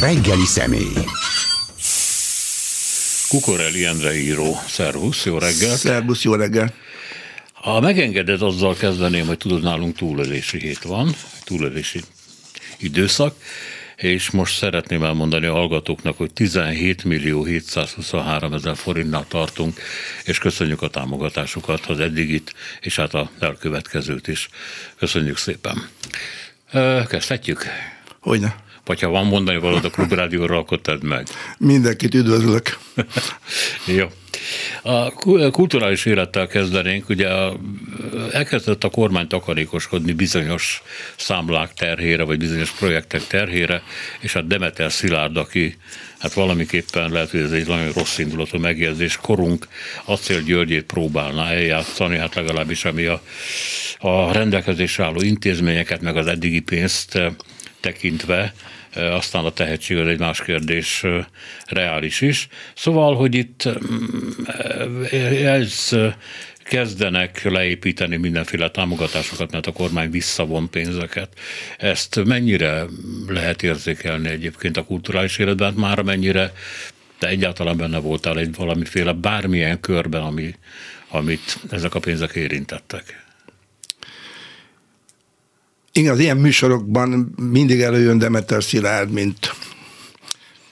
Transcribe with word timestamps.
Reggeli 0.00 0.44
személy. 0.44 0.92
Kukoreli 3.28 3.84
Endre 3.84 4.14
író. 4.14 4.56
Szervusz, 4.66 5.24
jó 5.24 5.38
reggelt. 5.38 5.76
Szervusz, 5.76 6.22
jó 6.22 6.34
reggel. 6.34 6.74
Ha 7.52 7.80
megengeded, 7.80 8.42
azzal 8.42 8.74
kezdeném, 8.74 9.26
hogy 9.26 9.38
tudod, 9.38 9.62
nálunk 9.62 9.96
túlélési 9.96 10.58
hét 10.58 10.82
van, 10.82 11.14
túlélési 11.44 12.00
időszak, 12.78 13.36
és 13.96 14.30
most 14.30 14.56
szeretném 14.56 15.02
elmondani 15.02 15.46
a 15.46 15.52
hallgatóknak, 15.52 16.16
hogy 16.16 16.32
17 16.32 17.04
millió 17.04 17.44
723 17.44 18.52
ezer 18.52 18.76
forintnál 18.76 19.24
tartunk, 19.28 19.80
és 20.24 20.38
köszönjük 20.38 20.82
a 20.82 20.88
támogatásukat, 20.88 21.86
az 21.86 22.00
eddigit, 22.00 22.54
és 22.80 22.96
hát 22.96 23.14
a 23.14 23.30
elkövetkezőt 23.40 24.28
is. 24.28 24.48
Köszönjük 24.98 25.36
szépen. 25.36 25.88
Kezdhetjük? 27.08 27.64
Hogyne. 28.20 28.62
Vagy 28.84 29.00
ha 29.00 29.08
van 29.08 29.26
mondani 29.26 29.58
valód 29.58 29.84
a 29.84 29.90
klubrádióra, 29.90 30.58
akkor 30.58 30.80
tedd 30.80 31.04
meg. 31.04 31.26
Mindenkit 31.58 32.14
üdvözlök. 32.14 32.78
Jó. 33.98 34.06
A 34.82 35.10
kulturális 35.50 36.04
élettel 36.04 36.46
kezdenénk, 36.46 37.08
ugye 37.08 37.28
elkezdett 38.32 38.84
a 38.84 38.88
kormány 38.88 39.26
takarékoskodni 39.26 40.12
bizonyos 40.12 40.82
számlák 41.16 41.74
terhére, 41.74 42.22
vagy 42.22 42.38
bizonyos 42.38 42.70
projektek 42.70 43.26
terhére, 43.26 43.82
és 44.20 44.32
hát 44.32 44.46
Demeter 44.46 44.92
Szilárd, 44.92 45.36
aki 45.36 45.76
hát 46.18 46.32
valamiképpen 46.32 47.10
lehet, 47.10 47.30
hogy 47.30 47.40
ez 47.40 47.52
egy 47.52 47.66
nagyon 47.66 47.92
rossz 47.92 48.18
indulatú 48.18 48.58
megjegyzés, 48.58 49.16
korunk 49.16 49.66
Acél 50.04 50.42
Györgyét 50.42 50.84
próbálná 50.84 51.50
eljátszani, 51.50 52.18
hát 52.18 52.34
legalábbis 52.34 52.84
ami 52.84 53.04
a, 53.04 53.22
a 53.98 54.32
rendelkezésre 54.32 55.04
álló 55.04 55.20
intézményeket, 55.20 56.00
meg 56.00 56.16
az 56.16 56.26
eddigi 56.26 56.60
pénzt 56.60 57.18
tekintve, 57.84 58.54
aztán 58.94 59.44
a 59.44 59.50
tehetség 59.50 59.96
egy 59.96 60.18
más 60.18 60.42
kérdés, 60.42 61.04
reális 61.66 62.20
is. 62.20 62.48
Szóval, 62.74 63.14
hogy 63.14 63.34
itt 63.34 63.68
ez 65.44 65.90
kezdenek 66.64 67.42
leépíteni 67.42 68.16
mindenféle 68.16 68.70
támogatásokat, 68.70 69.52
mert 69.52 69.66
a 69.66 69.72
kormány 69.72 70.10
visszavon 70.10 70.70
pénzeket. 70.70 71.28
Ezt 71.78 72.24
mennyire 72.24 72.84
lehet 73.28 73.62
érzékelni 73.62 74.28
egyébként 74.28 74.76
a 74.76 74.84
kulturális 74.84 75.38
életben, 75.38 75.68
hát 75.68 75.76
már 75.76 76.02
mennyire 76.02 76.52
te 77.18 77.28
egyáltalán 77.28 77.76
benne 77.76 77.98
voltál 77.98 78.38
egy 78.38 78.54
valamiféle 78.54 79.12
bármilyen 79.12 79.80
körben, 79.80 80.22
ami, 80.22 80.54
amit 81.08 81.58
ezek 81.70 81.94
a 81.94 82.00
pénzek 82.00 82.34
érintettek? 82.34 83.23
Igen, 85.96 86.12
az 86.12 86.18
ilyen 86.18 86.36
műsorokban 86.36 87.34
mindig 87.50 87.80
előjön 87.80 88.18
Demeter 88.18 88.62
Szilárd, 88.62 89.10
mint 89.10 89.54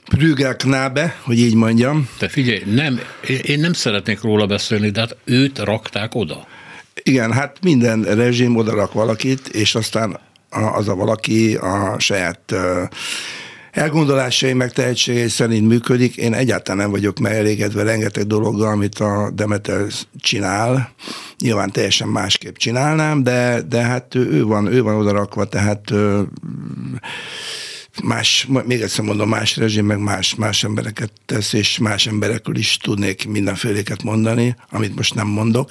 Prügel 0.04 0.56
Knábe, 0.56 1.16
hogy 1.22 1.38
így 1.38 1.54
mondjam. 1.54 2.08
Te 2.18 2.28
figyelj, 2.28 2.62
nem, 2.66 3.00
én 3.42 3.60
nem 3.60 3.72
szeretnék 3.72 4.20
róla 4.20 4.46
beszélni, 4.46 4.90
de 4.90 5.00
hát 5.00 5.16
őt 5.24 5.58
rakták 5.58 6.14
oda. 6.14 6.46
Igen, 7.02 7.32
hát 7.32 7.58
minden 7.62 8.02
rezsim 8.02 8.56
oda 8.56 8.74
rak 8.74 8.92
valakit, 8.92 9.48
és 9.48 9.74
aztán 9.74 10.18
az 10.50 10.88
a 10.88 10.94
valaki 10.94 11.54
a 11.54 11.98
saját 11.98 12.54
elgondolásai 13.72 14.52
meg 14.52 14.72
tehetségei 14.72 15.28
szerint 15.28 15.68
működik. 15.68 16.16
Én 16.16 16.34
egyáltalán 16.34 16.80
nem 16.80 16.90
vagyok 16.90 17.16
elégedve 17.22 17.82
rengeteg 17.82 18.26
dologgal, 18.26 18.72
amit 18.72 18.98
a 18.98 19.30
Demeter 19.34 19.86
csinál. 20.16 20.92
Nyilván 21.38 21.70
teljesen 21.70 22.08
másképp 22.08 22.56
csinálnám, 22.56 23.22
de, 23.22 23.62
de 23.68 23.82
hát 23.82 24.14
ő 24.14 24.44
van, 24.44 24.66
ő 24.66 24.82
van 24.82 24.94
odarakva, 24.94 25.44
tehát 25.44 25.92
más, 28.02 28.48
még 28.64 28.80
egyszer 28.80 29.04
mondom, 29.04 29.28
más 29.28 29.56
rezsim, 29.56 29.86
meg 29.86 29.98
más, 29.98 30.34
más 30.34 30.64
embereket 30.64 31.12
tesz, 31.26 31.52
és 31.52 31.78
más 31.78 32.06
emberekről 32.06 32.56
is 32.56 32.76
tudnék 32.76 33.28
mindenféléket 33.28 34.02
mondani, 34.02 34.56
amit 34.70 34.96
most 34.96 35.14
nem 35.14 35.26
mondok. 35.26 35.70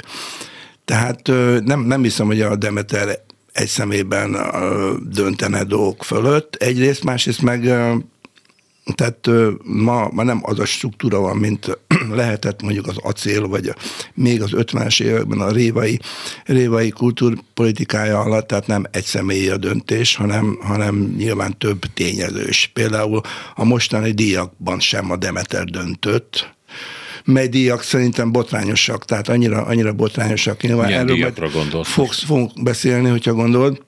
Tehát 0.85 1.27
nem, 1.63 1.79
nem 1.79 2.03
hiszem, 2.03 2.25
hogy 2.25 2.41
a 2.41 2.55
Demeter 2.55 3.19
egy 3.51 3.67
szemében 3.67 4.37
döntene 5.09 5.63
dolgok 5.63 6.03
fölött. 6.03 6.55
Egyrészt, 6.55 7.03
másrészt 7.03 7.41
meg 7.41 7.73
tehát 8.95 9.29
ma, 9.63 10.09
ma 10.11 10.23
nem 10.23 10.39
az 10.43 10.59
a 10.59 10.65
struktúra 10.65 11.19
van, 11.19 11.37
mint 11.37 11.79
lehetett 12.11 12.61
mondjuk 12.61 12.87
az 12.87 12.97
acél, 12.97 13.47
vagy 13.47 13.67
a, 13.67 13.75
még 14.13 14.41
az 14.41 14.49
50-es 14.53 15.01
években 15.01 15.39
a 15.39 15.51
révai, 15.51 15.99
révai 16.45 16.89
kultúrpolitikája 16.89 18.19
alatt, 18.19 18.47
tehát 18.47 18.67
nem 18.67 18.85
egy 18.91 19.03
személyi 19.03 19.49
a 19.49 19.57
döntés, 19.57 20.15
hanem, 20.15 20.59
hanem 20.61 21.13
nyilván 21.17 21.57
több 21.57 21.79
tényezős. 21.93 22.71
Például 22.73 23.21
a 23.55 23.63
mostani 23.63 24.11
díjakban 24.11 24.79
sem 24.79 25.11
a 25.11 25.15
Demeter 25.15 25.65
döntött, 25.65 26.55
mely 27.25 27.47
díjak 27.47 27.83
szerintem 27.83 28.31
botrányosak, 28.31 29.05
tehát 29.05 29.29
annyira, 29.29 29.61
annyira 29.61 29.93
botrányosak. 29.93 30.61
Nyilván 30.61 30.85
Milyen 30.85 31.01
erről 31.01 31.15
díjakra 31.15 31.49
gondolsz? 31.49 31.89
Fogsz, 31.89 32.23
fogunk 32.23 32.63
beszélni, 32.63 33.09
hogyha 33.09 33.33
gondolod. 33.33 33.81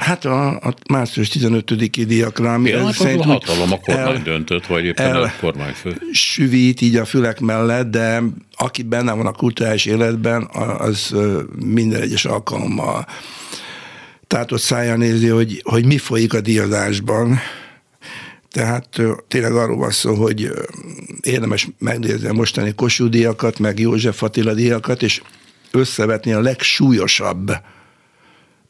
Hát 0.00 0.24
a, 0.24 0.48
a 0.48 0.74
március 0.90 1.30
15-i 1.34 2.04
díjakra, 2.06 2.52
ami 2.52 2.68
ja, 2.68 2.92
szerint 2.92 3.20
a 3.20 3.24
hatalom 3.24 3.72
a 3.72 3.78
kormány 3.80 4.14
el, 4.14 4.22
döntött, 4.22 4.66
vagy 4.66 4.84
éppen 4.84 5.06
el, 5.06 5.22
a 5.22 5.32
kormányfő. 5.40 5.96
Süvít 6.12 6.80
így 6.80 6.96
a 6.96 7.04
fülek 7.04 7.40
mellett, 7.40 7.90
de 7.90 8.22
aki 8.56 8.82
benne 8.82 9.12
van 9.12 9.26
a 9.26 9.32
kulturális 9.32 9.86
életben, 9.86 10.48
az 10.78 11.14
minden 11.56 12.00
egyes 12.00 12.24
alkalommal 12.24 13.06
tehát 14.28 14.52
ott 14.52 14.60
szája 14.60 14.96
nézi, 14.96 15.28
hogy, 15.28 15.60
hogy 15.64 15.86
mi 15.86 15.98
folyik 15.98 16.34
a 16.34 16.40
díjazásban, 16.40 17.38
tehát 18.50 19.00
tényleg 19.28 19.52
arról 19.52 19.76
van 19.76 19.90
szó, 19.90 20.14
hogy 20.14 20.50
érdemes 21.20 21.68
megnézni 21.78 22.28
a 22.28 22.32
mostani 22.32 22.74
Kossuth 22.74 23.10
díjakat, 23.10 23.58
meg 23.58 23.78
József 23.78 24.22
Attila 24.22 24.54
díjakat, 24.54 25.02
és 25.02 25.22
összevetni 25.70 26.32
a 26.32 26.40
legsúlyosabb 26.40 27.52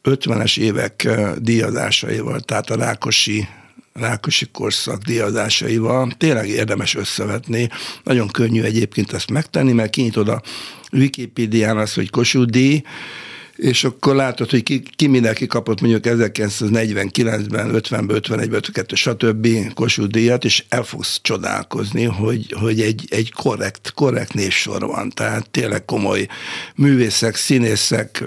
50-es 0.03 0.59
évek 0.59 1.09
díjazásaival, 1.37 2.39
tehát 2.39 2.69
a 2.69 2.75
Rákosi 2.75 3.47
Rákosi 3.93 4.45
korszak 4.51 5.01
díjazásaival. 5.01 6.11
Tényleg 6.17 6.47
érdemes 6.47 6.95
összevetni. 6.95 7.69
Nagyon 8.03 8.27
könnyű 8.27 8.61
egyébként 8.61 9.13
ezt 9.13 9.31
megtenni, 9.31 9.71
mert 9.71 9.89
kinyitod 9.89 10.27
a 10.27 10.41
Wikipédián 10.91 11.77
azt, 11.77 11.95
hogy 11.95 12.09
Kossuth 12.09 12.51
díj, 12.51 12.81
és 13.59 13.83
akkor 13.83 14.15
látod, 14.15 14.49
hogy 14.49 14.63
ki, 14.63 14.83
ki 14.95 15.07
mindenki 15.07 15.47
kapott 15.47 15.81
mondjuk 15.81 16.03
1949-ben, 16.07 17.69
50-ben, 17.73 18.09
51-ben, 18.11 18.53
52 18.53 18.95
stb. 18.95 19.47
Kossuth 19.73 20.09
díjat, 20.09 20.45
és 20.45 20.63
el 20.69 20.83
fogsz 20.83 21.19
csodálkozni, 21.21 22.03
hogy, 22.03 22.53
hogy 22.59 22.81
egy, 22.81 23.05
egy 23.09 23.31
korrekt, 23.31 23.91
korrekt 23.91 24.33
névsor 24.33 24.81
van. 24.81 25.09
Tehát 25.09 25.49
tényleg 25.49 25.85
komoly 25.85 26.27
művészek, 26.75 27.35
színészek, 27.35 28.23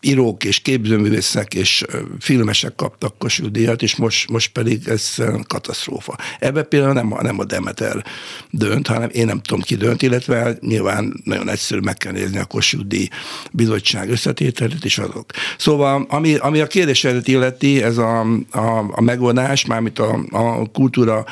írók 0.00 0.44
és 0.44 0.58
képzőművészek 0.58 1.54
és 1.54 1.84
filmesek 2.20 2.74
kaptak 2.74 3.18
Kossuth 3.18 3.50
díjat, 3.50 3.82
és 3.82 3.96
most, 3.96 4.30
most 4.30 4.52
pedig 4.52 4.88
ez 4.88 5.14
katasztrófa. 5.46 6.16
Ebben 6.38 6.68
például 6.68 6.92
nem 6.92 7.12
a, 7.12 7.22
nem 7.22 7.38
a 7.38 7.44
Demeter 7.44 8.04
dönt, 8.50 8.86
hanem 8.86 9.08
én 9.12 9.26
nem 9.26 9.40
tudom 9.40 9.62
ki 9.62 9.76
dönt, 9.76 10.02
illetve 10.02 10.56
nyilván 10.60 11.20
nagyon 11.24 11.48
egyszerű 11.48 11.80
meg 11.80 11.96
kell 11.96 12.12
nézni 12.12 12.38
a 12.38 12.44
Kossuth 12.44 12.86
díj 12.86 13.08
bizottság 13.52 14.10
összetételét 14.10 14.84
és 14.84 14.98
azok. 14.98 15.30
Szóval, 15.58 16.06
ami, 16.08 16.34
ami 16.34 16.60
a 16.60 16.66
kérdésedet 16.66 17.28
illeti, 17.28 17.82
ez 17.82 17.96
a, 17.98 18.20
a, 18.50 18.90
a 18.90 19.00
megoldás, 19.00 19.66
mármint 19.66 19.98
a, 19.98 20.20
a 20.30 20.70
kultúra 20.72 21.24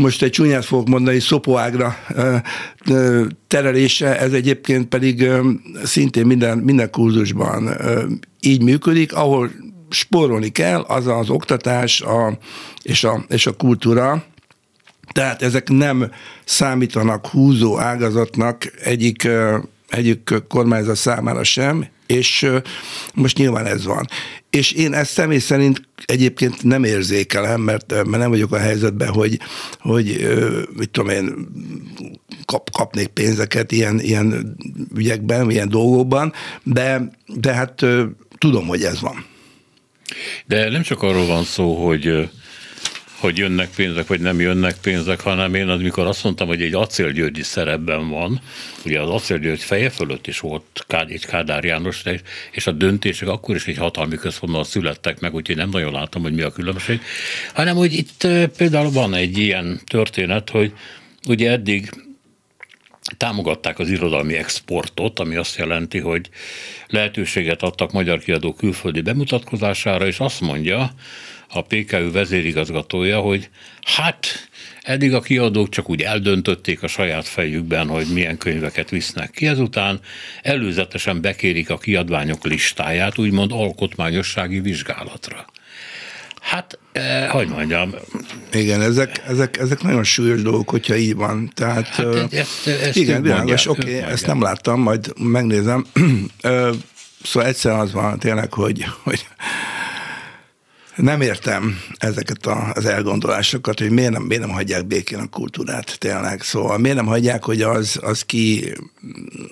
most 0.00 0.22
egy 0.22 0.30
csúnyát 0.30 0.64
fogok 0.64 0.88
mondani, 0.88 1.20
szopóágra 1.20 1.96
terelése, 3.46 4.18
ez 4.20 4.32
egyébként 4.32 4.88
pedig 4.88 5.28
szintén 5.84 6.26
minden, 6.26 6.58
minden 6.58 6.90
kurzusban 6.90 7.76
így 8.40 8.62
működik, 8.62 9.14
ahol 9.14 9.50
spórolni 9.90 10.48
kell, 10.48 10.80
az 10.80 11.06
az 11.06 11.30
oktatás 11.30 12.00
a, 12.00 12.38
és, 12.82 13.04
a, 13.04 13.24
és 13.28 13.46
a 13.46 13.56
kultúra, 13.56 14.24
tehát 15.12 15.42
ezek 15.42 15.68
nem 15.68 16.10
számítanak 16.44 17.26
húzó 17.26 17.78
ágazatnak 17.78 18.72
egyik, 18.84 19.28
egyik 19.88 20.34
kormányzat 20.48 20.96
számára 20.96 21.44
sem, 21.44 21.86
és 22.10 22.50
most 23.14 23.38
nyilván 23.38 23.66
ez 23.66 23.84
van. 23.84 24.06
És 24.50 24.72
én 24.72 24.92
ezt 24.94 25.10
személy 25.10 25.38
szerint 25.38 25.82
egyébként 26.04 26.62
nem 26.62 26.84
érzékelem, 26.84 27.60
mert, 27.60 27.90
mert 27.90 28.18
nem 28.18 28.30
vagyok 28.30 28.52
a 28.52 28.58
helyzetben, 28.58 29.08
hogy, 29.08 29.38
hogy 29.78 30.28
mit 30.76 30.90
tudom 30.90 31.10
én, 31.10 31.48
kap, 32.44 32.70
kapnék 32.70 33.06
pénzeket 33.06 33.72
ilyen, 33.72 34.00
ilyen 34.00 34.56
ügyekben, 34.94 35.50
ilyen 35.50 35.68
dolgokban, 35.68 36.32
de, 36.62 37.10
de 37.26 37.52
hát 37.54 37.86
tudom, 38.38 38.66
hogy 38.66 38.82
ez 38.82 39.00
van. 39.00 39.24
De 40.46 40.70
nem 40.70 40.82
csak 40.82 41.02
arról 41.02 41.26
van 41.26 41.44
szó, 41.44 41.86
hogy 41.86 42.30
hogy 43.20 43.38
jönnek 43.38 43.68
pénzek, 43.76 44.06
vagy 44.06 44.20
nem 44.20 44.40
jönnek 44.40 44.76
pénzek, 44.80 45.20
hanem 45.20 45.54
én 45.54 45.68
az, 45.68 45.80
mikor 45.80 46.06
azt 46.06 46.24
mondtam, 46.24 46.46
hogy 46.46 46.62
egy 46.62 46.74
acélgyőgyi 46.74 47.42
szerepben 47.42 48.08
van, 48.08 48.40
ugye 48.84 49.00
az 49.00 49.08
acélgyőgy 49.08 49.60
feje 49.60 49.90
fölött 49.90 50.26
is 50.26 50.40
volt 50.40 50.86
egy 50.88 51.26
Kádár 51.26 51.64
János, 51.64 52.02
és 52.52 52.66
a 52.66 52.72
döntések 52.72 53.28
akkor 53.28 53.54
is 53.54 53.66
egy 53.66 53.76
hatalmi 53.76 54.16
központban 54.16 54.64
születtek 54.64 55.20
meg, 55.20 55.34
úgyhogy 55.34 55.56
nem 55.56 55.68
nagyon 55.68 55.92
látom, 55.92 56.22
hogy 56.22 56.34
mi 56.34 56.42
a 56.42 56.52
különbség, 56.52 57.00
hanem 57.54 57.76
hogy 57.76 57.92
itt 57.92 58.26
például 58.56 58.90
van 58.90 59.14
egy 59.14 59.38
ilyen 59.38 59.80
történet, 59.86 60.50
hogy 60.50 60.72
ugye 61.28 61.50
eddig 61.50 61.90
támogatták 63.16 63.78
az 63.78 63.90
irodalmi 63.90 64.34
exportot, 64.34 65.18
ami 65.18 65.36
azt 65.36 65.56
jelenti, 65.56 65.98
hogy 65.98 66.28
lehetőséget 66.86 67.62
adtak 67.62 67.92
magyar 67.92 68.18
kiadó 68.18 68.52
külföldi 68.52 69.00
bemutatkozására, 69.00 70.06
és 70.06 70.20
azt 70.20 70.40
mondja 70.40 70.94
a 71.52 71.62
PKU 71.62 72.12
vezérigazgatója, 72.12 73.20
hogy 73.20 73.50
hát 73.82 74.48
eddig 74.82 75.14
a 75.14 75.20
kiadók 75.20 75.68
csak 75.68 75.90
úgy 75.90 76.00
eldöntötték 76.00 76.82
a 76.82 76.86
saját 76.86 77.26
fejükben, 77.26 77.88
hogy 77.88 78.06
milyen 78.12 78.38
könyveket 78.38 78.90
visznek 78.90 79.30
ki, 79.30 79.46
ezután 79.46 80.00
előzetesen 80.42 81.20
bekérik 81.20 81.70
a 81.70 81.78
kiadványok 81.78 82.44
listáját, 82.44 83.18
úgymond 83.18 83.52
alkotmányossági 83.52 84.60
vizsgálatra. 84.60 85.46
Hát, 86.40 86.78
eh, 86.92 87.28
hogy 87.28 87.48
mondjam. 87.48 87.94
Igen, 88.52 88.82
ezek, 88.82 89.22
ezek, 89.26 89.58
ezek 89.58 89.82
nagyon 89.82 90.04
súlyos 90.04 90.42
dolgok, 90.42 90.70
hogyha 90.70 90.96
így 90.96 91.14
van. 91.14 91.50
Tehát, 91.54 91.86
hát, 91.86 92.32
ezt, 92.32 92.66
ezt 92.66 92.96
igen, 92.96 93.22
világos, 93.22 93.66
oké, 93.66 93.98
okay, 93.98 94.10
ezt 94.10 94.26
nem 94.26 94.42
láttam, 94.42 94.80
majd 94.80 95.12
megnézem. 95.18 95.86
szóval 97.22 97.48
egyszer 97.48 97.72
az 97.72 97.92
van 97.92 98.18
tényleg, 98.18 98.52
hogy, 98.52 98.84
hogy 99.02 99.26
nem 101.00 101.20
értem 101.20 101.78
ezeket 101.98 102.46
az 102.74 102.84
elgondolásokat, 102.86 103.78
hogy 103.78 103.90
miért 103.90 104.12
nem, 104.12 104.22
miért 104.22 104.42
nem 104.42 104.50
hagyják 104.50 104.86
békén 104.86 105.18
a 105.18 105.28
kultúrát 105.28 105.98
tényleg. 105.98 106.42
Szóval 106.42 106.78
miért 106.78 106.96
nem 106.96 107.06
hagyják, 107.06 107.44
hogy 107.44 107.62
az, 107.62 107.98
az 108.02 108.22
ki 108.22 108.72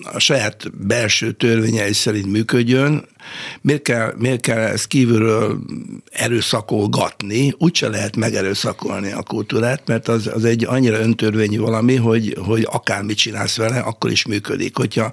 a 0.03 0.19
saját 0.19 0.85
belső 0.87 1.31
törvényei 1.31 1.93
szerint 1.93 2.31
működjön, 2.31 3.07
miért 3.61 3.81
kell, 3.81 4.13
miért 4.17 4.41
kell 4.41 4.57
ezt 4.57 4.87
kívülről 4.87 5.59
erőszakolgatni, 6.11 7.53
úgyse 7.57 7.89
lehet 7.89 8.15
megerőszakolni 8.15 9.11
a 9.11 9.23
kultúrát, 9.23 9.87
mert 9.87 10.07
az, 10.07 10.27
az 10.27 10.45
egy 10.45 10.65
annyira 10.65 10.99
öntörvényű 10.99 11.59
valami, 11.59 11.95
hogy, 11.95 12.37
hogy 12.45 12.67
akármit 12.71 13.17
csinálsz 13.17 13.57
vele, 13.57 13.79
akkor 13.79 14.11
is 14.11 14.25
működik. 14.25 14.77
Hogyha 14.77 15.09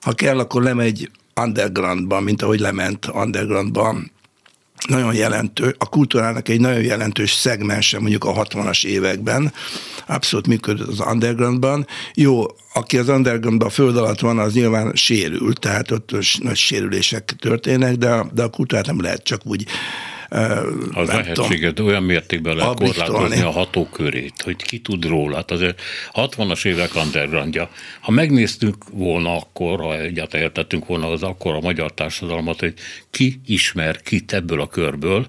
ha 0.00 0.12
kell, 0.12 0.38
akkor 0.38 0.62
lemegy 0.62 1.10
undergroundban, 1.40 2.22
mint 2.22 2.42
ahogy 2.42 2.60
lement 2.60 3.06
undergroundban 3.06 4.12
nagyon 4.88 5.14
jelentő, 5.14 5.74
a 5.78 5.88
kultúrának 5.88 6.48
egy 6.48 6.60
nagyon 6.60 6.82
jelentős 6.82 7.32
szegmense 7.32 8.00
mondjuk 8.00 8.24
a 8.24 8.44
60-as 8.44 8.84
években, 8.84 9.52
abszolút 10.06 10.46
működött 10.46 10.88
az 10.88 11.00
undergroundban. 11.00 11.86
Jó, 12.14 12.44
aki 12.74 12.98
az 12.98 13.08
undergroundban 13.08 13.68
a 13.68 13.70
föld 13.70 13.96
alatt 13.96 14.20
van, 14.20 14.38
az 14.38 14.54
nyilván 14.54 14.92
sérül, 14.94 15.52
tehát 15.52 15.90
ott 15.90 16.10
nagy 16.38 16.56
sérülések 16.56 17.34
történnek, 17.38 17.96
de, 17.96 18.24
de 18.32 18.42
a 18.42 18.48
kultúrát 18.48 18.86
nem 18.86 19.00
lehet 19.00 19.22
csak 19.22 19.40
úgy 19.44 19.66
az 20.92 21.08
lehetséget 21.08 21.80
olyan 21.80 22.02
mértékben 22.02 22.56
lehet 22.56 22.74
korlátozni 22.74 23.40
a 23.40 23.50
hatókörét, 23.50 24.42
hogy 24.42 24.56
ki 24.56 24.78
tud 24.78 25.04
róla. 25.04 25.36
Hát 25.36 25.50
azért 25.50 25.80
60-as 26.12 26.66
évek 26.66 26.94
undergroundja. 26.94 27.70
Ha 28.00 28.10
megnéztük 28.10 28.76
volna 28.90 29.36
akkor, 29.36 29.80
ha 29.80 30.00
egyáltalán 30.00 30.46
értettünk 30.46 30.86
volna 30.86 31.10
az 31.10 31.22
akkor 31.22 31.54
a 31.54 31.60
magyar 31.60 31.94
társadalmat, 31.94 32.60
hogy 32.60 32.74
ki 33.10 33.40
ismer 33.46 34.02
kit 34.02 34.32
ebből 34.32 34.60
a 34.60 34.68
körből, 34.68 35.26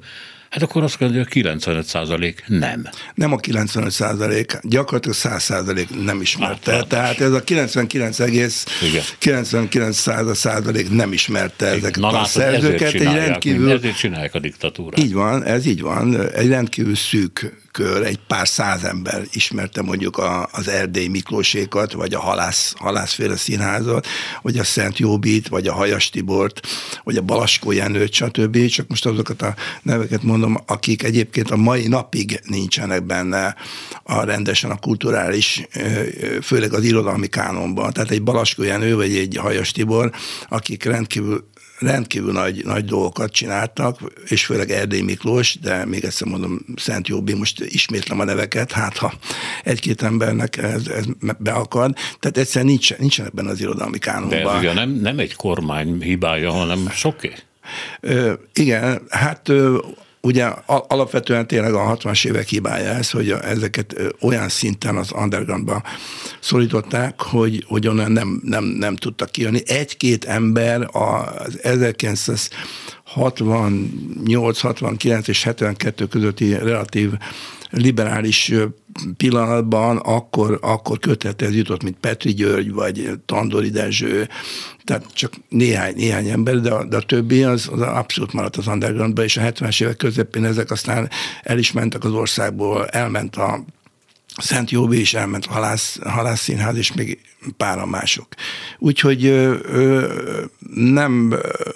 Hát 0.50 0.64
akkor 0.64 0.84
azt 0.84 1.00
mondja, 1.00 1.20
hogy 1.20 1.28
95 1.28 1.86
százalék 1.86 2.44
nem. 2.48 2.88
Nem 3.14 3.32
a 3.32 3.38
95 3.38 3.92
százalék, 3.92 4.60
gyakorlatilag 4.62 5.16
100 5.16 5.44
százalék 5.44 6.04
nem 6.04 6.22
ismerte. 6.22 6.72
Hát, 6.72 6.88
Tehát 6.88 7.22
ez 7.22 7.32
a 7.32 7.44
99,99 7.44 10.34
százalék 10.34 10.92
nem 10.92 11.14
ismerte 11.14 11.66
ezeket 11.66 12.00
Na, 12.00 12.08
a 12.08 12.12
látod, 12.12 12.28
szerzőket. 12.28 12.82
Ezért 12.82 13.06
egy 13.06 13.14
rendkívül, 13.14 13.72
ezért 13.72 13.98
csinálják 13.98 14.34
a 14.34 14.40
diktatúrát. 14.40 15.00
Így 15.00 15.14
van, 15.14 15.44
ez 15.44 15.66
így 15.66 15.82
van. 15.82 16.30
Egy 16.30 16.48
rendkívül 16.48 16.96
szűk 16.96 17.64
kör, 17.76 18.06
egy 18.06 18.20
pár 18.28 18.48
száz 18.48 18.84
ember 18.84 19.24
ismerte 19.32 19.82
mondjuk 19.82 20.18
a, 20.18 20.50
az 20.52 20.68
Erdély 20.68 21.08
Miklósékat, 21.08 21.92
vagy 21.92 22.14
a 22.14 22.20
Halász, 22.20 22.74
Halászféle 22.78 23.36
Színházat, 23.36 24.08
vagy 24.42 24.58
a 24.58 24.64
Szent 24.64 24.98
Jóbit, 24.98 25.48
vagy 25.48 25.68
a 25.68 25.74
Hajas 25.74 26.10
Tibort, 26.10 26.68
vagy 27.04 27.18
a 27.18 27.22
Balaskó 27.22 27.72
Jenőt, 27.72 28.14
stb. 28.14 28.68
Csak 28.68 28.88
most 28.88 29.06
azokat 29.06 29.42
a 29.42 29.56
neveket 29.82 30.24
mondom, 30.24 30.58
akik 30.66 31.04
egyébként 31.04 31.52
a 31.52 31.56
mai 31.56 31.88
napig 31.88 32.40
nincsenek 32.44 33.06
benne 33.06 33.56
a 34.04 34.24
rendesen 34.24 34.72
a 34.72 34.80
kulturális, 34.80 35.68
főleg 36.42 36.74
az 36.74 36.84
irodalmi 36.84 37.28
kánonban. 37.28 37.94
Tehát 37.94 38.12
egy 38.12 38.24
Balaskó 38.24 38.64
Jenő, 38.64 38.96
vagy 38.96 39.16
egy 39.16 39.38
Hajas 39.42 39.72
Tibor, 39.72 40.12
akik 40.50 40.84
rendkívül 40.84 41.50
rendkívül 41.80 42.32
nagy, 42.32 42.66
nagy 42.66 42.86
dolgokat 42.86 43.32
csináltak, 43.32 44.00
és 44.28 44.46
főleg 44.46 44.72
Erdély 44.72 45.02
Miklós, 45.02 45.60
de 45.60 45.86
még 45.86 46.04
egyszer 46.04 46.28
mondom, 46.28 46.66
Szent 46.76 47.08
Jóbi, 47.08 47.34
most 47.34 47.60
ismétlem 47.60 48.20
a 48.20 48.24
neveket, 48.24 48.72
hát 48.72 48.98
ha 48.98 49.14
egy-két 49.64 50.02
embernek 50.02 50.58
ez, 50.58 50.88
ez 50.88 51.06
beakad. 51.40 51.96
Tehát 52.20 52.38
egyszerűen 52.38 52.66
nincs, 52.66 52.98
nincsenek 52.98 53.34
benne 53.34 53.50
az 53.50 53.62
irodalmi 53.62 53.98
kánonban. 53.98 54.44
De 54.44 54.50
ez 54.50 54.60
ugye 54.60 54.74
nem, 54.74 54.90
nem 54.90 55.20
egy 55.20 55.36
kormány 55.36 56.02
hibája, 56.02 56.52
hanem 56.52 56.90
soké. 56.90 57.34
Ö, 58.00 58.34
igen, 58.54 59.02
hát 59.10 59.50
ö, 59.50 59.78
ugye 60.26 60.46
alapvetően 60.88 61.48
tényleg 61.48 61.74
a 61.74 61.98
60-as 61.98 62.26
évek 62.28 62.48
hibája 62.48 62.90
ez, 62.90 63.10
hogy 63.10 63.30
ezeket 63.32 63.96
olyan 64.22 64.50
szinten 64.50 64.96
az 64.96 65.12
undergroundba 65.16 65.84
szorították, 66.40 67.22
hogy, 67.22 67.64
hogy 67.68 67.88
onnan 67.88 68.12
nem, 68.12 68.42
nem, 68.44 68.64
nem 68.64 68.96
tudtak 68.96 69.32
kijönni. 69.32 69.62
Egy-két 69.66 70.26
ember 70.26 70.90
az 70.92 71.60
1968, 73.16 74.60
69 74.60 75.28
és 75.28 75.44
72 75.44 76.08
közötti 76.08 76.54
relatív 76.54 77.12
liberális 77.70 78.54
pillanatban 79.18 79.98
akkor, 79.98 80.60
akkor 80.62 81.00
kötethez 81.00 81.56
jutott, 81.56 81.84
mint 81.84 81.98
Petri 82.00 82.34
György, 82.34 82.72
vagy 82.72 83.10
Tandori 83.26 83.70
Dezső, 83.70 84.30
tehát 84.84 85.06
csak 85.14 85.34
néhány, 85.50 85.96
néhány 85.96 86.30
ember, 86.30 86.60
de 86.60 86.72
a, 86.72 86.84
de 86.84 86.98
a 86.98 87.02
többi 87.02 87.44
az, 87.44 87.70
az 87.72 87.82
abszolút 87.82 88.34
maradt 88.34 88.56
az 88.56 88.68
undergroundba, 88.68 89.24
és 89.24 89.38
a 89.38 89.42
70-es 89.42 89.84
évek 89.84 89.96
közepén 89.96 90.46
ezek 90.46 90.72
aztán 90.72 91.10
el 91.44 91.58
is 91.58 91.72
mentek 91.72 92.04
az 92.04 92.12
országból, 92.12 92.86
elment 92.86 93.36
a 93.36 93.64
Szent 94.42 94.72
Jóbi 94.72 95.00
is 95.00 95.14
elment 95.14 95.46
halász, 95.46 96.00
halász 96.04 96.42
színház, 96.42 96.78
és 96.78 96.94
még 96.94 97.20
pára 97.58 97.86
mások. 97.86 98.28
Úgyhogy 98.78 99.26
ö, 99.26 99.56
ö, 99.64 100.14
nem, 100.76 101.36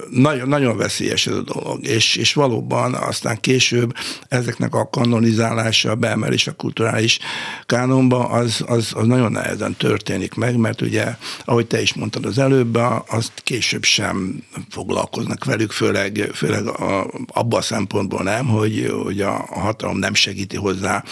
nagyon, 0.10 0.48
nagyon 0.48 0.78
veszélyes 0.78 1.28
ez 1.28 1.34
a 1.34 1.42
dolog, 1.42 1.86
és, 1.86 2.16
és 2.16 2.34
valóban 2.34 2.94
aztán 2.94 3.40
később 3.40 3.94
ezeknek 4.28 4.76
a 4.76 4.90
kanonizálása, 4.90 5.92
a 5.92 5.96
beemelés 5.96 6.48
a 6.48 6.51
kulturális 6.56 7.20
kánonba, 7.66 8.28
az, 8.28 8.63
az, 8.68 8.92
az 8.96 9.08
nagyon 9.08 9.32
nehezen 9.32 9.75
történik 9.75 10.34
meg, 10.34 10.58
mert 10.58 10.82
ugye, 10.82 11.16
ahogy 11.46 11.68
te 11.68 11.82
is 11.82 11.94
mondtad 11.94 12.25
az 12.25 12.38
előbb, 12.38 12.80
azt 13.08 13.32
később 13.44 13.84
sem 13.84 14.44
foglalkoznak 14.70 15.46
velük, 15.46 15.72
főleg, 15.72 16.30
főleg 16.34 16.68
a, 16.68 17.12
abban 17.28 17.60
a 17.60 17.63
szempontból 17.63 18.24
nem, 18.24 18.48
hogy, 18.48 18.94
hogy 19.04 19.22
a, 19.22 19.32
hatalom 19.50 19.98
nem 19.98 20.13
segíti 20.13 20.56
hozzá 20.56 21.04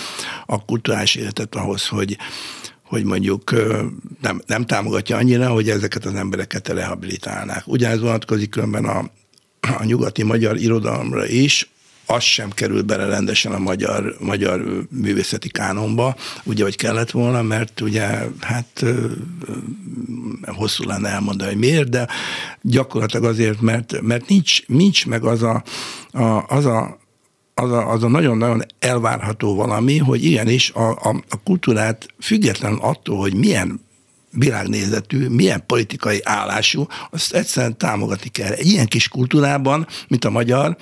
a 0.45 0.65
kulturális 0.65 1.15
életet 1.37 1.55
ahhoz, 1.55 1.87
hogy, 1.87 2.17
hogy 2.83 3.03
mondjuk 3.03 3.51
nem, 4.21 4.41
nem 4.45 4.65
támogatja 4.65 5.17
annyira, 5.17 5.49
hogy 5.49 5.69
ezeket 5.69 6.05
az 6.05 6.15
embereket 6.15 6.67
rehabilitálnák. 6.67 7.67
Ugyanez 7.67 7.99
vonatkozik 7.99 8.49
különben 8.49 8.85
a, 8.85 9.09
a 9.61 9.83
nyugati 9.83 10.23
magyar 10.23 10.57
irodalomra 10.57 11.27
is, 11.27 11.69
az 12.09 12.23
sem 12.23 12.49
kerül 12.49 12.81
bele 12.81 13.05
rendesen 13.05 13.51
a 13.51 13.59
magyar, 13.59 14.15
magyar 14.19 14.85
művészeti 14.89 15.49
kánonba, 15.49 16.15
ugye, 16.43 16.63
hogy 16.63 16.75
kellett 16.75 17.11
volna, 17.11 17.41
mert 17.41 17.81
ugye, 17.81 18.05
hát 18.39 18.85
hosszú 20.45 20.83
lenne 20.83 21.09
elmondani, 21.09 21.49
hogy 21.49 21.59
miért, 21.59 21.89
de 21.89 22.07
gyakorlatilag 22.61 23.25
azért, 23.25 23.61
mert, 23.61 24.01
mert 24.01 24.27
nincs, 24.27 24.67
nincs 24.67 25.05
meg 25.05 25.23
az 25.23 25.43
a, 25.43 25.63
a, 26.11 26.45
az 26.47 26.65
a 26.65 26.97
az 27.59 27.71
a, 27.71 27.89
az 27.91 28.03
a 28.03 28.07
nagyon-nagyon 28.07 28.61
elvárható 28.79 29.55
valami, 29.55 29.97
hogy 29.97 30.23
igenis 30.23 30.71
a, 30.71 30.89
a, 30.89 31.23
a 31.29 31.41
kultúrát 31.43 32.05
független 32.19 32.73
attól, 32.73 33.17
hogy 33.17 33.33
milyen 33.33 33.86
világnézetű, 34.37 35.27
milyen 35.27 35.63
politikai 35.65 36.19
állású, 36.23 36.87
azt 37.11 37.33
egyszerűen 37.33 37.77
támogatni 37.77 38.29
kell. 38.29 38.51
Egy 38.51 38.67
ilyen 38.67 38.85
kis 38.85 39.07
kultúrában, 39.07 39.87
mint 40.07 40.25
a 40.25 40.29
magyar, 40.29 40.77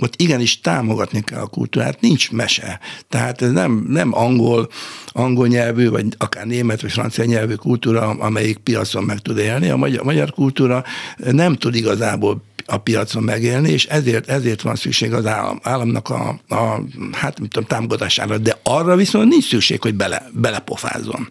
ott 0.00 0.20
igenis 0.20 0.60
támogatni 0.60 1.20
kell 1.20 1.40
a 1.40 1.46
kultúrát, 1.46 2.00
nincs 2.00 2.30
mese. 2.30 2.80
Tehát 3.08 3.42
ez 3.42 3.50
nem, 3.50 3.86
nem 3.88 4.14
angol, 4.14 4.68
angol 5.06 5.46
nyelvű, 5.46 5.88
vagy 5.88 6.06
akár 6.18 6.46
német, 6.46 6.80
vagy 6.80 6.92
francia 6.92 7.24
nyelvű 7.24 7.54
kultúra, 7.54 8.08
amelyik 8.08 8.56
piacon 8.58 9.04
meg 9.04 9.18
tud 9.18 9.38
élni. 9.38 9.68
A 9.68 9.76
magyar, 9.76 10.04
magyar 10.04 10.30
kultúra 10.30 10.84
nem 11.16 11.54
tud 11.54 11.74
igazából 11.74 12.42
a 12.66 12.76
piacon 12.76 13.22
megélni, 13.22 13.70
és 13.70 13.86
ezért, 13.86 14.28
ezért 14.28 14.62
van 14.62 14.74
szükség 14.74 15.12
az 15.12 15.26
állam, 15.26 15.58
államnak 15.62 16.08
a, 16.08 16.40
a 16.48 16.80
hát, 17.12 17.40
mit 17.40 17.50
tudom, 17.50 17.68
támogatására, 17.68 18.38
de 18.38 18.58
arra 18.62 18.96
viszont 18.96 19.28
nincs 19.28 19.48
szükség, 19.48 19.82
hogy 19.82 19.94
bele, 19.94 20.30
belepofázzon. 20.32 21.28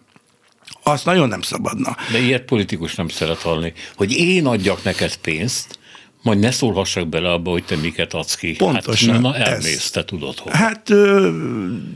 Azt 0.86 1.04
nagyon 1.04 1.28
nem 1.28 1.40
szabadna. 1.40 1.96
De 2.12 2.18
ilyet 2.18 2.44
politikus 2.44 2.94
nem 2.94 3.08
szeret 3.08 3.40
hallani, 3.40 3.72
hogy 3.96 4.12
én 4.12 4.46
adjak 4.46 4.84
neked 4.84 5.16
pénzt, 5.16 5.78
majd 6.24 6.38
ne 6.38 6.50
szólhassak 6.50 7.08
bele 7.08 7.32
abba, 7.32 7.50
hogy 7.50 7.64
te 7.64 7.76
miket 7.76 8.14
adsz 8.14 8.34
ki. 8.34 8.56
Pontosan. 8.56 9.12
Hát, 9.12 9.20
na, 9.20 9.36
elmész, 9.36 9.76
ez. 9.76 9.90
te 9.90 10.04
tudod, 10.04 10.38
hogy. 10.38 10.52
Hát, 10.52 10.92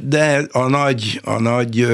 de 0.09 0.47
a 0.53 0.69
nagy, 0.69 1.21
a 1.25 1.41
nagy, 1.41 1.87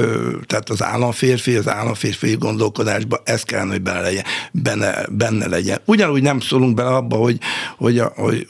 tehát 0.45 0.69
az 0.69 0.83
államférfi, 0.83 1.55
az 1.55 1.69
államférfi 1.69 2.35
gondolkodásban 2.35 3.19
ez 3.23 3.43
kellene, 3.43 3.71
hogy 3.71 3.81
benne 3.81 4.01
legyen. 4.01 4.23
Benne, 4.51 5.05
benne 5.11 5.47
legyen. 5.47 5.79
Ugyanúgy 5.85 6.21
nem 6.21 6.39
szólunk 6.39 6.75
bele 6.75 6.89
abba, 6.89 7.15
hogy, 7.15 7.37
hogy, 7.77 8.01
hogy, 8.15 8.47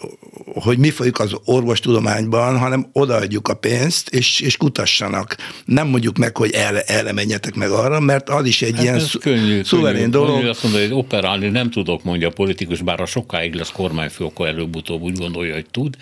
hogy 0.54 0.78
mi 0.78 0.90
folyik 0.90 1.20
az 1.20 1.36
orvostudományban, 1.46 2.58
hanem 2.58 2.90
odaadjuk 2.94 3.48
a 3.48 3.54
pénzt, 3.54 4.10
és, 4.10 4.40
és 4.40 4.58
kutassanak. 4.58 5.36
Nem 5.66 5.88
mondjuk 5.88 6.18
meg, 6.18 6.38
hogy 6.38 6.52
erre, 6.52 6.82
erre 6.82 7.14
menjetek 7.14 7.56
meg 7.56 7.70
arra, 7.70 8.00
mert 8.00 8.30
az 8.30 8.46
is 8.46 8.62
egy 8.62 8.76
hát 8.76 8.84
ilyen 8.84 9.00
szu- 9.00 9.22
könnyű, 9.22 9.64
szuverén 9.64 10.00
könnyű, 10.00 10.12
dolog. 10.12 10.36
Könnyű 10.36 10.50
azt 10.50 10.64
mondani, 10.64 10.84
hogy 10.84 10.94
operálni 10.94 11.50
nem 11.50 11.70
tudok, 11.70 12.04
mondja 12.04 12.28
a 12.28 12.32
politikus, 12.32 12.82
bár 12.82 13.02
a 13.02 13.06
sokáig 13.06 13.54
lesz 13.54 13.74
kormányfő, 13.76 14.26
akkor 14.26 14.48
előbb-utóbb 14.48 15.02
úgy 15.02 15.18
gondolja, 15.18 15.54
hogy 15.54 15.70
tud. 15.72 15.96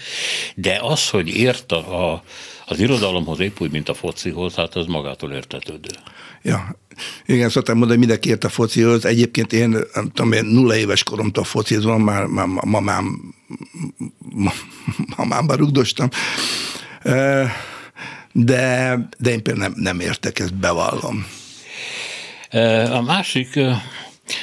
De 0.55 0.79
az, 0.81 1.09
hogy 1.09 1.27
ért 1.27 1.71
a, 1.71 2.11
a 2.11 2.23
az 2.65 2.79
irodalomhoz 2.79 3.39
épp 3.39 3.59
úgy, 3.59 3.71
mint 3.71 3.89
a 3.89 3.93
focihoz, 3.93 4.53
hát 4.55 4.75
az 4.75 4.85
magától 4.85 5.31
értetődő. 5.31 5.89
Ja, 6.41 6.79
igen, 7.25 7.49
szoktam 7.49 7.77
mondani, 7.77 7.97
hogy 7.99 8.07
mindenki 8.07 8.29
ért 8.29 8.43
a 8.43 8.49
focihoz. 8.49 9.05
Egyébként 9.05 9.53
én, 9.53 9.69
nem 9.69 10.09
tudom, 10.13 10.31
én 10.31 10.45
nulla 10.45 10.75
éves 10.75 11.03
koromtól 11.03 11.43
focizom, 11.43 12.03
már, 12.03 12.25
már 12.25 12.47
mamám, 12.47 13.33
mamámba 15.17 15.55
rugdostam. 15.55 16.09
De, 18.31 18.97
de 19.17 19.29
én 19.29 19.43
például 19.43 19.57
nem, 19.57 19.73
nem 19.75 19.99
értek, 19.99 20.39
ezt 20.39 20.55
bevallom. 20.55 21.25
A 22.91 23.01
másik, 23.01 23.59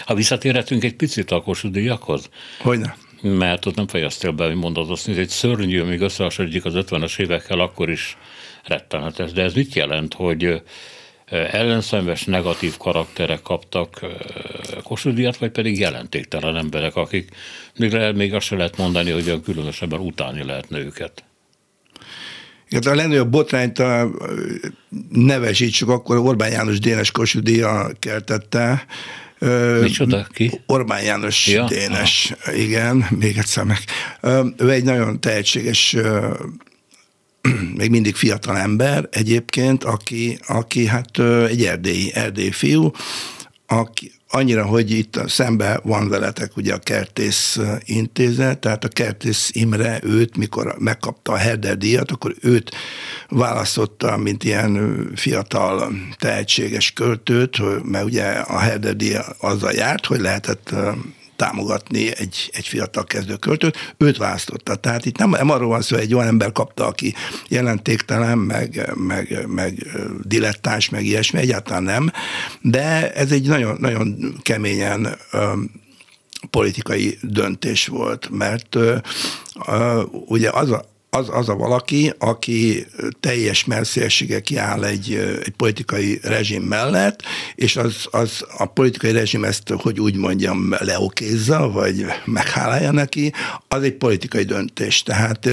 ha 0.04 0.14
visszatérhetünk 0.14 0.84
egy 0.84 0.96
picit 0.96 1.30
a 1.30 1.42
Kossuth 1.42 1.98
Hogyne 2.60 2.96
mert 3.22 3.66
ott 3.66 3.74
nem 3.74 3.88
fejeztél 3.88 4.30
be, 4.30 4.46
hogy 4.46 4.54
mondod 4.54 4.90
azt, 4.90 5.06
hogy 5.06 5.18
egy 5.18 5.28
szörnyű, 5.28 5.80
amíg 5.80 6.00
összehasonlítjuk 6.00 6.64
az 6.64 6.74
50-es 6.76 7.18
évekkel, 7.18 7.60
akkor 7.60 7.90
is 7.90 8.16
rettenetes. 8.64 9.32
De 9.32 9.42
ez 9.42 9.54
mit 9.54 9.74
jelent, 9.74 10.14
hogy 10.14 10.62
ellenszenves 11.30 12.24
negatív 12.24 12.76
karakterek 12.76 13.42
kaptak 13.42 14.06
Kossuth 14.82 15.38
vagy 15.38 15.50
pedig 15.50 15.78
jelentéktelen 15.78 16.56
emberek, 16.56 16.96
akik 16.96 17.28
még, 17.76 17.96
még 18.14 18.34
azt 18.34 18.46
se 18.46 18.56
lehet 18.56 18.76
mondani, 18.76 19.10
hogy 19.10 19.26
olyan 19.26 19.42
különösebben 19.42 20.00
utáni 20.00 20.44
lehetne 20.44 20.78
őket. 20.78 21.24
Igen, 22.68 22.92
a 22.92 22.94
legnagyobb 22.94 23.30
botrányt 23.30 23.78
a, 23.78 24.10
nevesítsük, 25.10 25.88
akkor 25.88 26.16
Orbán 26.16 26.50
János 26.50 26.78
Dénes 26.78 27.10
Kossuth 27.10 27.50
keltette, 27.98 28.86
Micsoda? 29.80 30.26
Ki? 30.32 30.60
Orbán 30.66 31.02
János 31.02 31.46
ja? 31.46 31.64
Dénes, 31.64 32.34
Aha. 32.40 32.52
igen, 32.52 33.06
még 33.18 33.38
egyszer 33.38 33.64
meg. 33.64 33.78
Ő 34.56 34.70
egy 34.70 34.84
nagyon 34.84 35.20
tehetséges 35.20 35.96
még 37.78 37.90
mindig 37.90 38.14
fiatal 38.14 38.56
ember 38.56 39.08
egyébként, 39.10 39.84
aki, 39.84 40.38
aki 40.46 40.86
hát 40.86 41.18
egy 41.48 41.64
erdélyi, 41.64 42.10
erdélyi 42.14 42.50
fiú, 42.50 42.90
aki, 43.66 44.12
annyira, 44.30 44.64
hogy 44.64 44.90
itt 44.90 45.20
szembe 45.26 45.80
van 45.82 46.08
veletek 46.08 46.56
ugye 46.56 46.74
a 46.74 46.78
Kertész 46.78 47.58
intézet, 47.84 48.58
tehát 48.58 48.84
a 48.84 48.88
Kertész 48.88 49.50
Imre 49.52 50.00
őt, 50.02 50.36
mikor 50.36 50.74
megkapta 50.78 51.32
a 51.32 51.36
Herder 51.36 51.76
díjat, 51.76 52.10
akkor 52.10 52.34
őt 52.40 52.70
választotta, 53.28 54.16
mint 54.16 54.44
ilyen 54.44 55.04
fiatal, 55.14 55.92
tehetséges 56.18 56.92
költőt, 56.92 57.84
mert 57.84 58.04
ugye 58.04 58.24
a 58.24 58.58
Herder 58.58 58.96
díja 58.96 59.24
azzal 59.38 59.72
járt, 59.72 60.06
hogy 60.06 60.20
lehetett 60.20 60.74
támogatni 61.40 62.16
egy, 62.16 62.50
egy 62.52 62.66
fiatal 62.66 63.04
kezdőköltőt, 63.04 63.94
őt 63.98 64.16
választotta. 64.16 64.74
Tehát 64.74 65.06
itt 65.06 65.18
nem, 65.18 65.30
nem 65.30 65.50
arról 65.50 65.68
van 65.68 65.82
szó, 65.82 65.94
hogy 65.96 66.04
egy 66.04 66.14
olyan 66.14 66.26
ember 66.26 66.52
kapta, 66.52 66.86
aki 66.86 67.14
jelentéktelen, 67.48 68.38
meg, 68.38 68.92
meg, 68.94 69.46
meg 69.46 69.86
dilettáns, 70.22 70.88
meg 70.88 71.04
ilyesmi, 71.04 71.38
egyáltalán 71.38 71.82
nem, 71.82 72.12
de 72.60 73.12
ez 73.12 73.32
egy 73.32 73.46
nagyon, 73.46 73.76
nagyon 73.80 74.34
keményen 74.42 75.18
politikai 76.50 77.18
döntés 77.22 77.86
volt, 77.86 78.28
mert 78.30 78.76
ugye 80.10 80.50
az 80.50 80.70
a, 80.70 80.89
az, 81.10 81.28
az 81.32 81.48
a 81.48 81.56
valaki, 81.56 82.12
aki 82.18 82.86
teljes 83.20 83.64
merszélsége 83.64 84.40
kiáll 84.40 84.84
egy, 84.84 85.14
egy 85.44 85.54
politikai 85.56 86.18
rezsim 86.22 86.62
mellett, 86.62 87.22
és 87.54 87.76
az, 87.76 88.06
az 88.10 88.46
a 88.58 88.66
politikai 88.66 89.12
rezsim 89.12 89.44
ezt, 89.44 89.68
hogy 89.68 90.00
úgy 90.00 90.16
mondjam, 90.16 90.74
leokézza, 90.78 91.70
vagy 91.70 92.04
meghálálja 92.24 92.90
neki, 92.90 93.32
az 93.68 93.82
egy 93.82 93.94
politikai 93.94 94.44
döntés. 94.44 95.02
Tehát 95.02 95.48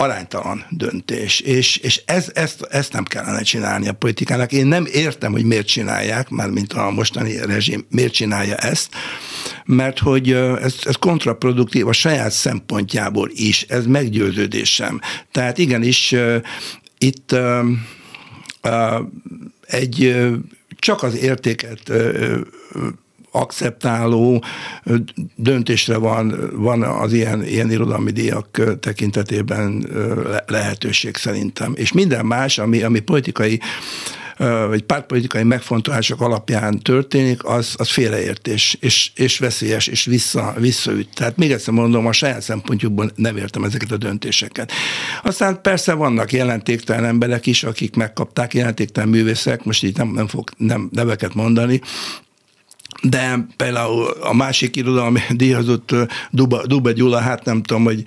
aránytalan 0.00 0.64
döntés, 0.68 1.40
és, 1.40 1.76
és 1.76 2.02
ez, 2.04 2.30
ezt, 2.34 2.62
ezt 2.62 2.92
nem 2.92 3.04
kellene 3.04 3.42
csinálni 3.42 3.88
a 3.88 3.92
politikának. 3.92 4.52
Én 4.52 4.66
nem 4.66 4.86
értem, 4.92 5.32
hogy 5.32 5.44
miért 5.44 5.66
csinálják, 5.66 6.28
már 6.28 6.50
mint 6.50 6.72
a 6.72 6.90
mostani 6.90 7.36
rezsim 7.46 7.86
miért 7.90 8.12
csinálja 8.12 8.56
ezt, 8.56 8.88
mert 9.64 9.98
hogy 9.98 10.32
ez, 10.32 10.74
ez 10.82 10.94
kontraproduktív 10.94 11.88
a 11.88 11.92
saját 11.92 12.32
szempontjából 12.32 13.30
is, 13.32 13.62
ez 13.62 13.86
meggyőződésem. 13.86 15.00
Tehát 15.32 15.58
igenis 15.58 16.14
itt 16.98 17.36
egy 19.66 20.16
csak 20.78 21.02
az 21.02 21.16
értéket 21.16 21.92
akceptáló 23.30 24.44
döntésre 25.36 25.96
van, 25.96 26.50
van 26.52 26.82
az 26.82 27.12
ilyen, 27.12 27.44
ilyen 27.44 27.70
irodalmi 27.70 28.10
díjak 28.10 28.78
tekintetében 28.80 29.86
lehetőség 30.46 31.16
szerintem. 31.16 31.72
És 31.76 31.92
minden 31.92 32.26
más, 32.26 32.58
ami, 32.58 32.82
ami 32.82 33.00
politikai 33.00 33.60
vagy 34.68 34.82
pártpolitikai 34.82 35.42
megfontolások 35.42 36.20
alapján 36.20 36.78
történik, 36.78 37.44
az, 37.44 37.74
az 37.78 37.90
félreértés, 37.90 38.76
és, 38.80 39.10
és 39.14 39.38
veszélyes, 39.38 39.86
és 39.86 40.04
vissza, 40.04 40.54
visszaüt. 40.58 41.08
Tehát 41.14 41.36
még 41.36 41.52
egyszer 41.52 41.74
mondom, 41.74 42.06
a 42.06 42.12
saját 42.12 42.42
szempontjukból 42.42 43.10
nem 43.14 43.36
értem 43.36 43.64
ezeket 43.64 43.92
a 43.92 43.96
döntéseket. 43.96 44.72
Aztán 45.22 45.62
persze 45.62 45.92
vannak 45.92 46.32
jelentéktelen 46.32 47.04
emberek 47.04 47.46
is, 47.46 47.64
akik 47.64 47.96
megkapták 47.96 48.54
jelentéktelen 48.54 49.08
művészek, 49.08 49.64
most 49.64 49.82
így 49.82 49.96
nem, 49.96 50.08
nem 50.08 50.26
fog 50.26 50.50
nem 50.56 50.88
neveket 50.92 51.34
mondani, 51.34 51.80
de 53.02 53.46
például 53.56 54.06
a 54.20 54.34
másik 54.34 54.76
irodalmi 54.76 55.20
díjazott 55.30 55.94
Duba, 56.30 56.66
Duba 56.66 56.90
Gyula, 56.90 57.18
hát 57.18 57.44
nem 57.44 57.62
tudom, 57.62 57.84
hogy 57.84 58.02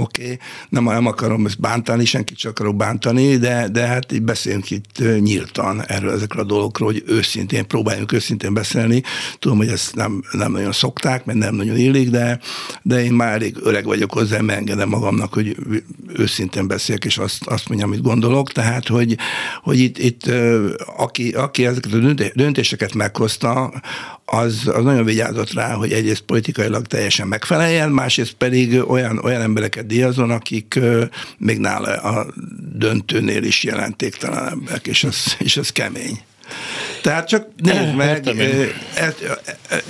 oké, 0.00 0.22
okay, 0.22 0.38
nem, 0.68 0.84
nem 0.84 1.06
akarom 1.06 1.46
ezt 1.46 1.60
bántani, 1.60 2.04
senkit 2.04 2.36
csak 2.36 2.50
akarok 2.50 2.76
bántani, 2.76 3.36
de, 3.36 3.68
de 3.68 3.86
hát 3.86 4.12
így 4.12 4.22
beszélünk 4.22 4.70
itt 4.70 5.02
nyíltan 5.20 5.84
erről 5.86 6.12
ezekről 6.12 6.42
a 6.42 6.46
dolgokról, 6.46 6.92
hogy 6.92 7.02
őszintén, 7.06 7.66
próbáljunk 7.66 8.12
őszintén 8.12 8.54
beszélni. 8.54 9.02
Tudom, 9.38 9.56
hogy 9.56 9.68
ezt 9.68 9.94
nem, 9.94 10.22
nem 10.32 10.52
nagyon 10.52 10.72
szokták, 10.72 11.24
mert 11.24 11.38
nem 11.38 11.54
nagyon 11.54 11.76
illik, 11.76 12.10
de, 12.10 12.40
de 12.82 13.04
én 13.04 13.12
már 13.12 13.32
elég 13.32 13.56
öreg 13.62 13.84
vagyok 13.84 14.12
hozzá, 14.12 14.38
engedem 14.48 14.88
magamnak, 14.88 15.34
hogy 15.34 15.56
őszintén 16.16 16.66
beszéljek, 16.66 17.04
és 17.04 17.18
azt, 17.18 17.46
azt 17.46 17.68
mondjam, 17.68 17.90
amit 17.90 18.02
gondolok. 18.02 18.52
Tehát, 18.52 18.88
hogy, 18.88 19.16
hogy 19.62 19.78
itt, 19.78 19.98
itt 19.98 20.30
aki, 20.96 21.30
aki 21.30 21.66
ezeket 21.66 21.92
a 21.92 22.14
döntéseket 22.34 22.94
meghozta, 22.94 23.72
az, 24.32 24.66
az 24.66 24.84
nagyon 24.84 25.04
vigyázott 25.04 25.52
rá, 25.52 25.72
hogy 25.72 25.92
egyrészt 25.92 26.20
politikailag 26.20 26.86
teljesen 26.86 27.28
megfeleljen, 27.28 27.90
másrészt 27.90 28.32
pedig 28.32 28.90
olyan, 28.90 29.18
olyan 29.18 29.40
embereket 29.40 29.86
díjazon, 29.86 30.30
akik 30.30 30.78
még 31.38 31.58
nála 31.58 31.96
a 31.96 32.26
döntőnél 32.72 33.42
is 33.42 33.64
jelentéktelenebbek, 33.64 34.86
és 34.86 35.04
ez, 35.04 35.16
és 35.38 35.56
ez 35.56 35.72
kemény. 35.72 36.20
Tehát 37.02 37.28
csak 37.28 37.46
nézd 37.56 37.94
meg, 37.94 38.26
e, 38.26 39.14
e, 39.68 39.82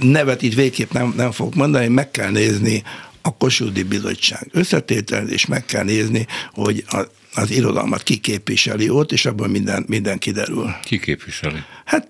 nevet 0.00 0.42
itt 0.42 0.54
végképp 0.54 0.92
nem, 0.92 1.12
nem 1.16 1.30
fogok 1.30 1.54
mondani, 1.54 1.88
meg 1.88 2.10
kell 2.10 2.30
nézni 2.30 2.82
a 3.22 3.36
Kossuthi 3.36 3.82
Bizottság 3.82 4.48
összetétel, 4.52 5.28
és 5.28 5.46
meg 5.46 5.64
kell 5.64 5.84
nézni, 5.84 6.26
hogy 6.52 6.84
a 6.88 7.02
az 7.34 7.50
irodalmat 7.50 8.02
kiképviseli 8.02 8.88
ott, 8.88 9.12
és 9.12 9.26
abból 9.26 9.48
minden, 9.48 9.84
minden 9.88 10.18
kiderül. 10.18 10.74
Ki 10.82 10.98
képviseli? 10.98 11.58
Hát... 11.84 12.08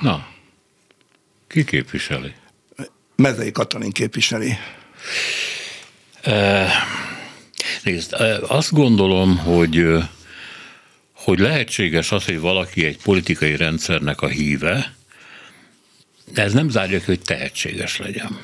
Na, 0.00 0.26
ki 1.46 1.64
képviseli? 1.64 2.32
Mezei 3.16 3.52
Katalin 3.52 3.92
képviseli. 3.92 4.56
E, 6.22 6.68
nézd, 7.82 8.16
azt 8.48 8.72
gondolom, 8.72 9.38
hogy 9.38 9.98
hogy 11.12 11.38
lehetséges 11.38 12.12
az, 12.12 12.24
hogy 12.24 12.40
valaki 12.40 12.84
egy 12.84 13.02
politikai 13.02 13.56
rendszernek 13.56 14.20
a 14.20 14.26
híve, 14.26 14.94
de 16.32 16.42
ez 16.42 16.52
nem 16.52 16.68
zárja 16.68 16.98
ki, 16.98 17.04
hogy 17.04 17.20
tehetséges 17.20 17.98
legyen. 17.98 18.40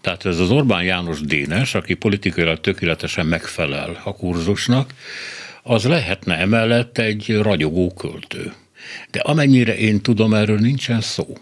Tehát 0.00 0.24
ez 0.24 0.38
az 0.38 0.50
Orbán 0.50 0.82
János 0.82 1.20
Dénes, 1.20 1.74
aki 1.74 1.94
politikailag 1.94 2.60
tökéletesen 2.60 3.26
megfelel 3.26 4.00
a 4.04 4.16
kurzusnak, 4.16 4.94
az 5.62 5.84
lehetne 5.84 6.36
emellett 6.36 6.98
egy 6.98 7.38
ragyogó 7.40 7.92
költő. 7.92 8.52
De 9.10 9.20
amennyire 9.20 9.76
én 9.76 10.00
tudom, 10.00 10.34
erről 10.34 10.58
nincsen 10.58 11.00
szó. 11.00 11.36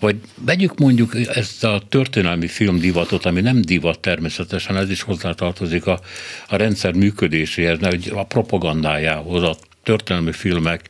Vagy 0.00 0.16
vegyük 0.44 0.78
mondjuk 0.78 1.14
ezt 1.34 1.64
a 1.64 1.82
történelmi 1.88 2.46
filmdivatot, 2.46 3.24
ami 3.24 3.40
nem 3.40 3.60
divat 3.60 3.98
természetesen, 3.98 4.76
ez 4.76 4.90
is 4.90 5.02
hozzátartozik 5.02 5.86
a, 5.86 6.00
a 6.48 6.56
rendszer 6.56 6.92
működéséhez, 6.92 7.78
a 8.10 8.24
propagandájához, 8.24 9.42
a 9.42 9.56
történelmi 9.82 10.32
filmek 10.32 10.88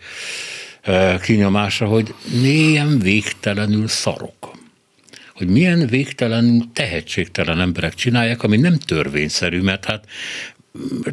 eh, 0.81 1.19
kinyomása, 1.21 1.87
hogy 1.87 2.15
milyen 2.41 2.99
végtelenül 2.99 3.89
szarok. 3.89 4.59
Hogy 5.35 5.49
milyen 5.49 5.87
végtelenül 5.87 6.69
tehetségtelen 6.73 7.61
emberek 7.61 7.95
csinálják, 7.95 8.43
ami 8.43 8.57
nem 8.57 8.79
törvényszerű, 8.79 9.61
mert 9.61 9.85
hát 9.85 10.05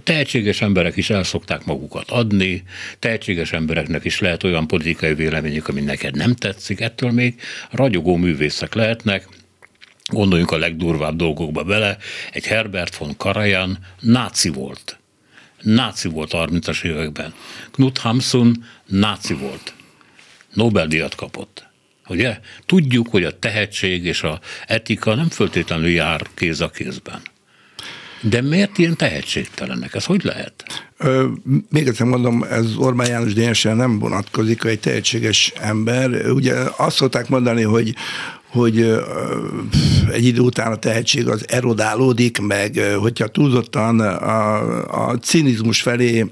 tehetséges 0.03 0.61
emberek 0.61 0.97
is 0.97 1.09
el 1.09 1.23
szokták 1.23 1.65
magukat 1.65 2.09
adni, 2.09 2.63
tehetséges 2.99 3.51
embereknek 3.51 4.05
is 4.05 4.19
lehet 4.19 4.43
olyan 4.43 4.67
politikai 4.67 5.13
véleményük, 5.13 5.67
ami 5.67 5.81
neked 5.81 6.15
nem 6.15 6.35
tetszik, 6.35 6.79
ettől 6.79 7.11
még 7.11 7.41
ragyogó 7.71 8.15
művészek 8.15 8.73
lehetnek, 8.73 9.27
Gondoljunk 10.11 10.51
a 10.51 10.57
legdurvább 10.57 11.15
dolgokba 11.15 11.63
bele, 11.63 11.97
egy 12.31 12.45
Herbert 12.45 12.97
von 12.97 13.17
Karajan 13.17 13.77
náci 13.99 14.49
volt. 14.49 14.99
Náci 15.61 16.07
volt 16.07 16.31
30-as 16.33 16.83
években. 16.83 17.33
Knut 17.71 17.97
Hamsun 17.97 18.65
náci 18.85 19.33
volt. 19.33 19.73
Nobel-díjat 20.53 21.15
kapott. 21.15 21.67
Ugye? 22.07 22.39
Tudjuk, 22.65 23.07
hogy 23.07 23.23
a 23.23 23.39
tehetség 23.39 24.05
és 24.05 24.23
a 24.23 24.39
etika 24.67 25.15
nem 25.15 25.29
föltétlenül 25.29 25.89
jár 25.89 26.21
kéz 26.33 26.61
a 26.61 26.69
kézben. 26.69 27.21
De 28.21 28.41
miért 28.41 28.77
ilyen 28.77 28.95
tehetségtelenek? 28.95 29.93
Ez 29.93 30.05
hogy 30.05 30.23
lehet? 30.23 30.85
Ö, 30.97 31.27
még 31.69 31.87
egyszer 31.87 32.05
mondom, 32.05 32.43
ez 32.43 32.75
Orbán 32.77 33.07
János 33.07 33.33
Dénesen 33.33 33.75
nem 33.75 33.99
vonatkozik, 33.99 34.63
egy 34.63 34.79
tehetséges 34.79 35.53
ember. 35.61 36.29
Ugye 36.29 36.55
azt 36.77 36.95
szokták 36.95 37.29
mondani, 37.29 37.61
hogy 37.61 37.95
hogy 38.47 38.97
egy 40.11 40.25
idő 40.25 40.39
után 40.39 40.71
a 40.71 40.75
tehetség 40.75 41.27
az 41.27 41.45
erodálódik, 41.47 42.39
meg 42.39 42.81
hogyha 42.99 43.27
túlzottan 43.27 43.99
a, 43.99 45.09
a 45.09 45.17
cinizmus 45.17 45.81
felé 45.81 46.25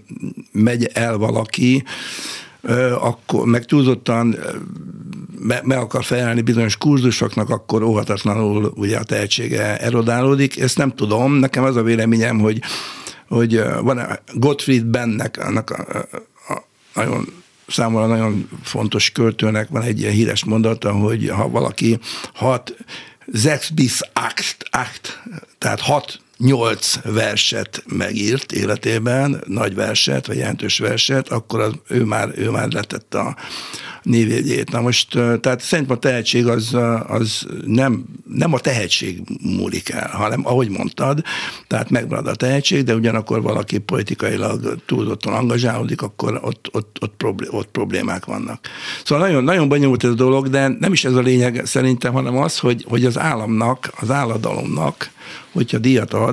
megy 0.51 0.89
el 0.93 1.17
valaki, 1.17 1.83
akkor 2.99 3.45
meg 3.45 3.65
túlzottan 3.65 4.35
me, 5.39 5.61
me 5.63 5.77
akar 5.77 6.03
felelni 6.03 6.41
bizonyos 6.41 6.77
kurzusoknak, 6.77 7.49
akkor 7.49 7.83
óhatatlanul 7.83 8.73
ugye 8.75 8.97
a 8.97 9.03
tehetsége 9.03 9.77
erodálódik. 9.77 10.59
Ezt 10.59 10.77
nem 10.77 10.95
tudom, 10.95 11.33
nekem 11.33 11.63
az 11.63 11.75
a 11.75 11.83
véleményem, 11.83 12.39
hogy, 12.39 12.61
hogy 13.27 13.61
van 13.81 14.19
Gottfried 14.33 14.85
Bennek, 14.85 15.37
annak 15.37 15.69
a, 15.69 16.07
a, 16.47 16.53
a 16.53 16.63
nagyon 16.93 17.27
számomra 17.67 18.07
nagyon 18.07 18.49
fontos 18.63 19.11
költőnek 19.11 19.69
van 19.69 19.81
egy 19.81 19.99
ilyen 19.99 20.13
híres 20.13 20.45
mondata, 20.45 20.91
hogy 20.91 21.29
ha 21.29 21.49
valaki 21.49 21.99
hat 22.33 22.75
sechs 23.33 23.69
bis 23.69 24.01
acht, 24.13 24.57
acht 24.69 25.23
tehát 25.57 25.79
hat 25.79 26.19
nyolc 26.37 26.99
verset 27.03 27.83
megírt 27.87 28.51
életében, 28.51 29.43
nagy 29.47 29.75
verset, 29.75 30.27
vagy 30.27 30.37
jelentős 30.37 30.77
verset, 30.77 31.29
akkor 31.29 31.59
az, 31.59 31.73
ő, 31.87 32.03
már, 32.03 32.31
ő 32.35 32.49
már 32.49 32.71
letette 32.71 33.19
a 33.19 33.35
névjegyét. 34.03 34.71
Na 34.71 34.81
most, 34.81 35.09
tehát 35.41 35.61
szerintem 35.61 35.95
a 35.95 35.99
tehetség 35.99 36.47
az, 36.47 36.77
az 37.07 37.47
nem, 37.65 38.05
nem 38.33 38.53
a 38.53 38.59
tehetség 38.59 39.21
múlik 39.41 39.89
el, 39.89 40.09
hanem 40.13 40.41
ahogy 40.45 40.69
mondtad, 40.69 41.23
tehát 41.67 41.89
megmarad 41.89 42.27
a 42.27 42.35
tehetség, 42.35 42.83
de 42.83 42.95
ugyanakkor 42.95 43.41
valaki 43.41 43.77
politikailag 43.77 44.75
túlzottan 44.85 45.33
angazsálódik, 45.33 46.01
akkor 46.01 46.39
ott, 46.43 46.69
ott, 46.71 46.97
ott, 47.01 47.23
ott 47.49 47.67
problémák 47.71 48.25
vannak. 48.25 48.67
Szóval 49.03 49.27
nagyon, 49.27 49.43
nagyon 49.43 49.67
bonyolult 49.67 50.03
ez 50.03 50.09
a 50.09 50.13
dolog, 50.13 50.49
de 50.49 50.67
nem 50.67 50.91
is 50.91 51.05
ez 51.05 51.13
a 51.13 51.21
lényeg 51.21 51.61
szerintem, 51.65 52.13
hanem 52.13 52.37
az, 52.37 52.59
hogy, 52.59 52.85
hogy 52.87 53.05
az 53.05 53.19
államnak, 53.19 53.91
az 53.99 54.11
álladalomnak, 54.11 55.13
hogyha 55.51 55.77
díjat 55.77 56.13
ad, 56.13 56.24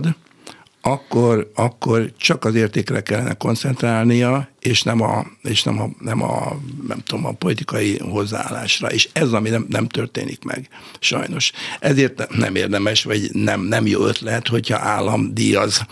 akkor, 0.85 1.51
akkor 1.55 2.13
csak 2.17 2.45
az 2.45 2.55
értékre 2.55 3.03
kellene 3.03 3.35
koncentrálnia, 3.35 4.49
és 4.61 4.83
nem 4.83 5.01
a, 5.01 5.27
és 5.43 5.63
nem 5.63 5.81
a, 5.81 5.89
nem 5.99 6.23
a, 6.23 6.57
nem 6.87 6.99
tudom, 7.07 7.27
a 7.27 7.33
politikai 7.33 7.99
hozzáállásra. 7.99 8.93
És 8.93 9.09
ez, 9.13 9.33
ami 9.33 9.49
nem, 9.49 9.67
nem 9.69 9.89
történik 9.89 10.45
meg, 10.45 10.69
sajnos. 10.99 11.53
Ezért 11.81 12.37
nem 12.37 12.55
érdemes, 12.55 13.05
vagy 13.05 13.31
nem, 13.33 13.61
nem 13.61 13.87
jó 13.87 14.05
ötlet, 14.05 14.49
hogyha 14.49 14.79
állam 14.79 15.35
díjaz 15.35 15.87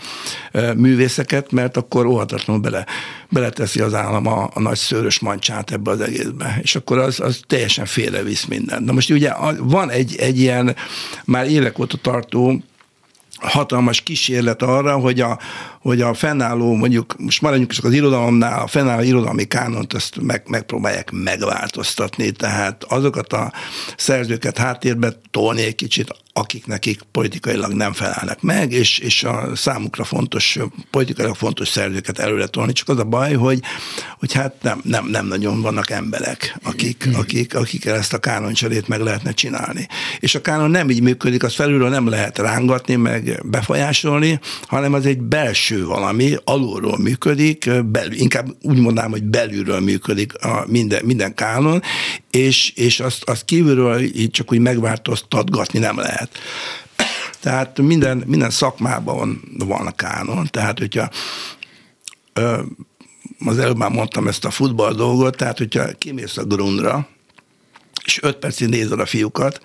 művészeket, 0.75 1.51
mert 1.51 1.77
akkor 1.77 2.05
óhatatlanul 2.05 2.61
bele, 2.61 2.85
beleteszi 3.29 3.79
az 3.79 3.93
állam 3.93 4.27
a, 4.27 4.49
a 4.53 4.59
nagy 4.59 4.77
szőrös 4.77 5.19
mancsát 5.19 5.71
ebbe 5.71 5.91
az 5.91 6.01
egészbe, 6.01 6.59
és 6.61 6.75
akkor 6.75 6.97
az, 6.97 7.19
az 7.19 7.39
teljesen 7.47 7.85
félrevisz 7.85 8.45
mindent. 8.45 8.85
Na 8.85 8.91
most 8.91 9.09
ugye 9.09 9.31
van 9.57 9.89
egy, 9.89 10.15
egy 10.15 10.39
ilyen 10.39 10.75
már 11.25 11.49
évek 11.49 11.79
óta 11.79 11.97
tartó 11.97 12.63
hatalmas 13.41 14.01
kísérlet 14.01 14.61
arra, 14.61 14.97
hogy 14.97 15.19
a, 15.19 15.39
hogy 15.81 16.01
a 16.01 16.13
fennálló, 16.13 16.75
mondjuk 16.75 17.15
most 17.17 17.41
maradjunk 17.41 17.71
csak 17.71 17.85
az 17.85 17.93
irodalomnál, 17.93 18.61
a 18.61 18.67
fennálló 18.67 19.01
irodalmi 19.01 19.45
kánont 19.45 19.93
azt 19.93 20.21
meg, 20.21 20.43
megpróbálják 20.47 21.11
megváltoztatni, 21.11 22.31
tehát 22.31 22.83
azokat 22.83 23.33
a 23.33 23.53
szerzőket 23.97 24.57
háttérbe 24.57 25.13
tolni 25.31 25.61
egy 25.61 25.75
kicsit, 25.75 26.13
akik 26.33 26.65
nekik 26.65 27.01
politikailag 27.11 27.71
nem 27.71 27.93
felelnek 27.93 28.41
meg, 28.41 28.71
és, 28.71 28.99
és 28.99 29.23
a 29.23 29.55
számukra 29.55 30.03
fontos, 30.03 30.59
politikailag 30.89 31.35
fontos 31.35 31.67
szerzőket 31.67 32.19
előre 32.19 32.45
tolni. 32.47 32.71
Csak 32.71 32.89
az 32.89 32.99
a 32.99 33.03
baj, 33.03 33.33
hogy, 33.33 33.59
hogy 34.19 34.33
hát 34.33 34.55
nem, 34.61 34.81
nem, 34.83 35.07
nem 35.07 35.27
nagyon 35.27 35.61
vannak 35.61 35.89
emberek, 35.89 36.57
akik, 36.63 37.07
mm. 37.07 37.13
akik, 37.13 37.55
akik 37.55 37.85
ezt 37.85 38.13
a 38.13 38.19
kánoncserét 38.19 38.87
meg 38.87 38.99
lehetne 38.99 39.31
csinálni. 39.31 39.87
És 40.19 40.35
a 40.35 40.41
kánon 40.41 40.71
nem 40.71 40.89
így 40.89 41.01
működik, 41.01 41.43
az 41.43 41.55
felülről 41.55 41.89
nem 41.89 42.07
lehet 42.07 42.37
rángatni, 42.37 42.95
meg 42.95 43.41
befolyásolni, 43.45 44.39
hanem 44.67 44.93
az 44.93 45.05
egy 45.05 45.21
belső 45.21 45.70
valami, 45.79 46.35
alulról 46.43 46.97
működik, 46.97 47.83
belül, 47.85 48.13
inkább 48.13 48.47
úgy 48.61 48.77
mondanám, 48.77 49.11
hogy 49.11 49.23
belülről 49.23 49.79
működik 49.79 50.35
a 50.35 50.65
minden, 50.67 51.05
minden 51.05 51.33
kánon, 51.33 51.81
és, 52.29 52.69
és 52.75 52.99
azt, 52.99 53.23
azt 53.23 53.45
kívülről 53.45 53.99
így 53.99 54.31
csak 54.31 54.51
úgy 54.51 54.59
megváltoztatgatni 54.59 55.79
nem 55.79 55.97
lehet. 55.97 56.37
Tehát 57.41 57.77
minden, 57.77 58.23
minden 58.25 58.49
szakmában 58.49 59.41
van 59.57 59.87
a 59.87 59.91
kánon, 59.91 60.47
tehát 60.49 60.79
hogyha 60.79 61.09
ö, 62.33 62.61
az 63.45 63.57
előbb 63.57 63.77
már 63.77 63.91
mondtam 63.91 64.27
ezt 64.27 64.45
a 64.45 64.51
futball 64.51 64.93
dolgot, 64.93 65.37
tehát 65.37 65.57
hogyha 65.57 65.85
kimész 65.97 66.37
a 66.37 66.43
grundra, 66.43 67.07
és 68.05 68.19
öt 68.21 68.35
percig 68.35 68.67
nézed 68.67 68.99
a 68.99 69.05
fiúkat, 69.05 69.61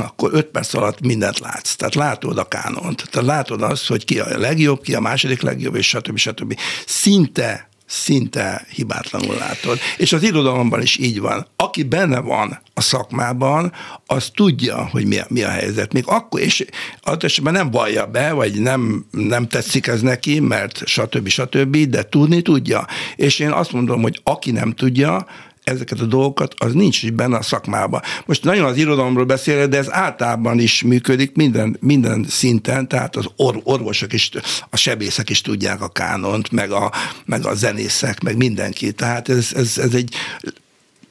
akkor 0.00 0.30
öt 0.32 0.46
perc 0.46 0.74
alatt 0.74 1.00
mindent 1.00 1.38
látsz. 1.38 1.74
Tehát 1.74 1.94
látod 1.94 2.38
a 2.38 2.44
kánont. 2.44 3.08
Tehát 3.10 3.28
látod 3.28 3.62
azt, 3.62 3.86
hogy 3.86 4.04
ki 4.04 4.18
a 4.20 4.38
legjobb, 4.38 4.82
ki 4.82 4.94
a 4.94 5.00
második 5.00 5.40
legjobb, 5.40 5.74
és 5.74 5.88
stb. 5.88 6.16
stb. 6.16 6.58
Szinte 6.86 7.70
szinte 7.90 8.66
hibátlanul 8.74 9.34
látod. 9.34 9.78
És 9.96 10.12
az 10.12 10.22
irodalomban 10.22 10.82
is 10.82 10.96
így 10.96 11.20
van. 11.20 11.46
Aki 11.56 11.82
benne 11.82 12.20
van 12.20 12.60
a 12.74 12.80
szakmában, 12.80 13.72
az 14.06 14.30
tudja, 14.34 14.88
hogy 14.92 15.06
mi 15.06 15.18
a, 15.18 15.26
mi 15.28 15.42
a 15.42 15.48
helyzet. 15.48 15.92
Még 15.92 16.04
akkor, 16.06 16.40
és 16.40 16.64
adott 17.02 17.24
esetben 17.24 17.52
nem 17.52 17.70
vallja 17.70 18.06
be, 18.06 18.32
vagy 18.32 18.60
nem, 18.60 19.06
nem 19.10 19.48
tetszik 19.48 19.86
ez 19.86 20.00
neki, 20.00 20.40
mert 20.40 20.86
stb. 20.86 21.28
stb., 21.28 21.76
de 21.76 22.02
tudni 22.02 22.42
tudja. 22.42 22.86
És 23.16 23.38
én 23.38 23.50
azt 23.50 23.72
mondom, 23.72 24.02
hogy 24.02 24.20
aki 24.24 24.50
nem 24.50 24.72
tudja, 24.72 25.26
ezeket 25.64 26.00
a 26.00 26.04
dolgokat, 26.04 26.54
az 26.58 26.72
nincs 26.72 27.02
is 27.02 27.10
benne 27.10 27.36
a 27.36 27.42
szakmában. 27.42 28.00
Most 28.26 28.44
nagyon 28.44 28.64
az 28.64 28.76
irodalomról 28.76 29.24
beszélek, 29.24 29.68
de 29.68 29.76
ez 29.76 29.92
általában 29.92 30.58
is 30.58 30.82
működik 30.82 31.34
minden, 31.34 31.76
minden 31.80 32.26
szinten, 32.28 32.88
tehát 32.88 33.16
az 33.16 33.26
or, 33.36 33.60
orvosok 33.62 34.12
is, 34.12 34.30
a 34.70 34.76
sebészek 34.76 35.30
is 35.30 35.40
tudják 35.40 35.82
a 35.82 35.88
kánont, 35.88 36.50
meg 36.50 36.70
a, 36.70 36.92
meg 37.24 37.46
a 37.46 37.54
zenészek, 37.54 38.22
meg 38.22 38.36
mindenki. 38.36 38.92
Tehát 38.92 39.28
ez, 39.28 39.52
ez, 39.54 39.78
ez 39.78 39.94
egy 39.94 40.14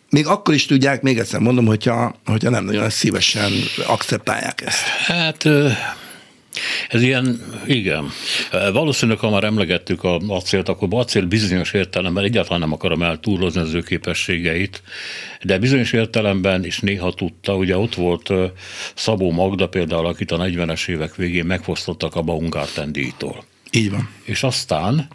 még 0.10 0.28
akkor 0.28 0.54
is 0.54 0.66
tudják, 0.66 1.02
még 1.02 1.20
egyszer 1.20 1.40
mondom, 1.40 1.66
hogyha, 1.66 2.16
hogyha 2.26 2.50
nem 2.50 2.66
nagyon 2.66 2.90
szívesen 2.90 3.52
akceptálják 3.88 4.62
ezt. 4.62 4.84
Hát 5.06 5.48
Ez 6.90 7.02
ilyen, 7.02 7.42
igen. 7.66 8.10
Valószínűleg, 8.74 9.20
ha 9.20 9.30
már 9.30 9.44
emlegettük 9.44 10.04
a 10.04 10.20
acélt, 10.28 10.70
akkor 10.70 10.88
acél 10.92 11.26
bizonyos 11.26 11.74
értelemben 11.74 12.24
egyáltalán 12.24 12.60
nem 12.60 12.74
akarom 12.74 13.02
eltúlozni 13.04 13.62
az 13.62 13.74
ő 13.74 13.82
képességeit, 13.82 14.84
de 15.44 15.58
bizonyos 15.58 15.94
értelemben 15.94 16.66
is 16.66 16.80
néha 16.80 17.14
tudta, 17.14 17.56
ugye 17.56 17.78
ott 17.78 17.96
volt 17.96 18.32
Szabó 18.94 19.32
Magda 19.32 19.68
például, 19.68 20.06
akit 20.06 20.32
a 20.32 20.38
40-es 20.38 20.88
évek 20.88 21.16
végén 21.16 21.46
megfosztottak 21.46 22.16
a 22.16 22.22
Baumgarten 22.22 22.92
díjtól. 22.92 23.44
Így 23.72 23.92
van. 23.92 24.10
És 24.24 24.44
aztán 24.44 25.08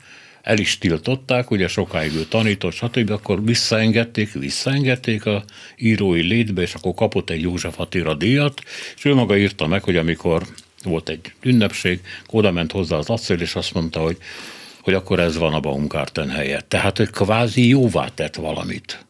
el 0.43 0.59
is 0.59 0.79
tiltották, 0.79 1.51
ugye 1.51 1.69
sokáig 1.69 2.15
ő 2.15 2.25
tanított, 2.25 2.73
stb., 2.73 3.11
akkor 3.11 3.45
visszaengedték, 3.45 4.33
visszaengedték 4.33 5.27
a 5.27 5.45
írói 5.77 6.23
létbe, 6.23 6.63
és 6.63 6.75
akkor 6.75 6.95
kapott 6.95 7.31
egy 7.31 7.41
József 7.41 7.81
Attila 7.81 8.15
díjat, 8.15 8.63
és 8.97 9.05
ő 9.05 9.15
maga 9.15 9.37
írta 9.37 9.67
meg, 9.67 9.83
hogy 9.83 9.97
amikor 9.97 10.43
volt 10.85 11.09
egy 11.09 11.33
ünnepség, 11.43 12.01
oda 12.27 12.53
ment 12.53 12.73
hozzá 12.73 12.97
az 12.97 13.11
acél, 13.11 13.41
és 13.41 13.55
azt 13.55 13.75
mondta, 13.75 14.01
hogy, 14.01 14.17
hogy 14.81 14.95
akkor 14.95 15.21
ez 15.21 15.37
van 15.37 15.55
a 15.55 15.61
Baumgarten 15.61 16.31
helyett. 16.31 16.69
Tehát, 16.69 16.97
hogy 16.97 17.11
kvázi 17.11 17.69
jóvá 17.69 18.09
tett 18.15 18.35
valamit 18.35 19.07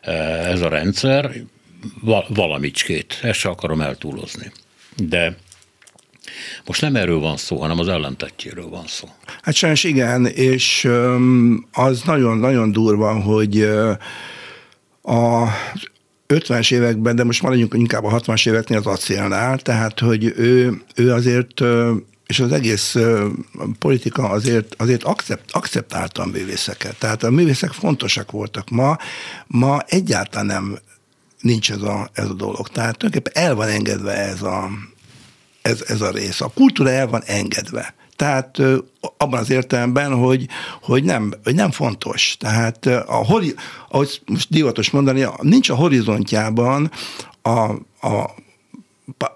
e, 0.00 0.12
ez 0.50 0.60
a 0.60 0.68
rendszer, 0.68 1.32
valamicskét, 2.28 3.18
ezt 3.22 3.38
se 3.38 3.48
akarom 3.48 3.80
eltúlozni. 3.80 4.52
De 4.96 5.36
most 6.66 6.80
nem 6.80 6.96
erről 6.96 7.18
van 7.18 7.36
szó, 7.36 7.60
hanem 7.60 7.78
az 7.78 7.88
ellentetjéről 7.88 8.68
van 8.68 8.86
szó. 8.86 9.08
Hát 9.42 9.54
sajnos 9.54 9.84
igen, 9.84 10.26
és 10.26 10.88
az 11.72 12.02
nagyon-nagyon 12.02 12.72
durva, 12.72 13.20
hogy 13.20 13.62
a 15.02 15.48
50-es 16.28 16.72
években, 16.72 17.16
de 17.16 17.24
most 17.24 17.42
maradjunk 17.42 17.74
inkább 17.74 18.04
a 18.04 18.20
60-as 18.20 18.48
éveknél 18.48 18.78
az 18.78 18.86
acélnál, 18.86 19.58
tehát 19.58 20.00
hogy 20.00 20.24
ő, 20.36 20.82
ő 20.94 21.12
azért 21.12 21.62
és 22.26 22.40
az 22.40 22.52
egész 22.52 22.96
politika 23.78 24.28
azért, 24.28 24.74
azért 24.78 25.02
akcept, 25.02 25.50
akceptálta 25.50 26.22
a 26.22 26.26
művészeket. 26.26 26.98
Tehát 26.98 27.22
a 27.22 27.30
művészek 27.30 27.72
fontosak 27.72 28.30
voltak. 28.30 28.70
Ma, 28.70 28.96
ma 29.46 29.80
egyáltalán 29.86 30.46
nem 30.46 30.78
nincs 31.40 31.70
ez 31.70 31.82
a, 31.82 32.10
ez 32.12 32.28
a 32.28 32.34
dolog. 32.34 32.68
Tehát 32.68 32.96
tulajdonképpen 32.96 33.44
el 33.44 33.54
van 33.54 33.68
engedve 33.68 34.12
ez 34.12 34.42
a, 34.42 34.70
ez, 35.62 35.84
ez 35.86 36.00
a 36.00 36.10
rész. 36.10 36.40
A 36.40 36.48
kultúra 36.54 36.90
el 36.90 37.06
van 37.06 37.22
engedve. 37.22 37.94
Tehát 38.16 38.58
abban 39.16 39.40
az 39.40 39.50
értelemben, 39.50 40.14
hogy, 40.14 40.46
hogy, 40.82 41.04
nem, 41.04 41.34
hogy 41.44 41.54
nem 41.54 41.70
fontos. 41.70 42.36
Tehát 42.38 42.86
a, 42.86 43.24
hori, 43.24 43.54
ahogy 43.88 44.20
most 44.26 44.50
divatos 44.50 44.90
mondani, 44.90 45.26
nincs 45.40 45.68
a 45.68 45.74
horizontjában 45.74 46.90
a, 47.42 47.70
a 48.00 48.34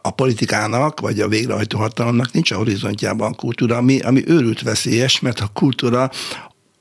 a 0.02 0.10
politikának, 0.10 1.00
vagy 1.00 1.20
a 1.20 1.28
végrehajtó 1.28 1.78
hatalomnak 1.78 2.32
nincs 2.32 2.50
a 2.50 2.56
horizontjában 2.56 3.32
a 3.32 3.36
kultúra, 3.36 3.76
ami, 3.76 4.00
ami 4.00 4.22
őrült 4.26 4.62
veszélyes, 4.62 5.20
mert 5.20 5.40
a 5.40 5.50
kultúra 5.54 6.10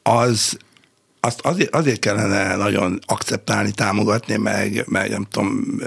az 0.04 0.58
azt 1.20 1.42
azért, 1.42 1.76
azért 1.76 2.00
kellene 2.00 2.56
nagyon 2.56 3.00
akceptálni, 3.06 3.72
támogatni, 3.72 4.38
meg, 4.38 4.84
meg 4.88 5.10
nem 5.10 5.28
tudom, 5.32 5.80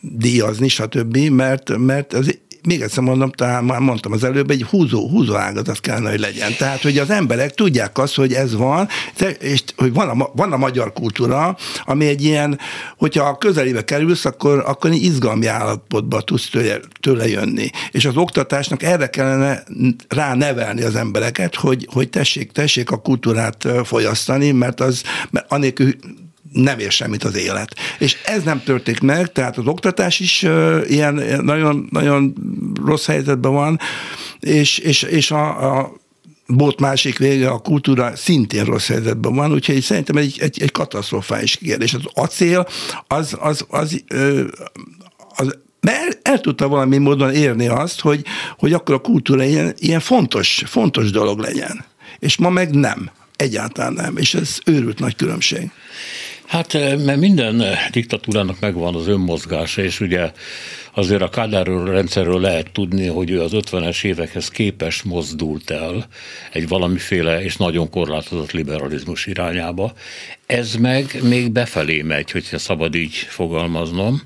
díjazni, 0.00 0.68
stb., 0.68 1.16
mert, 1.16 1.76
mert 1.76 2.12
az 2.12 2.38
még 2.66 2.80
egyszer 2.80 3.02
mondom, 3.02 3.30
talán 3.30 3.64
már 3.64 3.78
mondtam 3.78 4.12
az 4.12 4.24
előbb, 4.24 4.50
egy 4.50 4.62
húzó, 4.62 5.08
húzó 5.08 5.34
ágazat 5.34 5.80
kellene, 5.80 6.10
hogy 6.10 6.20
legyen. 6.20 6.52
Tehát, 6.58 6.82
hogy 6.82 6.98
az 6.98 7.10
emberek 7.10 7.54
tudják 7.54 7.98
azt, 7.98 8.14
hogy 8.14 8.32
ez 8.32 8.54
van, 8.54 8.88
és 9.38 9.62
hogy 9.76 9.92
van 9.92 10.08
a, 10.08 10.30
van 10.34 10.52
a 10.52 10.56
magyar 10.56 10.92
kultúra, 10.92 11.56
ami 11.84 12.06
egy 12.06 12.24
ilyen, 12.24 12.58
hogyha 12.96 13.24
a 13.24 13.38
közelébe 13.38 13.84
kerülsz, 13.84 14.24
akkor, 14.24 14.62
akkor 14.66 14.90
izgalmi 14.90 15.46
állapotba 15.46 16.20
tudsz 16.20 16.50
tőle, 16.50 16.80
tőle 17.00 17.28
jönni. 17.28 17.70
És 17.90 18.04
az 18.04 18.16
oktatásnak 18.16 18.82
erre 18.82 19.06
kellene 19.06 19.62
rá 20.08 20.34
nevelni 20.34 20.82
az 20.82 20.96
embereket, 20.96 21.54
hogy, 21.54 21.88
hogy 21.92 22.08
tessék, 22.08 22.52
tessék 22.52 22.90
a 22.90 22.96
kultúrát 22.96 23.68
folyasztani, 23.84 24.50
mert 24.50 24.80
az 24.80 25.02
mert 25.30 25.52
anélkül 25.52 25.94
nem 26.54 26.78
ér 26.78 26.90
semmit 26.90 27.24
az 27.24 27.36
élet. 27.36 27.74
És 27.98 28.16
ez 28.24 28.42
nem 28.42 28.62
történik 28.62 29.00
meg, 29.00 29.32
tehát 29.32 29.58
az 29.58 29.66
oktatás 29.66 30.20
is 30.20 30.42
uh, 30.42 30.84
ilyen 30.88 31.14
nagyon, 31.42 31.88
nagyon 31.90 32.34
rossz 32.84 33.06
helyzetben 33.06 33.52
van, 33.52 33.78
és, 34.40 34.78
és, 34.78 35.02
és 35.02 35.30
a, 35.30 35.78
a 35.78 35.92
bot 36.46 36.80
másik 36.80 37.18
vége, 37.18 37.48
a 37.48 37.58
kultúra 37.58 38.16
szintén 38.16 38.64
rossz 38.64 38.88
helyzetben 38.88 39.34
van, 39.34 39.52
úgyhogy 39.52 39.80
szerintem 39.80 40.16
egy, 40.16 40.36
egy, 40.40 40.62
egy 40.62 40.72
katasztrofális 40.72 41.56
kérdés. 41.56 41.94
Az 41.94 42.04
acél, 42.14 42.68
az, 43.06 43.36
az, 43.40 43.64
az, 43.68 44.02
az, 44.08 44.46
az 45.36 45.56
mert 45.80 46.28
el 46.28 46.40
tudta 46.40 46.68
valami 46.68 46.98
módon 46.98 47.34
érni 47.34 47.66
azt, 47.66 48.00
hogy, 48.00 48.24
hogy 48.58 48.72
akkor 48.72 48.94
a 48.94 48.98
kultúra 48.98 49.44
ilyen, 49.44 49.74
ilyen 49.78 50.00
fontos, 50.00 50.62
fontos 50.66 51.10
dolog 51.10 51.38
legyen. 51.38 51.84
És 52.18 52.36
ma 52.36 52.50
meg 52.50 52.74
nem. 52.74 53.10
Egyáltalán 53.36 53.92
nem. 53.92 54.16
És 54.16 54.34
ez 54.34 54.58
őrült 54.64 54.98
nagy 54.98 55.16
különbség. 55.16 55.70
Hát 56.46 56.74
eh, 56.74 56.98
mert 56.98 57.20
minden 57.20 57.62
diktatúrának 57.90 58.60
megvan 58.60 58.94
az 58.94 59.06
önmozgása, 59.06 59.82
és 59.82 60.00
ugye 60.00 60.32
azért 60.94 61.22
a 61.22 61.28
Kádár 61.28 61.66
rendszerről 61.66 62.40
lehet 62.40 62.70
tudni, 62.72 63.06
hogy 63.06 63.30
ő 63.30 63.40
az 63.40 63.52
50-es 63.54 64.04
évekhez 64.04 64.48
képes 64.48 65.02
mozdult 65.02 65.70
el 65.70 66.06
egy 66.52 66.68
valamiféle 66.68 67.42
és 67.42 67.56
nagyon 67.56 67.90
korlátozott 67.90 68.52
liberalizmus 68.52 69.26
irányába. 69.26 69.92
Ez 70.46 70.74
meg 70.74 71.18
még 71.22 71.52
befelé 71.52 72.02
megy, 72.02 72.30
hogyha 72.30 72.58
szabad 72.58 72.94
így 72.94 73.14
fogalmaznom. 73.14 74.22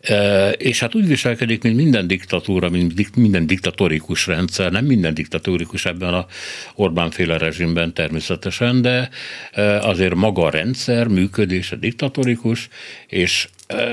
E, 0.00 0.48
és 0.50 0.80
hát 0.80 0.94
úgy 0.94 1.06
viselkedik, 1.06 1.62
mint 1.62 1.76
minden 1.76 2.06
diktatúra, 2.06 2.68
mint 2.68 3.16
minden 3.16 3.46
diktatórikus 3.46 4.26
rendszer, 4.26 4.72
nem 4.72 4.84
minden 4.84 5.14
diktatórikus 5.14 5.84
ebben 5.84 6.14
a 6.14 6.26
Orbán-féle 6.74 7.38
rezsimben 7.38 7.94
természetesen, 7.94 8.82
de 8.82 9.10
e, 9.52 9.78
azért 9.78 10.14
maga 10.14 10.42
a 10.42 10.50
rendszer 10.50 11.06
működése 11.06 11.76
diktatórikus, 11.76 12.68
és 13.06 13.48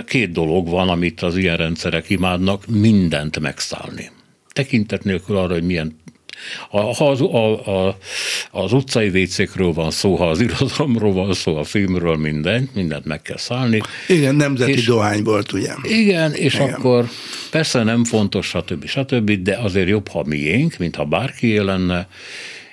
két 0.06 0.32
dolog 0.32 0.70
van, 0.70 0.90
amit 0.90 1.22
az 1.22 1.38
ilyen 1.38 1.58
rendszerek 1.58 2.10
imádnak, 2.10 2.68
mindent 2.68 3.40
megszállni. 3.40 4.12
Tekintet 4.54 5.04
nélkül 5.04 5.38
arra, 5.38 5.54
hogy 5.54 5.64
milyen 5.64 5.96
ha 6.70 7.10
az, 7.10 7.22
a, 7.22 7.66
a, 7.88 7.98
az 8.52 8.74
utcai 8.74 9.10
vécékről 9.10 9.74
van 9.74 9.92
szó, 9.92 10.16
ha 10.16 10.30
az 10.30 10.40
irodalomról 10.42 11.14
van 11.14 11.34
szó, 11.34 11.58
a 11.58 11.64
filmről, 11.64 12.16
minden, 12.18 12.70
mindent 12.74 13.06
meg 13.06 13.22
kell 13.22 13.38
szállni. 13.38 13.82
Igen, 14.08 14.36
nemzeti 14.36 14.72
és, 14.72 14.86
dohány 14.86 15.24
volt, 15.24 15.52
ugye? 15.52 15.74
Igen, 15.84 16.34
és 16.34 16.54
igen. 16.54 16.74
akkor 16.74 17.10
persze 17.52 17.84
nem 17.84 18.04
fontos, 18.04 18.48
stb. 18.48 18.86
stb., 18.86 19.32
de 19.32 19.58
azért 19.58 19.88
jobb, 19.88 20.08
ha 20.08 20.24
miénk, 20.24 20.78
mint 20.78 20.96
ha 20.96 21.06
bárki 21.06 21.58
lenne, 21.58 22.08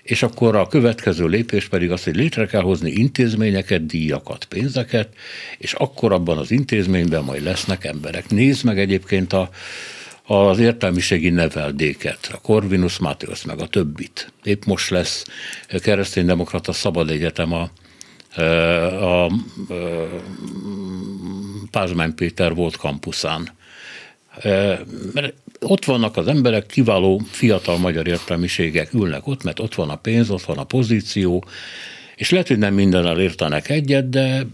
és 0.05 0.23
akkor 0.23 0.57
a 0.57 0.67
következő 0.67 1.27
lépés 1.27 1.69
pedig 1.69 1.91
az, 1.91 2.05
hogy 2.05 2.17
létre 2.17 2.47
kell 2.47 2.61
hozni 2.61 2.91
intézményeket, 2.91 3.87
díjakat, 3.87 4.45
pénzeket, 4.45 5.09
és 5.59 5.73
akkor 5.73 6.13
abban 6.13 6.39
az 6.39 6.51
intézményben 6.51 7.25
majd 7.25 7.43
lesznek 7.43 7.85
emberek. 7.85 8.31
Nézd 8.31 8.65
meg 8.65 8.79
egyébként 8.79 9.33
a, 9.33 9.51
az 10.27 10.59
értelmiségi 10.59 11.31
neveldéket, 11.31 12.31
a 12.33 12.41
Corvinus 12.41 12.99
Matthias, 12.99 13.45
meg 13.45 13.61
a 13.61 13.67
többit. 13.67 14.33
Épp 14.43 14.65
most 14.65 14.91
lesz 14.91 15.25
kereszténydemokrata 15.69 16.73
szabad 16.73 17.11
egyetem 17.11 17.53
a, 17.53 17.71
a, 18.41 19.25
a 19.25 19.33
Pázmány 21.71 22.15
Péter 22.15 22.55
volt 22.55 22.77
kampuszán. 22.77 23.49
Mert 25.13 25.35
ott 25.65 25.85
vannak 25.85 26.17
az 26.17 26.27
emberek, 26.27 26.67
kiváló 26.67 27.23
fiatal 27.31 27.79
magyar 27.79 28.07
értelmiségek 28.07 28.93
ülnek 28.93 29.27
ott, 29.27 29.43
mert 29.43 29.61
ott 29.61 29.75
van 29.75 29.91
a 29.91 29.97
pénz, 29.97 30.31
ott 30.31 30.43
van 30.43 30.59
a 30.59 30.65
pozíció, 30.65 31.45
és 32.17 32.31
lehet, 32.31 32.49
hogy 32.49 32.59
nem 32.59 32.75
mindennel 32.75 33.21
értenek 33.21 33.69
egyet, 33.69 34.09
de 34.09 34.47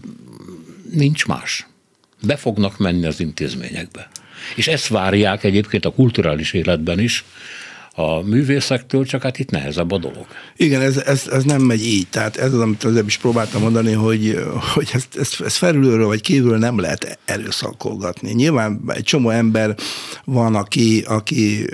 nincs 0.91 1.25
más. 1.25 1.67
Be 2.23 2.35
fognak 2.35 2.77
menni 2.77 3.05
az 3.05 3.19
intézményekbe. 3.19 4.09
És 4.55 4.67
ezt 4.67 4.87
várják 4.87 5.43
egyébként 5.43 5.85
a 5.85 5.91
kulturális 5.91 6.53
életben 6.53 6.99
is, 6.99 7.25
a 7.93 8.21
művészektől, 8.21 9.05
csak 9.05 9.21
hát 9.21 9.39
itt 9.39 9.49
nehezebb 9.49 9.91
a 9.91 9.97
dolog. 9.97 10.25
Igen, 10.55 10.81
ez, 10.81 10.97
ez, 10.97 11.27
ez 11.31 11.43
nem 11.43 11.61
megy 11.61 11.85
így. 11.85 12.07
Tehát 12.07 12.37
ez 12.37 12.53
az, 12.53 12.59
amit 12.59 12.83
az 12.83 13.03
is 13.05 13.17
próbáltam 13.17 13.61
mondani, 13.61 13.91
hogy, 13.93 14.45
hogy 14.73 14.89
ezt, 14.93 15.17
ezt, 15.17 15.41
ezt 15.41 15.55
felülről 15.55 16.05
vagy 16.05 16.21
kívül 16.21 16.57
nem 16.57 16.79
lehet 16.79 17.19
erőszakolgatni. 17.25 18.31
Nyilván 18.31 18.81
egy 18.87 19.03
csomó 19.03 19.29
ember 19.29 19.75
van, 20.25 20.55
aki, 20.55 21.03
aki, 21.07 21.65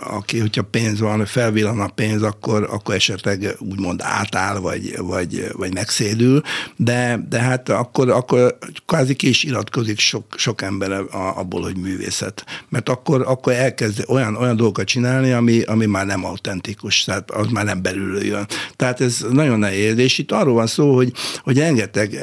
aki 0.00 0.38
hogyha 0.38 0.62
pénz 0.62 1.00
van, 1.00 1.26
felvillan 1.26 1.80
a 1.80 1.88
pénz, 1.88 2.22
akkor, 2.22 2.68
akkor 2.70 2.94
esetleg 2.94 3.56
úgymond 3.58 4.00
átáll, 4.02 4.58
vagy, 4.58 4.94
vagy, 4.98 5.46
vagy 5.52 5.74
megszédül, 5.74 6.42
de, 6.76 7.26
de 7.28 7.38
hát 7.38 7.68
akkor, 7.68 8.10
akkor 8.10 8.58
kvázi 8.86 9.14
ki 9.14 9.28
is 9.28 9.44
iratkozik 9.44 9.98
sok, 9.98 10.34
sok 10.36 10.62
ember 10.62 11.00
abból, 11.10 11.62
hogy 11.62 11.76
művészet. 11.76 12.44
Mert 12.68 12.88
akkor, 12.88 13.24
akkor 13.26 13.52
elkezd 13.52 14.04
olyan, 14.08 14.36
olyan 14.36 14.56
dolgokat 14.56 14.86
csinálni, 14.86 15.32
ami, 15.32 15.64
ami 15.66 15.86
már 15.86 16.06
nem 16.06 16.24
autentikus, 16.24 17.04
tehát 17.04 17.30
az 17.30 17.46
már 17.46 17.64
nem 17.64 17.82
belülről 17.82 18.24
jön. 18.24 18.46
Tehát 18.76 19.00
ez 19.00 19.24
nagyon 19.30 19.58
nehéz, 19.58 19.98
és 19.98 20.18
itt 20.18 20.32
arról 20.32 20.54
van 20.54 20.66
szó, 20.66 20.94
hogy, 20.94 21.12
hogy 21.42 21.58
rengeteg, 21.58 22.18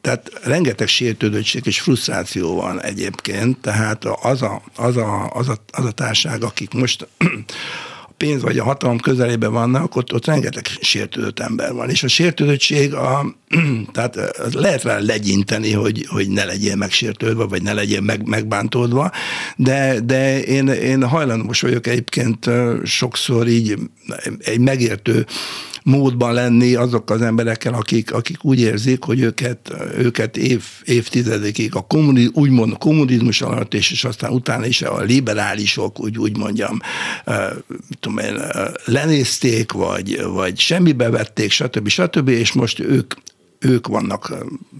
tehát 0.00 0.30
rengeteg 0.44 0.86
sértődöttség 0.86 1.66
és 1.66 1.80
frusztráció 1.80 2.54
van 2.54 2.82
egyébként, 2.82 3.58
tehát 3.58 4.04
az 4.04 4.42
a, 4.42 4.62
az 4.76 4.96
a, 4.96 5.30
az 5.34 5.48
a, 5.48 5.56
az 5.72 5.84
a 5.84 5.90
társág, 5.90 6.42
akik 6.42 6.72
most 6.74 7.06
pénz 8.22 8.42
vagy 8.42 8.58
a 8.58 8.64
hatalom 8.64 8.98
közelében 8.98 9.52
vannak, 9.52 9.96
ott, 9.96 10.14
ott 10.14 10.26
rengeteg 10.26 10.66
sértődött 10.80 11.40
ember 11.40 11.72
van. 11.72 11.90
És 11.90 12.02
a 12.02 12.08
sértődöttség, 12.08 12.94
a, 12.94 13.36
tehát 13.92 14.16
lehet 14.52 14.82
rá 14.82 14.98
legyinteni, 14.98 15.72
hogy, 15.72 16.06
hogy 16.08 16.28
ne 16.28 16.44
legyél 16.44 16.76
megsértődve, 16.76 17.44
vagy 17.44 17.62
ne 17.62 17.72
legyél 17.72 18.00
meg, 18.00 18.26
megbántódva, 18.26 19.10
de, 19.56 20.00
de 20.00 20.42
én, 20.42 20.68
én 20.68 21.08
hajlandós 21.08 21.60
vagyok 21.60 21.86
egyébként 21.86 22.50
sokszor 22.84 23.48
így 23.48 23.78
egy 24.38 24.60
megértő 24.60 25.26
módban 25.84 26.32
lenni 26.32 26.74
azok 26.74 27.10
az 27.10 27.22
emberekkel, 27.22 27.74
akik, 27.74 28.12
akik 28.12 28.44
úgy 28.44 28.60
érzik, 28.60 29.04
hogy 29.04 29.20
őket, 29.20 29.72
őket 29.98 30.36
év, 30.36 30.64
évtizedekig 30.84 31.74
a 31.74 31.80
kommuni, 31.80 32.28
úgymond 32.32 32.72
a 32.72 32.76
kommunizmus 32.76 33.42
alatt, 33.42 33.74
és, 33.74 33.90
és 33.90 34.04
aztán 34.04 34.32
utána 34.32 34.66
is 34.66 34.82
a 34.82 35.00
liberálisok, 35.00 36.00
úgy, 36.00 36.18
úgy 36.18 36.36
mondjam, 36.36 36.78
tudom 38.00 38.18
én, 38.18 38.40
lenézték, 38.84 39.72
vagy, 39.72 40.22
vagy 40.22 40.58
semmibe 40.58 41.10
vették, 41.10 41.50
stb. 41.50 41.88
stb. 41.88 42.28
És 42.28 42.52
most 42.52 42.80
ők 42.80 43.14
ők 43.62 43.86
vannak 43.86 44.34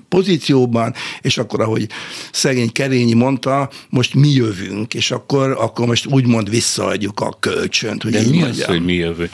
pozícióban, 0.09 0.95
és 1.21 1.39
akkor, 1.39 1.61
ahogy 1.61 1.87
szegény 2.33 2.73
Kerényi 2.73 3.15
mondta, 3.15 3.71
most 3.89 4.15
mi 4.15 4.29
jövünk, 4.29 4.95
és 4.95 5.11
akkor, 5.11 5.51
akkor 5.51 5.87
most 5.87 6.07
úgymond 6.07 6.51
visszaadjuk 6.51 7.21
a 7.21 7.37
kölcsönt. 7.41 8.03
Hogy 8.03 8.13
De 8.13 8.21
mi 8.21 8.25
mondjam. 8.27 8.51
az, 8.51 8.65
hogy 8.65 8.85
mi 8.85 8.95
jövünk? 8.95 9.31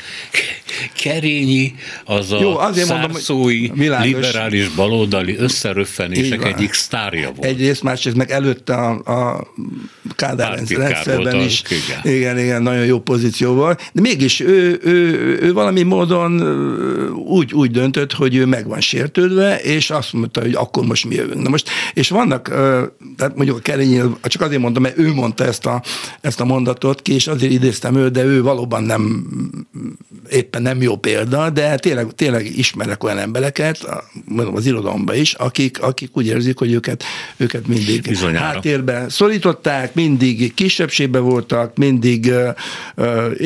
Kerényi 1.02 1.74
az 2.04 2.32
a 2.32 2.40
Jó, 2.40 2.58
azért 2.58 2.86
szárszói, 2.86 3.58
mondom, 3.58 3.78
világos, 3.78 4.06
liberális 4.06 4.68
baloldali 4.68 5.36
összeröffenések 5.36 6.44
egyik 6.44 6.72
sztárja 6.72 7.32
volt. 7.32 7.44
Egyrészt, 7.44 7.82
másrészt 7.82 8.16
meg 8.16 8.30
előtte 8.30 8.74
a, 8.74 8.90
a 8.90 9.46
Kádár 10.16 10.62
rendszerben 10.68 11.40
is. 11.40 11.62
Igen. 11.70 12.16
igen, 12.16 12.38
igen, 12.38 12.62
nagyon 12.62 12.84
jó 12.84 13.00
pozícióval. 13.00 13.76
De 13.92 14.00
mégis 14.00 14.40
ő, 14.40 14.80
ő, 14.82 15.38
ő 15.42 15.52
valami 15.52 15.82
módon 15.82 16.40
úgy, 17.14 17.54
úgy 17.54 17.70
döntött, 17.70 18.12
hogy 18.12 18.34
ő 18.36 18.46
meg 18.46 18.66
van 18.66 18.80
sértődve, 18.80 19.37
és 19.62 19.90
azt 19.90 20.12
mondta, 20.12 20.40
hogy 20.40 20.54
akkor 20.54 20.84
most 20.84 21.04
mi 21.04 21.14
jövünk. 21.14 21.42
Na 21.42 21.48
most, 21.48 21.68
és 21.94 22.08
vannak, 22.08 22.48
tehát 23.16 23.36
mondjuk 23.36 23.56
a 23.56 23.60
Kerényi, 23.60 24.02
csak 24.22 24.42
azért 24.42 24.60
mondtam, 24.60 24.82
mert 24.82 24.98
ő 24.98 25.14
mondta 25.14 25.44
ezt 25.44 25.66
a, 25.66 25.82
ezt 26.20 26.40
a 26.40 26.44
mondatot 26.44 27.02
ki, 27.02 27.14
és 27.14 27.26
azért 27.26 27.52
idéztem 27.52 27.96
őt, 27.96 28.12
de 28.12 28.24
ő 28.24 28.42
valóban 28.42 28.82
nem, 28.82 29.26
éppen 30.30 30.62
nem 30.62 30.82
jó 30.82 30.96
példa, 30.96 31.50
de 31.50 31.76
tényleg, 31.76 32.12
tényleg 32.14 32.58
ismerek 32.58 33.04
olyan 33.04 33.18
embereket, 33.18 34.04
mondom 34.24 34.56
az 34.56 34.66
irodalomban 34.66 35.16
is, 35.16 35.32
akik, 35.32 35.82
akik 35.82 36.16
úgy 36.16 36.26
érzik, 36.26 36.58
hogy 36.58 36.72
őket, 36.72 37.04
őket 37.36 37.66
mindig 37.66 38.02
Bizonyára. 38.02 38.44
háttérbe 38.44 39.04
szorították, 39.08 39.94
mindig 39.94 40.54
kisebbségben 40.54 41.22
voltak, 41.22 41.76
mindig 41.76 42.26
uh, 42.26 43.06
uh, 43.06 43.38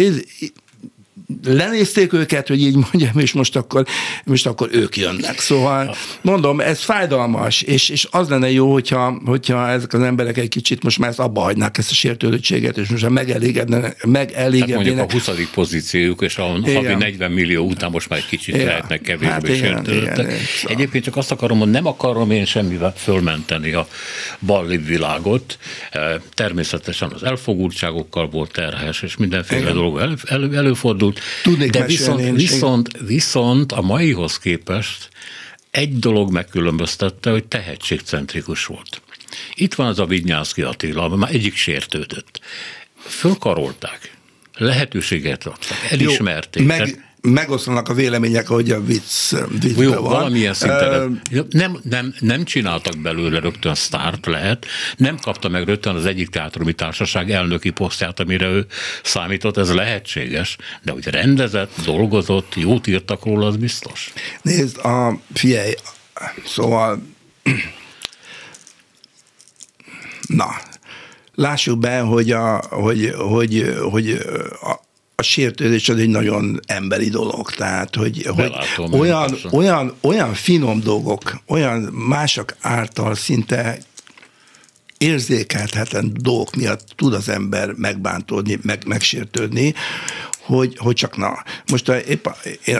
lenézték 1.45 2.12
őket, 2.12 2.49
hogy 2.49 2.61
így 2.61 2.75
mondjam, 2.75 3.18
és 3.18 3.33
most 3.33 3.57
akkor, 3.57 3.87
most 4.25 4.47
akkor 4.47 4.68
ők 4.73 4.97
jönnek. 4.97 5.38
Szóval 5.38 5.97
mondom, 6.21 6.61
ez 6.61 6.81
fájdalmas, 6.81 7.62
és, 7.62 7.88
és 7.88 8.09
az 8.11 8.29
lenne 8.29 8.51
jó, 8.51 8.73
hogyha, 8.73 9.21
hogyha 9.25 9.68
ezek 9.68 9.92
az 9.92 10.03
emberek 10.03 10.38
egy 10.38 10.49
kicsit 10.49 10.83
most 10.83 10.99
már 10.99 11.11
ezt 11.11 11.18
abba 11.18 11.40
hagynák 11.40 11.79
ezt 11.79 11.90
a 11.90 11.95
sértődöttséget, 11.95 12.79
és 12.79 12.88
most 12.88 13.03
már 13.03 13.11
megelégednek. 13.11 14.05
megelégednének. 14.07 14.97
Hát 14.97 15.12
mondjuk 15.12 15.29
a 15.29 15.33
20. 15.33 15.51
pozíciójuk, 15.55 16.23
és 16.23 16.37
a 16.37 16.42
havi 16.42 16.95
40 16.95 17.31
millió 17.31 17.64
után 17.64 17.90
most 17.90 18.09
már 18.09 18.18
egy 18.18 18.27
kicsit 18.27 18.55
igen. 18.55 18.66
lehetnek 18.66 19.01
kevésbé 19.01 19.33
hát 19.33 19.47
sértődöttek. 19.47 20.16
Szóval. 20.16 20.77
Egyébként 20.77 21.05
csak 21.05 21.16
azt 21.16 21.31
akarom, 21.31 21.59
hogy 21.59 21.71
nem 21.71 21.87
akarom 21.87 22.31
én 22.31 22.45
semmivel 22.45 22.95
fölmenteni 22.97 23.73
a 23.73 23.88
balli 24.40 24.77
világot. 24.77 25.59
E, 25.90 26.21
természetesen 26.35 27.11
az 27.14 27.23
elfogultságokkal 27.23 28.29
volt 28.29 28.53
terhes, 28.53 29.03
és 29.03 29.16
mindenféle 29.16 29.61
igen. 29.61 29.75
dolog 29.75 29.99
elő, 29.99 30.14
elő, 30.25 30.57
előfordult. 30.57 31.21
Tudnék 31.43 31.71
De 31.71 31.87
viszont, 31.87 32.37
viszont, 32.37 32.99
viszont 33.07 33.73
a 33.73 33.83
maihoz 33.83 34.39
képest 34.39 35.09
egy 35.71 35.99
dolog 35.99 36.33
megkülönböztette, 36.33 37.31
hogy 37.31 37.45
tehetségcentrikus 37.45 38.67
volt. 38.67 39.03
Itt 39.55 39.75
van 39.75 39.87
az 39.87 39.99
a 39.99 40.07
Vignyánszki 40.07 40.63
Attila, 40.63 41.09
már 41.09 41.35
egyik 41.35 41.57
sértődött. 41.57 42.41
Fölkarolták, 42.97 44.17
lehetőséget 44.55 45.47
adtak, 45.47 45.77
elismerték. 45.91 46.63
Jó, 46.63 46.69
meg, 46.69 47.12
megoszlanak 47.23 47.89
a 47.89 47.95
vélemények, 47.95 48.47
hogy 48.47 48.71
a 48.71 48.85
vicc, 48.85 49.35
vicc 49.61 49.79
Jó, 49.79 49.93
van. 49.93 50.03
valamilyen 50.03 50.55
szinten. 50.55 51.23
Uh, 51.33 51.45
nem, 51.51 51.79
nem, 51.83 52.15
nem 52.19 52.45
csináltak 52.45 52.99
belőle 52.99 53.41
rögtön 53.41 53.75
sztárt 53.75 54.27
lehet, 54.27 54.67
nem 54.97 55.17
kapta 55.17 55.49
meg 55.49 55.67
rögtön 55.67 55.95
az 55.95 56.07
egyik 56.07 56.29
teátrumi 56.29 56.73
társaság 56.73 57.31
elnöki 57.31 57.71
posztját, 57.71 58.21
amire 58.21 58.47
ő 58.47 58.67
számított, 59.03 59.57
ez 59.57 59.75
lehetséges, 59.75 60.57
de 60.83 60.93
hogy 60.93 61.07
rendezett, 61.07 61.73
dolgozott, 61.85 62.55
jót 62.55 62.87
írtak 62.87 63.25
róla, 63.25 63.47
az 63.47 63.57
biztos. 63.57 64.13
Nézd, 64.43 64.79
a, 64.79 65.19
figyelj, 65.33 65.75
szóval 66.47 67.03
na, 70.29 70.47
lássuk 71.35 71.79
be, 71.79 72.01
hogy, 72.01 72.31
a, 72.31 72.63
hogy, 72.71 73.13
hogy, 73.17 73.77
hogy 73.91 74.11
a, 74.61 74.81
a 75.23 75.25
sértődés 75.25 75.89
az 75.89 75.99
egy 75.99 76.09
nagyon 76.09 76.61
emberi 76.67 77.09
dolog, 77.09 77.51
tehát 77.51 77.97
hogy, 77.97 78.27
hogy 78.27 78.53
olyan, 78.93 79.39
olyan, 79.51 79.95
olyan 80.01 80.35
finom 80.35 80.81
dolgok, 80.81 81.41
olyan 81.47 81.81
mások 81.93 82.57
által 82.61 83.15
szinte 83.15 83.79
érzékelhetetlen 84.99 86.13
dolgok 86.21 86.57
miatt 86.57 86.87
tud 86.97 87.15
az 87.15 87.29
ember 87.29 87.73
megbántódni, 87.73 88.59
meg, 88.63 88.87
megsértődni, 88.87 89.75
hogy, 90.41 90.77
hogy 90.79 90.95
csak 90.95 91.17
na. 91.17 91.43
Most 91.71 91.89
a, 91.89 91.99
épp 91.99 92.27
a, 92.27 92.37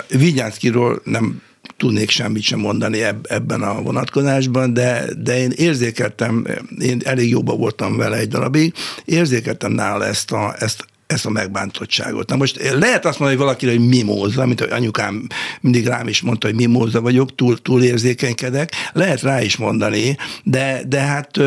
Vigyánszkiról 0.09 1.01
nem 1.05 1.43
tudnék 1.77 2.11
semmit 2.11 2.43
sem 2.43 2.59
mondani 2.59 3.03
eb, 3.03 3.27
ebben 3.29 3.63
a 3.63 3.83
vonatkozásban, 3.83 4.75
de, 4.75 5.05
de 5.19 5.39
én 5.39 5.51
érzékeltem, 5.51 6.47
én 6.79 7.01
elég 7.05 7.29
jobban 7.29 7.59
voltam 7.59 7.97
vele 7.97 8.17
egy 8.17 8.29
darabig, 8.29 8.75
érzékeltem 9.05 9.73
nála 9.73 10.07
ezt 10.07 10.33
a, 10.33 10.55
ezt, 10.59 10.85
ezt 11.13 11.27
a 11.27 11.31
megbántottságot. 11.31 12.29
Na 12.29 12.37
most 12.37 12.73
lehet 12.73 13.05
azt 13.05 13.19
mondani 13.19 13.39
hogy 13.39 13.47
valakire, 13.47 13.73
hogy 13.73 13.89
mimóza, 13.89 14.47
mint 14.47 14.61
hogy 14.61 14.71
anyukám 14.71 15.27
mindig 15.61 15.87
rám 15.87 16.09
is 16.09 16.21
mondta, 16.21 16.47
hogy 16.47 16.57
mimóza 16.57 17.01
vagyok, 17.01 17.35
túl, 17.35 17.63
túl 17.63 17.83
érzékenykedek. 17.83 18.73
Lehet 18.93 19.23
rá 19.23 19.43
is 19.43 19.57
mondani, 19.57 20.17
de, 20.45 20.83
de 20.89 21.01
hát 21.01 21.41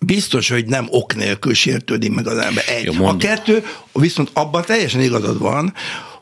biztos, 0.00 0.48
hogy 0.48 0.66
nem 0.66 0.86
ok 0.90 1.14
nélkül 1.14 1.54
sértődik 1.54 2.14
meg 2.14 2.26
az 2.26 2.38
ember. 2.38 2.64
Egy. 2.68 2.84
Jó, 2.84 3.06
a 3.06 3.16
kettő, 3.16 3.64
viszont 3.92 4.30
abban 4.32 4.64
teljesen 4.64 5.00
igazad 5.00 5.38
van, 5.38 5.74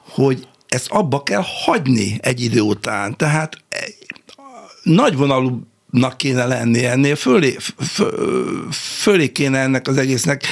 hogy 0.09 0.47
ezt 0.69 0.89
abba 0.91 1.23
kell 1.23 1.43
hagyni 1.65 2.19
egy 2.23 2.41
idő 2.41 2.61
után. 2.61 3.17
Tehát 3.17 3.57
nagyvonalú 4.83 5.67
nak 5.91 6.17
kéne 6.17 6.45
lenni 6.45 6.85
ennél, 6.85 7.17
fölé, 7.17 7.57
fölé 8.71 9.33
kéne 9.33 9.59
ennek 9.59 9.89
az 9.89 9.97
egésznek 9.97 10.43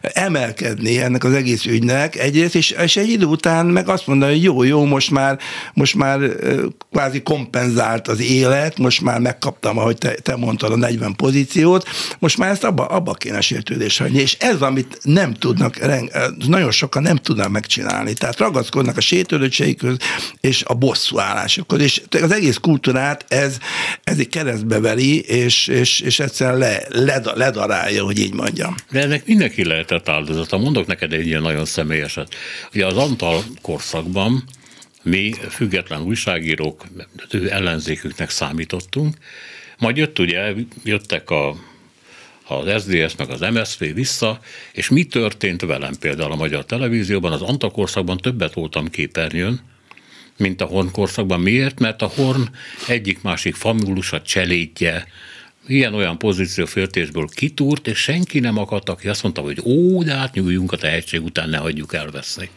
emelkedni, 0.00 0.98
ennek 0.98 1.24
az 1.24 1.32
egész 1.32 1.64
ügynek 1.64 2.16
egyrészt, 2.16 2.54
és, 2.54 2.70
és 2.70 2.96
egy 2.96 3.08
idő 3.08 3.24
után 3.24 3.66
meg 3.66 3.88
azt 3.88 4.06
mondani, 4.06 4.32
hogy 4.32 4.42
jó, 4.42 4.62
jó, 4.62 4.84
most 4.84 5.10
már, 5.10 5.38
most 5.74 5.94
már 5.94 6.20
kvázi 6.92 7.22
kompenzált 7.22 8.08
az 8.08 8.20
élet, 8.20 8.78
most 8.78 9.00
már 9.00 9.20
megkaptam, 9.20 9.78
ahogy 9.78 9.98
te, 9.98 10.10
te 10.10 10.36
mondtad, 10.36 10.72
a 10.72 10.76
40 10.76 11.16
pozíciót, 11.16 11.88
most 12.18 12.38
már 12.38 12.50
ezt 12.50 12.64
abba, 12.64 12.86
abba 12.86 13.12
kéne 13.12 13.40
sértődés 13.40 13.98
hagyni, 13.98 14.20
és 14.20 14.36
ez, 14.40 14.60
amit 14.60 14.98
nem 15.02 15.34
tudnak, 15.34 15.78
nagyon 16.46 16.70
sokan 16.70 17.02
nem 17.02 17.16
tudnak 17.16 17.48
megcsinálni, 17.48 18.12
tehát 18.12 18.38
ragaszkodnak 18.38 18.96
a 18.96 19.00
sértődöttségükhöz 19.00 19.96
és 20.40 20.62
a 20.66 20.74
bosszúállásokhoz, 20.74 21.80
és 21.80 22.02
az 22.22 22.32
egész 22.32 22.56
kultúrát 22.56 23.24
ez, 23.28 23.56
ez 24.04 24.18
egy 24.18 24.28
keresztbe 24.28 24.80
leveli, 24.82 25.20
és, 25.20 25.66
és, 25.66 26.00
és 26.00 26.20
egyszerűen 26.20 26.58
le, 26.58 26.82
led, 26.88 27.30
ledarálja, 27.34 28.04
hogy 28.04 28.18
így 28.18 28.34
mondjam. 28.34 28.74
De 28.90 29.00
ennek 29.00 29.26
mindenki 29.26 29.64
lehetett 29.64 30.08
áldozata. 30.08 30.58
Mondok 30.58 30.86
neked 30.86 31.12
egy 31.12 31.26
ilyen 31.26 31.42
nagyon 31.42 31.64
személyeset. 31.64 32.34
Ugye 32.74 32.86
az 32.86 32.96
Antal 32.96 33.42
korszakban 33.62 34.44
mi 35.02 35.32
független 35.48 36.02
újságírók, 36.02 36.86
ő 37.30 37.50
ellenzéküknek 37.52 38.30
számítottunk, 38.30 39.16
majd 39.78 39.96
jött 39.96 40.18
ugye, 40.18 40.52
jöttek 40.84 41.30
a 41.30 41.56
az 42.48 42.82
SDS 42.82 43.16
meg 43.16 43.30
az 43.30 43.40
MSZP 43.40 43.94
vissza, 43.94 44.40
és 44.72 44.88
mi 44.88 45.04
történt 45.04 45.60
velem 45.60 45.94
például 46.00 46.32
a 46.32 46.36
magyar 46.36 46.64
televízióban, 46.64 47.32
az 47.32 47.42
Antakorszakban 47.42 48.16
többet 48.16 48.54
voltam 48.54 48.88
képernyőn, 48.88 49.60
mint 50.42 50.60
a 50.60 50.64
Horn 50.64 50.90
korszakban. 50.90 51.40
Miért? 51.40 51.78
Mert 51.78 52.02
a 52.02 52.12
Horn 52.14 52.42
egyik-másik 52.88 53.54
famulusa, 53.54 54.22
cselédje, 54.22 55.06
ilyen-olyan 55.66 56.18
pozíció 56.18 56.64
féltésből 56.64 57.28
kitúrt, 57.34 57.86
és 57.86 57.98
senki 57.98 58.40
nem 58.40 58.58
akadt, 58.58 58.88
aki 58.88 59.08
azt 59.08 59.22
mondta, 59.22 59.40
hogy 59.40 59.60
ó, 59.64 60.02
de 60.02 60.14
hát 60.14 60.34
nyugjunk 60.34 60.72
a 60.72 60.76
tehetség 60.76 61.22
után, 61.22 61.48
ne 61.48 61.56
hagyjuk 61.56 61.94
elveszni. 61.94 62.50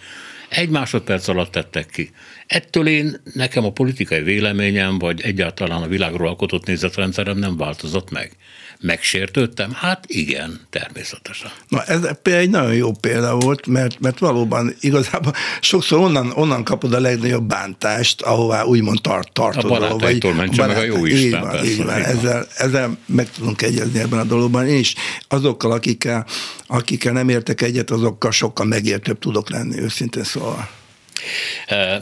Egy 0.50 0.70
másodperc 0.70 1.28
alatt 1.28 1.52
tettek 1.52 1.90
ki. 1.90 2.12
Ettől 2.48 2.88
én, 2.88 3.22
nekem 3.34 3.66
a 3.66 3.72
politikai 3.72 4.22
véleményem, 4.22 5.00
vagy 5.00 5.22
egyáltalán 5.22 5.82
a 5.82 5.88
világról 5.88 6.28
alkotott 6.28 6.66
nézetrendszerem 6.66 7.38
nem 7.38 7.58
változott 7.58 8.12
meg. 8.12 8.32
Megsértődtem? 8.82 9.72
Hát 9.74 10.06
igen, 10.08 10.60
természetesen. 10.70 11.52
Na 11.68 11.84
ez 11.84 12.02
egy 12.24 12.50
nagyon 12.50 12.74
jó 12.74 12.92
példa 12.92 13.36
volt, 13.36 13.68
mert, 13.68 14.00
mert 14.00 14.20
valóban 14.20 14.76
igazából 14.80 15.34
sokszor 15.62 16.00
onnan, 16.00 16.32
onnan 16.36 16.64
kapod 16.64 16.94
a 16.94 17.00
legnagyobb 17.00 17.48
bántást, 17.48 18.22
ahová 18.22 18.64
úgymond 18.64 19.02
tart, 19.02 19.32
tartod. 19.32 19.66
A 19.66 19.68
barátaitól 19.68 20.34
mentse 20.34 20.66
meg 20.66 20.78
a 20.78 20.84
jó 20.84 21.06
Isten. 21.06 21.26
Így 21.26 21.32
van, 21.32 21.50
persze, 21.50 21.66
így 21.66 21.84
van. 21.84 21.90
Ezzel, 21.90 22.48
ezzel 22.56 22.98
meg 23.06 23.30
tudunk 23.32 23.62
egyezni 23.62 24.00
ebben 24.00 24.20
a 24.20 24.24
dologban. 24.24 24.68
Én 24.68 24.80
is 24.80 24.96
azokkal, 25.28 25.72
akikkel, 25.72 26.26
akikkel 26.68 27.14
nem 27.14 27.30
értek 27.30 27.62
egyet, 27.62 27.92
azokkal 27.92 28.32
sokkal 28.32 28.66
megértőbb 28.66 29.20
tudok 29.20 29.50
lenni, 29.50 29.80
őszintén 29.80 30.24
szóval. 30.24 30.70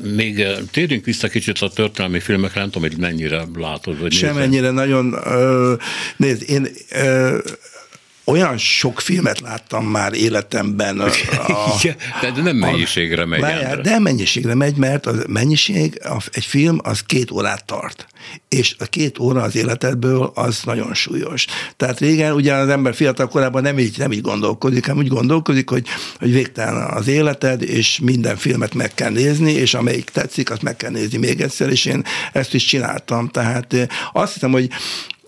Még 0.02 0.48
térjünk 0.72 1.06
vissza 1.06 1.28
kicsit 1.28 1.60
a 1.60 1.70
történelmi 1.70 2.20
filmekre, 2.20 2.60
nem 2.60 2.70
tudom, 2.70 2.90
hogy 2.90 3.00
mennyire 3.00 3.44
látod, 3.56 4.00
vagy 4.00 4.12
Semennyire 4.12 4.72
nagyon, 4.72 5.16
nézd, 6.18 6.50
én 6.50 6.68
olyan 8.26 8.58
sok 8.58 9.00
filmet 9.00 9.40
láttam 9.40 9.86
már 9.86 10.14
életemben. 10.14 11.00
A, 11.00 11.06
a, 12.22 12.32
de 12.34 12.42
nem 12.42 12.56
mennyiségre 12.56 13.26
megy. 13.26 13.42
A, 13.42 13.82
de 13.82 14.00
mennyiségre 14.00 14.56
megy, 14.56 14.76
mert 14.76 15.06
a 15.06 15.14
mennyiség, 15.28 16.00
a, 16.04 16.18
egy 16.32 16.46
film 16.46 16.80
az 16.84 17.02
két 17.02 17.32
órát 17.32 17.66
tart. 17.66 18.08
És 18.50 18.76
a 18.80 18.86
két 18.86 19.20
óra 19.20 19.42
az 19.42 19.56
életedből 19.56 20.32
az 20.36 20.60
nagyon 20.64 20.94
súlyos. 20.94 21.46
Tehát 21.78 22.00
régen 22.00 22.34
ugye 22.34 22.54
az 22.54 22.70
ember 22.70 22.96
fiatal 22.96 23.28
korában 23.28 23.62
nem 23.62 23.80
így, 23.80 23.98
nem 23.98 24.12
így 24.12 24.22
gondolkodik, 24.22 24.86
hanem 24.86 25.04
úgy 25.04 25.08
gondolkodik, 25.08 25.70
hogy, 25.70 25.88
hogy 26.20 26.32
végtelen 26.32 26.90
az 26.90 27.08
életed, 27.08 27.62
és 27.62 28.00
minden 28.00 28.36
filmet 28.36 28.74
meg 28.74 28.94
kell 28.94 29.12
nézni, 29.12 29.52
és 29.52 29.74
amelyik 29.74 30.10
tetszik, 30.10 30.52
azt 30.52 30.62
meg 30.62 30.76
kell 30.76 30.92
nézni 30.92 31.18
még 31.18 31.42
egyszer, 31.42 31.70
és 31.70 31.86
én 31.86 32.04
ezt 32.34 32.54
is 32.54 32.64
csináltam. 32.64 33.28
Tehát 33.28 33.76
azt 34.14 34.34
hiszem, 34.34 34.52
hogy 34.52 34.70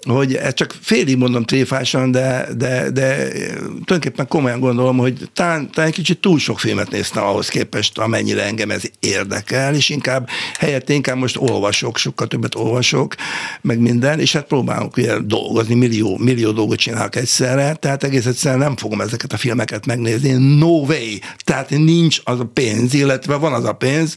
hogy 0.06 0.36
ezt 0.36 0.56
csak 0.56 0.76
félig 0.82 1.18
mondom 1.18 1.44
tréfásan, 1.44 2.12
de, 2.12 2.48
de, 2.58 2.89
de 2.89 3.28
tulajdonképpen 3.60 4.28
komolyan 4.28 4.60
gondolom, 4.60 4.98
hogy 4.98 5.30
talán, 5.34 5.70
talán 5.72 5.89
egy 5.89 5.96
kicsit 5.96 6.20
túl 6.22 6.39
sok 6.39 6.60
filmet 6.60 6.91
néztem 6.91 7.24
ahhoz 7.24 7.48
képest, 7.48 7.98
amennyire 7.98 8.44
engem 8.44 8.72
ez 8.72 8.84
érdekel, 9.00 9.76
és 9.76 9.89
inkább 9.89 10.30
helyett 10.60 10.89
inkább 10.89 11.18
most 11.18 11.38
olvasok, 11.38 11.98
sokkal 11.98 12.28
többet 12.28 12.56
olvasok, 12.56 13.15
meg 13.62 13.80
minden, 13.80 14.20
és 14.20 14.34
hát 14.34 14.46
próbálok 14.46 14.98
ugye 14.98 15.20
dolgozni, 15.20 15.76
millió, 15.76 16.18
millió 16.18 16.52
dolgot 16.52 16.78
csinálok 16.78 17.15
egyszerre, 17.15 17.74
tehát 17.74 18.04
egész 18.04 18.26
egyszerűen 18.26 18.60
nem 18.60 18.76
fogom 18.76 19.02
ezeket 19.02 19.34
a 19.34 19.38
filmeket 19.38 19.86
megnézni, 19.86 20.58
no 20.58 20.68
way, 20.68 21.18
tehát 21.44 21.70
nincs 21.70 22.22
az 22.24 22.39
a 22.39 22.46
pénz, 22.54 22.94
illetve 22.94 23.36
van 23.36 23.54
az 23.54 23.65
a 23.65 23.74
pénz, 23.74 24.15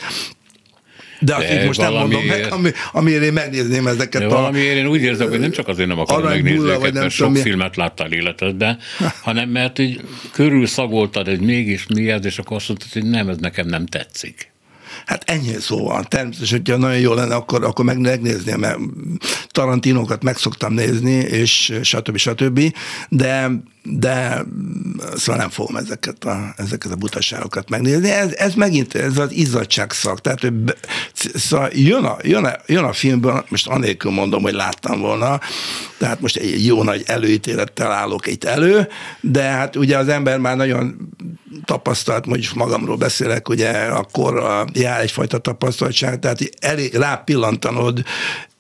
de 1.21 1.35
akik 1.35 1.65
most 1.65 1.81
nem 1.81 1.93
mondom 1.93 2.25
meg, 2.25 2.47
ami, 2.51 2.71
amiért 2.93 3.23
én 3.23 3.33
megnézném 3.33 3.87
ezeket. 3.87 4.21
De 4.21 4.27
a, 4.27 4.31
valamiért 4.31 4.77
én 4.77 4.87
úgy 4.87 5.03
érzem, 5.03 5.29
hogy 5.29 5.41
nem 5.41 5.51
csak 5.51 5.69
azért 5.69 5.89
nem 5.89 5.99
akarom 5.99 6.25
megnézni 6.25 6.69
őket, 6.69 6.93
mert 6.93 7.11
sok 7.11 7.31
mi... 7.31 7.41
filmet 7.41 7.77
láttál 7.77 8.13
életedben, 8.13 8.79
hanem 9.23 9.49
mert 9.49 9.77
hogy 9.77 10.01
körül 10.33 10.67
szagoltad, 10.67 11.27
hogy 11.27 11.41
mégis 11.41 11.87
mi 11.87 12.11
ez, 12.11 12.25
és 12.25 12.39
akkor 12.39 12.57
azt 12.57 12.69
mondtad, 12.69 12.93
hogy 12.93 13.05
nem, 13.05 13.29
ez 13.29 13.37
nekem 13.37 13.67
nem 13.67 13.87
tetszik. 13.87 14.53
Hát 15.09 15.31
ennyi 15.31 15.55
szóval. 15.61 16.05
Természetesen, 16.05 16.59
hogyha 16.59 16.77
nagyon 16.77 17.01
jó 17.01 17.15
lenne, 17.15 17.35
akkor, 17.35 17.65
akkor 17.65 17.85
meg 17.85 17.99
megnézném, 17.99 18.59
mert 18.59 18.79
Tarantinokat 19.49 20.23
meg 20.23 20.37
szoktam 20.37 20.73
nézni, 20.73 21.13
és 21.13 21.79
stb. 21.83 22.17
stb. 22.17 22.61
De 23.09 23.51
de 23.91 24.45
szóval 25.17 25.41
nem 25.41 25.51
fogom 25.51 25.77
ezeket 25.77 26.25
a, 26.25 26.55
ezeket 26.57 26.93
a 26.93 26.97
butaságokat 26.97 27.69
megnézni. 27.69 28.11
Ez, 28.11 28.33
ez 28.33 28.55
megint 28.55 28.95
ez 28.95 29.19
az 29.19 29.33
izzadságszak. 29.33 30.21
Tehát 30.21 30.41
hogy 30.41 30.53
be, 30.53 30.75
szóval 31.35 31.71
jön 31.73 32.05
a, 32.05 32.17
jön, 32.23 32.45
a, 32.45 32.53
jön 32.67 32.85
a 32.85 32.93
filmből, 32.93 33.45
most 33.49 33.69
anélkül 33.69 34.11
mondom, 34.11 34.43
hogy 34.43 34.53
láttam 34.53 35.01
volna, 35.01 35.41
tehát 35.99 36.21
most 36.21 36.37
egy 36.37 36.67
jó 36.67 36.83
nagy 36.83 37.03
előítélettel 37.07 37.93
állok 37.93 38.27
itt 38.27 38.45
elő, 38.45 38.89
de 39.21 39.43
hát 39.43 39.77
ugye 39.77 39.99
az 39.99 40.09
ember 40.09 40.39
már 40.39 40.57
nagyon 40.57 41.09
tapasztalt, 41.65 42.27
mondjuk 42.27 42.55
magamról 42.55 42.97
beszélek, 42.97 43.49
ugye 43.49 43.71
akkor 43.71 44.65
jár 44.73 44.98
egyfajta 45.01 45.39
tapasztaltság, 45.39 46.19
tehát 46.19 46.39
elég 46.61 46.95
rápillantanod 46.95 48.03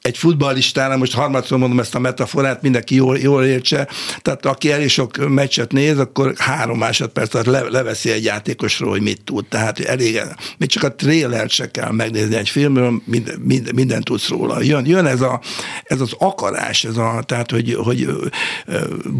egy 0.03 0.19
futballistára, 0.19 0.97
most 0.97 1.15
harmadszor 1.15 1.59
mondom 1.59 1.81
ezt 1.81 1.95
a 1.95 1.99
metaforát, 1.99 2.63
mindenki 2.63 2.95
jól, 2.95 3.19
jól 3.19 3.45
értse, 3.45 3.89
tehát 4.23 4.47
aki 4.47 4.73
elég 4.73 4.89
sok 4.89 5.29
meccset 5.29 5.73
néz, 5.73 5.99
akkor 5.99 6.33
három 6.37 6.79
másodperc 6.79 7.35
alatt 7.35 7.47
le, 7.47 7.61
leveszi 7.61 8.11
egy 8.11 8.25
játékosról, 8.25 8.91
hogy 8.91 9.03
mit 9.03 9.23
tud. 9.25 9.47
Tehát 9.47 9.79
elég, 9.79 10.21
még 10.59 10.69
csak 10.69 10.83
a 10.83 10.95
trailer 10.95 11.51
se 11.51 11.71
kell 11.71 11.91
megnézni 11.91 12.35
egy 12.37 12.49
filmről, 12.49 13.03
minden, 13.05 13.41
minden, 13.41 13.75
minden 13.75 14.03
tudsz 14.03 14.29
róla. 14.29 14.63
Jön, 14.63 14.87
jön 14.87 15.07
ez, 15.07 15.21
a, 15.21 15.41
ez 15.83 16.01
az 16.01 16.13
akarás, 16.19 16.85
ez 16.85 16.97
a, 16.97 17.23
tehát 17.27 17.51
hogy, 17.51 17.75
hogy 17.75 18.09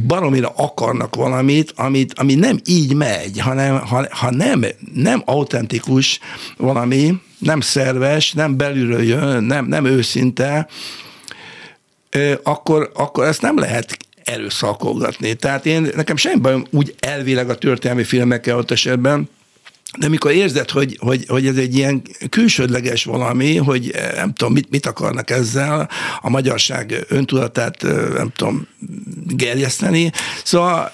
baromira 0.07 0.53
akarnak 0.57 1.15
valamit, 1.15 1.73
amit, 1.77 2.19
ami 2.19 2.35
nem 2.35 2.59
így 2.65 2.95
megy, 2.95 3.39
hanem 3.39 3.79
ha, 3.79 4.07
ha 4.11 4.31
nem, 4.31 4.65
nem 4.95 5.23
autentikus 5.25 6.19
valami, 6.57 7.15
nem 7.39 7.61
szerves, 7.61 8.33
nem 8.33 8.57
belülről 8.57 9.03
jön, 9.03 9.45
nem, 9.45 9.67
nem 9.67 9.85
őszinte, 9.85 10.69
akkor, 12.43 12.91
akkor 12.95 13.25
ezt 13.25 13.43
nem 13.43 13.59
lehet 13.59 13.97
erőszakolgatni. 14.25 15.35
Tehát 15.35 15.67
én, 15.67 15.91
nekem 15.95 16.17
semmi 16.17 16.41
bajom 16.41 16.67
úgy 16.71 16.95
elvileg 16.99 17.51
a 17.51 17.55
történelmi 17.55 18.05
filmekkel 18.05 18.57
ott 18.57 18.71
esetben, 18.71 19.29
de 19.99 20.09
mikor 20.09 20.31
érzed, 20.31 20.71
hogy, 20.71 20.97
hogy, 21.01 21.25
hogy 21.29 21.47
ez 21.47 21.57
egy 21.57 21.77
ilyen 21.77 22.03
külsődleges 22.31 23.05
valami, 23.05 23.57
hogy 23.57 23.95
nem 24.15 24.33
tudom, 24.33 24.53
mit, 24.53 24.71
mit 24.71 24.87
akarnak 24.87 25.31
ezzel 25.31 25.89
a 26.21 26.31
magyarság 26.31 27.05
öntudatát, 27.09 27.83
nem 28.13 28.33
tudom, 28.37 28.67
gerjeszteni. 29.27 30.13
Szóval 30.45 30.93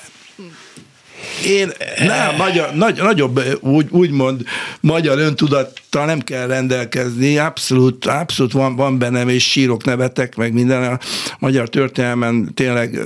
én 1.47 1.71
nem, 1.99 2.37
magyar, 2.37 2.75
nagy, 2.75 2.97
nagyobb, 2.97 3.41
úgy, 3.61 3.87
úgymond 3.91 4.43
magyar 4.81 5.19
öntudattal 5.19 6.05
nem 6.05 6.21
kell 6.21 6.47
rendelkezni, 6.47 7.39
abszolút, 7.39 8.07
abszolút 8.07 8.53
van, 8.53 8.77
van 8.77 8.99
bennem, 8.99 9.29
és 9.29 9.51
sírok, 9.51 9.85
nevetek, 9.85 10.37
meg 10.37 10.53
minden 10.53 10.93
a 10.93 10.99
magyar 11.39 11.69
történelmen 11.69 12.55
tényleg, 12.55 12.99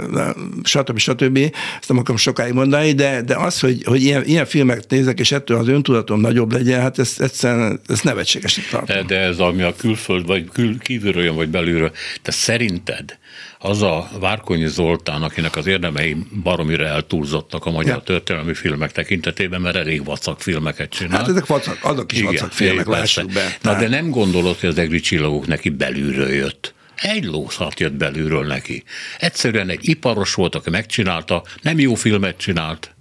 stb. 0.62 0.98
stb. 0.98 1.38
Ezt 1.81 1.88
nem 1.88 1.98
akarom 1.98 2.16
sokáig 2.16 2.52
mondani, 2.52 2.92
de, 2.92 3.22
de 3.22 3.37
az, 3.37 3.61
hogy, 3.61 3.83
hogy 3.85 4.02
ilyen, 4.02 4.24
ilyen 4.24 4.46
filmek 4.46 4.83
nézek, 4.88 5.18
és 5.18 5.33
ettől 5.33 5.59
az 5.59 5.68
öntudatom 5.68 6.20
nagyobb 6.20 6.52
legyen, 6.52 6.81
hát 6.81 6.98
ez 6.98 7.14
egyszerűen 7.18 7.81
ez 7.88 8.00
nevetségesnek 8.00 8.68
tartom. 8.70 9.07
De 9.07 9.18
ez 9.18 9.38
ami 9.38 9.62
a 9.62 9.74
külföld, 9.76 10.26
vagy 10.26 10.44
kül, 10.52 10.78
kívülről 10.78 11.24
jön, 11.24 11.35
vagy 11.35 11.48
belülről, 11.48 11.92
te 12.22 12.31
szerinted 12.31 13.18
az 13.59 13.83
a 13.83 14.09
Várkonyi 14.21 14.66
Zoltán, 14.66 15.23
akinek 15.23 15.57
az 15.57 15.66
érdemei 15.66 16.16
baromira 16.42 16.87
eltúlzottak 16.87 17.66
a 17.66 17.71
magyar 17.71 17.97
ja. 17.97 18.03
történelmi 18.03 18.55
filmek 18.55 18.92
tekintetében, 18.92 19.61
mert 19.61 19.77
elég 19.77 20.05
vacak 20.05 20.40
filmeket 20.40 20.90
csinál. 20.90 21.18
Hát 21.18 21.29
ezek 21.29 21.47
vacak, 21.47 21.79
azok 21.83 22.12
is 22.12 22.18
Igen, 22.18 22.33
vacak 22.33 22.53
filmek, 22.53 22.87
lássuk 22.87 23.33
be. 23.33 23.57
Na 23.62 23.79
de 23.79 23.88
nem 23.88 24.11
gondolod, 24.11 24.59
hogy 24.61 24.68
az 24.68 24.79
egri 24.79 25.01
csillagok 25.01 25.47
neki 25.47 25.68
belülről 25.68 26.33
jött? 26.33 26.75
Egy 26.94 27.25
lószat 27.25 27.81
jött 27.81 27.92
belülről 27.92 28.47
neki. 28.47 28.83
Egyszerűen 29.18 29.68
egy 29.68 29.88
iparos 29.88 30.35
volt, 30.35 30.55
aki 30.55 30.71
megcsinálta, 30.71 31.42
nem 31.62 31.79
jó 31.79 31.94
filmet 31.94 32.37
csinált, 32.37 32.94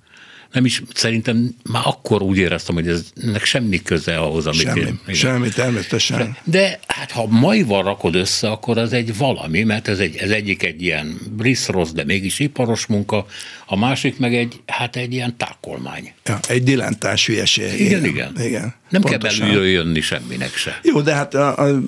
nem 0.52 0.66
is, 0.66 0.82
szerintem 0.94 1.56
már 1.72 1.84
akkor 1.86 2.22
úgy 2.22 2.38
éreztem, 2.38 2.76
hogy 2.76 2.88
ez, 2.88 3.06
ennek 3.24 3.44
semmi 3.44 3.82
köze 3.82 4.18
ahhoz, 4.18 4.46
amit 4.46 4.62
semmi, 4.62 4.80
én... 4.80 5.00
Igen. 5.04 5.16
Semmi, 5.16 5.50
természetesen. 5.50 6.38
De 6.44 6.80
hát 6.88 7.12
ha 7.12 7.26
maival 7.28 7.84
rakod 7.84 8.16
össze, 8.16 8.50
akkor 8.50 8.78
az 8.78 8.94
egy 8.94 9.18
valami, 9.18 9.64
mert 9.64 9.88
ez, 9.88 10.00
egy, 10.00 10.16
ez 10.16 10.30
egyik 10.30 10.64
egy 10.64 10.82
ilyen 10.82 11.20
brisz-rossz, 11.32 11.92
de 11.92 12.04
mégis 12.04 12.40
iparos 12.40 12.86
munka, 12.86 13.26
a 13.66 13.78
másik 13.78 14.20
meg 14.20 14.36
egy, 14.36 14.62
hát 14.66 14.96
egy 14.96 15.14
ilyen 15.14 15.38
tákolmány. 15.38 16.14
Ja, 16.28 16.40
egy 16.48 16.64
dilentás 16.64 17.26
hülyeség. 17.26 17.80
Igen, 17.80 18.06
igen. 18.06 18.32
igen. 18.40 18.74
Nem 18.90 19.02
Pontosan. 19.02 19.40
kell 19.40 19.48
belülről 19.48 19.68
jönni 19.68 20.02
semminek 20.02 20.56
se. 20.56 20.80
Jó, 20.84 21.02
de 21.02 21.14
hát 21.14 21.34
a, 21.34 21.58
a, 21.58 21.80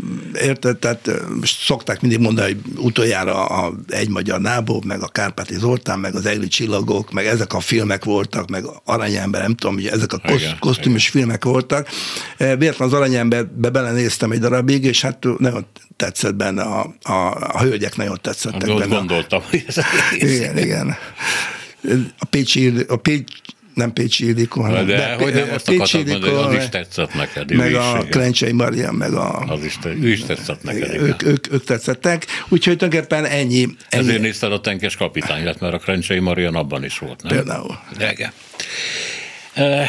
érted, 0.42 0.78
tehát 0.78 1.10
szokták 1.44 2.02
mindig 2.02 2.20
mondani, 2.20 2.48
hogy 2.48 2.86
utoljára 2.86 3.46
a 3.46 3.74
Egy 3.88 4.10
Magyar 4.10 4.40
Nábó, 4.42 4.84
meg 4.88 5.02
a 5.02 5.08
Kárpáti 5.08 5.56
Zoltán, 5.56 6.00
meg 6.00 6.16
az 6.16 6.26
Egli 6.26 6.48
Csillagok, 6.48 7.12
meg 7.12 7.26
ezek 7.26 7.54
a 7.54 7.60
filmek 7.60 8.04
voltak, 8.04 8.50
meg 8.50 8.64
Aranyember, 8.84 9.42
nem 9.42 9.56
tudom, 9.56 9.76
hogy 9.76 9.88
ezek 9.88 10.14
a 10.14 10.18
kosz, 10.18 10.42
igen, 10.42 10.58
kosztümös 10.60 11.10
igen. 11.10 11.12
filmek 11.12 11.44
voltak. 11.44 11.88
Véletlen 12.38 12.88
az 12.88 12.94
Aranyemberbe 12.94 13.70
belenéztem 13.70 14.32
egy 14.32 14.40
darabig, 14.40 14.84
és 14.84 15.02
hát 15.02 15.26
nagyon 15.38 15.66
tetszett 15.96 16.36
benne, 16.36 16.62
a, 16.62 16.96
a, 17.02 17.14
a 17.54 17.62
hölgyek 17.62 17.96
nagyon 17.96 18.20
tetszettek 18.22 18.66
benne. 18.66 18.86
Gondoltam, 18.86 19.42
hogy 19.50 19.64
ez 19.68 19.78
Igen, 20.18 20.58
igen. 20.58 20.98
A 22.20 22.26
Pécsi, 22.26 22.74
a 22.88 22.96
Pécs 22.96 23.32
nem 23.80 23.94
Pécsi 23.94 24.26
Ildikó, 24.26 24.62
hanem 24.62 24.86
de, 24.86 24.96
de 24.96 25.14
hogy 25.14 25.34
nem 25.34 25.50
azt 25.54 25.66
Pécsi 25.66 25.98
Ildikó, 25.98 26.20
mondani, 26.20 26.56
az 26.56 26.64
is 26.64 26.70
tetszett 26.70 27.14
neked. 27.14 27.54
Meg 27.54 27.74
a 27.74 28.06
Klencsei 28.10 28.52
Marian, 28.52 28.96
meg 28.96 29.14
a... 29.14 29.40
Az 29.40 29.64
is, 29.64 29.78
ő 29.86 30.12
is 30.12 30.24
tetszett 30.24 30.64
neked. 30.64 30.96
Ők, 30.96 31.24
ők, 31.24 31.54
ők, 31.54 31.64
tetszettek, 31.64 32.26
úgyhogy 32.50 32.78
tulajdonképpen 32.78 33.26
ennyi. 33.26 33.64
ennyi. 33.64 33.76
Ezért 33.90 34.22
nézted 34.22 34.52
a 34.52 34.62
tenkes 34.62 34.96
kapitány 34.96 35.44
lett, 35.44 35.60
mert 35.60 35.74
a 35.74 35.78
Klencsei 35.78 36.20
Marian 36.20 36.56
abban 36.56 36.84
is 36.84 36.98
volt, 36.98 37.24
nem? 37.24 37.32
Például. 37.32 37.80
Igen. 38.12 38.32
Uh, 39.56 39.88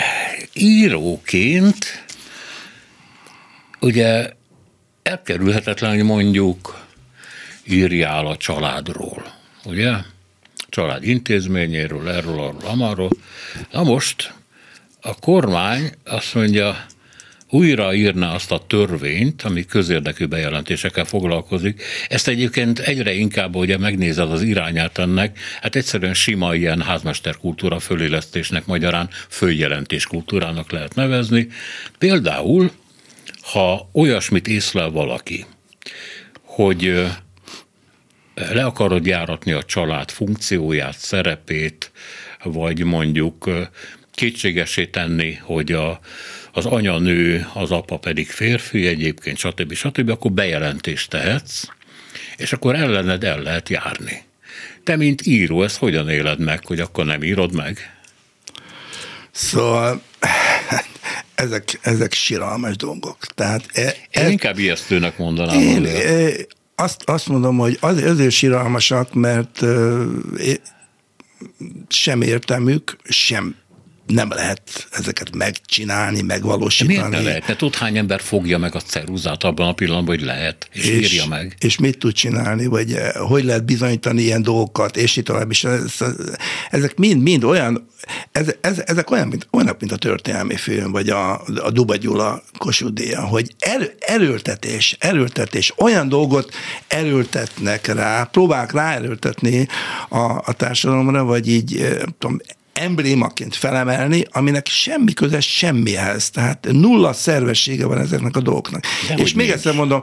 íróként 0.52 2.04
ugye 3.80 4.30
elkerülhetetlen, 5.02 5.90
hogy 5.90 6.04
mondjuk 6.04 6.86
írjál 7.64 8.26
a 8.26 8.36
családról, 8.36 9.32
ugye? 9.64 9.92
Család 10.70 11.04
intézményéről, 11.04 12.08
erről, 12.08 12.40
arról, 12.40 12.60
amarról. 12.64 13.10
Na 13.72 13.82
most 13.82 14.34
a 15.00 15.14
kormány 15.14 15.90
azt 16.04 16.34
mondja, 16.34 16.86
újraírna 17.50 18.32
azt 18.32 18.52
a 18.52 18.64
törvényt, 18.66 19.42
ami 19.42 19.64
közérdekű 19.64 20.26
bejelentésekkel 20.26 21.04
foglalkozik. 21.04 21.82
Ezt 22.08 22.28
egyébként 22.28 22.78
egyre 22.78 23.12
inkább, 23.12 23.56
ugye 23.56 23.78
megnézed 23.78 24.30
az 24.30 24.42
irányát 24.42 24.98
ennek, 24.98 25.38
hát 25.60 25.76
egyszerűen 25.76 26.14
sima 26.14 26.54
ilyen 26.54 26.82
házmesterkultúra 26.82 27.78
fölélesztésnek 27.78 28.66
magyarán 28.66 29.08
följelentés 29.28 30.06
kultúrának 30.06 30.70
lehet 30.70 30.94
nevezni. 30.94 31.48
Például, 31.98 32.70
ha 33.52 33.88
olyasmit 33.92 34.48
észlel 34.48 34.90
valaki, 34.90 35.46
hogy 36.42 37.06
le 38.52 38.64
akarod 38.64 39.06
járatni 39.06 39.52
a 39.52 39.62
család 39.62 40.10
funkcióját, 40.10 40.98
szerepét, 40.98 41.90
vagy 42.42 42.84
mondjuk 42.84 43.50
kétségesé 44.14 44.86
tenni, 44.86 45.34
hogy 45.42 45.72
a, 45.72 46.00
az 46.52 46.66
anya 46.66 46.98
nő, 46.98 47.46
az 47.54 47.70
apa 47.70 47.98
pedig 47.98 48.28
férfi 48.30 48.86
egyébként, 48.86 49.38
stb. 49.38 49.74
stb., 49.74 50.08
akkor 50.08 50.32
bejelentést 50.32 51.10
tehetsz, 51.10 51.64
és 52.36 52.52
akkor 52.52 52.74
ellened 52.74 53.24
el 53.24 53.42
lehet 53.42 53.68
járni. 53.68 54.22
Te, 54.84 54.96
mint 54.96 55.26
író, 55.26 55.62
ezt 55.62 55.76
hogyan 55.76 56.08
éled 56.08 56.40
meg, 56.40 56.66
hogy 56.66 56.80
akkor 56.80 57.04
nem 57.04 57.22
írod 57.22 57.54
meg? 57.54 57.98
Szóval 59.30 60.02
ezek, 61.34 61.78
ezek 61.82 62.12
siralmas 62.12 62.76
dolgok. 62.76 63.18
Tehát 63.26 63.66
e, 63.72 63.94
Én 64.10 64.28
inkább 64.28 64.58
ijesztőnek 64.58 65.18
mondanám. 65.18 65.60
Én, 65.60 65.86
e, 65.86 66.30
azt, 66.80 67.02
azt 67.02 67.28
mondom, 67.28 67.56
hogy 67.56 67.78
az, 67.80 68.02
azért 68.02 68.30
siralmasak, 68.30 69.14
mert 69.14 69.64
sem 71.88 72.22
értelmük, 72.22 72.96
sem 73.04 73.54
nem 74.10 74.30
lehet 74.30 74.88
ezeket 74.90 75.36
megcsinálni, 75.36 76.22
megvalósítani. 76.22 76.94
De 76.94 77.08
miért 77.08 77.24
ne 77.24 77.30
lehet? 77.30 77.58
Tud 77.58 77.74
hány 77.74 77.96
ember 77.96 78.20
fogja 78.20 78.58
meg 78.58 78.74
a 78.74 78.80
ceruzát 78.80 79.44
abban 79.44 79.68
a 79.68 79.72
pillanatban, 79.72 80.16
hogy 80.16 80.24
lehet, 80.24 80.68
és, 80.72 80.86
és 80.86 81.12
írja 81.12 81.26
meg? 81.26 81.56
És 81.58 81.78
mit 81.78 81.98
tud 81.98 82.12
csinálni, 82.12 82.66
vagy 82.66 82.92
eh, 82.92 83.12
hogy 83.12 83.44
lehet 83.44 83.64
bizonyítani 83.64 84.22
ilyen 84.22 84.42
dolgokat, 84.42 84.96
és 84.96 85.16
itt 85.16 85.24
tovább 85.24 85.50
is. 85.50 85.66
Ezek 86.70 86.96
mind-mind 86.96 87.44
olyan, 87.44 87.88
ez, 88.32 88.54
ez, 88.60 88.82
ezek 88.86 89.10
olyan, 89.10 89.28
mint, 89.28 89.46
olyan, 89.50 89.76
mint 89.78 89.92
a 89.92 89.96
történelmi 89.96 90.56
film, 90.56 90.90
vagy 90.90 91.08
a, 91.08 91.42
a 91.56 91.70
Duba 91.70 91.96
Gyula 91.96 92.42
Kossuth 92.58 93.14
hogy 93.14 93.54
erő, 93.58 93.94
erőltetés, 93.98 94.96
erőltetés, 94.98 95.72
olyan 95.76 96.08
dolgot 96.08 96.54
erőltetnek 96.86 97.86
rá, 97.86 98.24
próbálják 98.24 98.72
ráerőltetni 98.72 99.68
a, 100.08 100.18
a 100.20 100.52
társadalomra, 100.56 101.24
vagy 101.24 101.48
így 101.48 101.76
eh, 101.76 101.98
tudom, 102.18 102.40
emblémaként 102.72 103.54
felemelni, 103.54 104.24
aminek 104.30 104.66
semmi 104.66 105.12
köze 105.12 105.40
semmihez. 105.40 106.30
Tehát 106.30 106.68
nulla 106.70 107.12
szervessége 107.12 107.86
van 107.86 107.98
ezeknek 107.98 108.36
a 108.36 108.40
dolgoknak. 108.40 108.84
De 109.08 109.14
És 109.14 109.34
még 109.34 109.50
egyszer 109.50 109.74
mondom, 109.74 110.02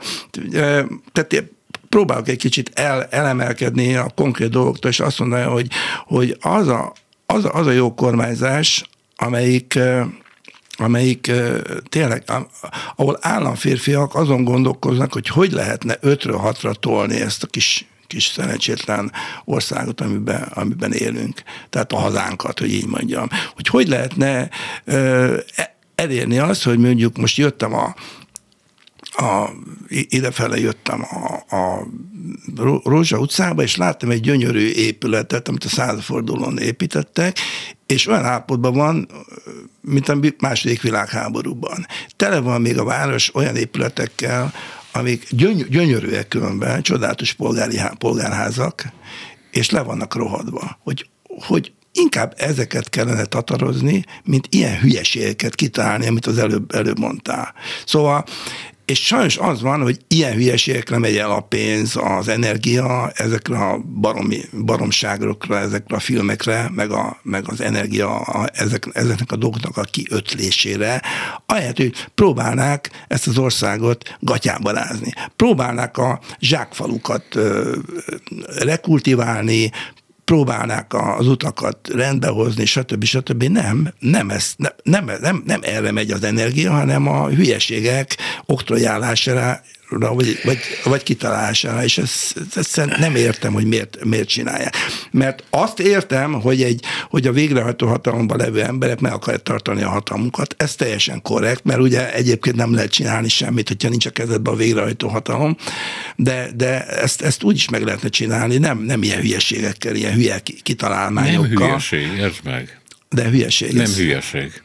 tehát 1.12 1.44
próbálok 1.90 2.28
egy 2.28 2.38
kicsit 2.38 2.72
el, 2.74 3.04
elemelkedni 3.04 3.96
a 3.96 4.12
konkrét 4.16 4.50
dolgoktól, 4.50 4.92
és 4.92 5.00
azt 5.00 5.20
mondani, 5.20 5.44
hogy, 5.44 5.68
hogy 6.06 6.38
az, 6.42 6.68
a, 6.68 6.94
az, 7.26 7.46
a, 7.46 7.54
az 7.54 7.68
a 7.68 7.72
jó 7.72 7.94
kormányzás, 7.94 8.84
amelyik 9.16 9.80
amelyik 10.80 11.32
tényleg, 11.90 12.24
ahol 12.96 13.18
államférfiak 13.22 14.16
azon 14.16 14.44
gondolkoznak, 14.44 15.14
hogy 15.14 15.28
hogy 15.28 15.52
lehetne 15.52 15.98
ötről 16.02 16.38
hatra 16.38 16.74
tolni 16.74 17.22
ezt 17.22 17.44
a 17.44 17.48
kis 17.48 17.86
kis 18.08 18.26
szerencsétlen 18.26 19.12
országot, 19.46 20.02
amiben, 20.02 20.42
amiben 20.42 20.94
élünk, 20.94 21.42
tehát 21.70 21.92
a 21.92 21.98
hazánkat, 21.98 22.60
hogy 22.60 22.74
így 22.74 22.88
mondjam. 22.88 23.28
Hogy 23.56 23.68
hogy 23.68 23.88
lehetne 23.88 24.50
ö, 24.84 25.38
e, 25.56 25.78
elérni 25.96 26.38
azt, 26.38 26.64
hogy 26.64 26.78
mondjuk 26.80 27.18
most 27.18 27.38
jöttem 27.38 27.74
a, 27.74 27.96
a, 29.18 29.50
idefele 29.90 30.60
jöttem 30.60 31.06
a, 31.10 31.56
a 31.56 31.88
Rózsa 32.84 33.20
utcába, 33.20 33.62
és 33.62 33.76
láttam 33.76 34.10
egy 34.10 34.22
gyönyörű 34.22 34.72
épületet, 34.72 35.48
amit 35.48 35.64
a 35.64 35.70
századfordulón 35.70 36.58
építettek, 36.58 37.38
és 37.86 38.08
olyan 38.08 38.26
állapotban 38.26 38.74
van, 38.74 39.08
mint 39.82 40.10
a 40.10 40.20
második 40.40 40.82
világháborúban. 40.82 41.86
Tele 42.16 42.40
van 42.40 42.62
még 42.62 42.78
a 42.78 42.84
város 42.84 43.36
olyan 43.36 43.56
épületekkel, 43.56 44.54
amik 44.98 45.28
gyöny- 45.30 45.68
gyönyörűek 45.70 46.28
különben, 46.28 46.82
csodálatos 46.82 47.34
polgári, 47.34 47.80
polgárházak, 47.98 48.86
és 49.52 49.70
le 49.70 49.82
vannak 49.82 50.16
rohadva. 50.16 50.78
Hogy, 50.84 51.10
hogy 51.28 51.72
inkább 51.92 52.34
ezeket 52.38 52.90
kellene 52.90 53.26
tatarozni, 53.26 54.06
mint 54.24 54.48
ilyen 54.50 54.80
hülyeségeket 54.80 55.56
kitalálni, 55.56 56.08
amit 56.08 56.26
az 56.26 56.38
előbb, 56.38 56.76
előbb 56.76 57.00
mondtál. 57.00 57.54
Szóval 57.86 58.26
és 58.88 59.06
sajnos 59.06 59.38
az 59.38 59.62
van, 59.62 59.82
hogy 59.82 60.00
ilyen 60.08 60.34
hülyeségekre 60.34 60.98
megy 60.98 61.18
el 61.18 61.32
a 61.32 61.40
pénz, 61.40 61.96
az 61.96 62.28
energia, 62.28 63.12
ezekre 63.14 63.58
a 63.58 63.78
baromi, 63.78 64.40
baromságokra, 64.66 65.60
ezekre 65.60 65.96
a 65.96 66.00
filmekre, 66.00 66.70
meg, 66.76 66.92
a, 66.92 67.20
meg 67.24 67.44
az 67.50 67.62
energia 67.62 68.20
a, 68.20 68.50
ezek, 68.54 68.88
ezeknek 68.94 69.32
a 69.32 69.36
dolgoknak 69.36 69.78
a 69.78 69.82
kiötlésére, 69.82 71.02
ahelyett, 71.46 71.78
hogy 71.78 72.08
próbálnák 72.16 72.90
ezt 73.08 73.28
az 73.28 73.38
országot 73.38 74.18
gatyába 74.20 74.72
rázni. 74.72 75.14
Próbálnák 75.36 75.98
a 75.98 76.20
zsákfalukat 76.40 77.36
ö, 77.36 77.76
rekultiválni, 78.60 79.72
próbálnák 80.28 80.94
az 80.94 81.28
utakat 81.28 81.78
rendbehozni, 81.94 82.66
stb. 82.66 83.04
stb. 83.04 83.44
Nem, 83.44 83.94
nem, 84.00 84.30
ez, 84.30 84.56
nem, 84.84 85.12
nem, 85.22 85.44
nem 85.46 85.60
erre 85.64 85.92
megy 85.92 86.12
az 86.12 86.24
energia, 86.24 86.72
hanem 86.72 87.08
a 87.08 87.28
hülyeségek 87.28 88.18
oktrojálására 88.46 89.62
vagy, 89.90 90.40
vagy, 90.44 90.58
vagy 90.84 91.04
kitalálására, 91.04 91.84
és 91.84 91.98
ezt, 91.98 92.38
ezt 92.56 92.86
nem 92.98 93.16
értem, 93.16 93.54
hogy 93.54 93.66
miért, 93.66 94.04
miért 94.04 94.28
csinálják. 94.28 94.76
Mert 95.12 95.44
azt 95.50 95.80
értem, 95.80 96.34
hogy, 96.34 96.64
egy, 96.64 96.84
hogy 97.10 97.28
a 97.28 97.32
végrehajtó 97.32 97.88
hatalomban 97.88 98.38
levő 98.38 98.64
emberek 98.64 99.00
meg 99.00 99.14
akarják 99.14 99.44
tartani 99.44 99.82
a 99.82 99.90
hatalmukat, 99.90 100.56
ez 100.58 100.76
teljesen 100.76 101.22
korrekt, 101.22 101.64
mert 101.64 101.80
ugye 101.80 102.14
egyébként 102.14 102.56
nem 102.56 102.74
lehet 102.74 102.92
csinálni 102.92 103.30
semmit, 103.30 103.68
hogyha 103.68 103.90
nincs 103.90 104.06
a 104.06 104.10
kezedben 104.10 104.54
a 104.54 104.58
végrehajtó 104.58 105.08
hatalom, 105.08 105.58
de, 106.16 106.50
de 106.56 106.86
ezt, 106.86 107.22
ezt 107.22 107.44
úgy 107.44 107.56
is 107.56 107.70
meg 107.70 107.84
lehetne 107.84 108.10
csinálni, 108.10 108.58
nem, 108.58 108.80
nem 108.80 109.04
ilyen 109.04 109.22
hülyeségekkel, 109.22 109.96
ilyen 109.96 110.14
hülye 110.14 110.42
kitalálmányokkal. 110.64 111.50
Nem 111.50 111.68
hülyeség, 111.68 112.08
értsd 112.18 112.44
meg. 112.44 112.80
De 113.10 113.30
hülyeség. 113.30 113.74
Nem 113.74 113.82
ez. 113.82 113.98
hülyeség 113.98 114.62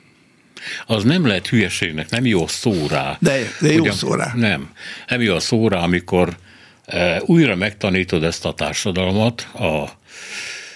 az 0.87 1.05
nem 1.05 1.27
lehet 1.27 1.49
hülyeségnek, 1.49 2.11
nem 2.11 2.27
jó 2.27 2.47
szó 2.47 2.87
rá. 2.87 3.17
De, 3.21 3.39
de 3.61 3.73
jó 3.73 3.81
Ugyan, 3.81 3.95
szó 3.95 4.15
rá. 4.15 4.33
Nem. 4.35 4.71
Nem 5.09 5.21
jó 5.21 5.39
szó 5.39 5.69
rá, 5.69 5.79
amikor 5.79 6.37
e, 6.85 7.23
újra 7.27 7.57
megtanítod 7.57 8.25
ezt 8.25 8.45
a 8.45 8.55
társadalmat 8.55 9.49
a, 9.53 9.91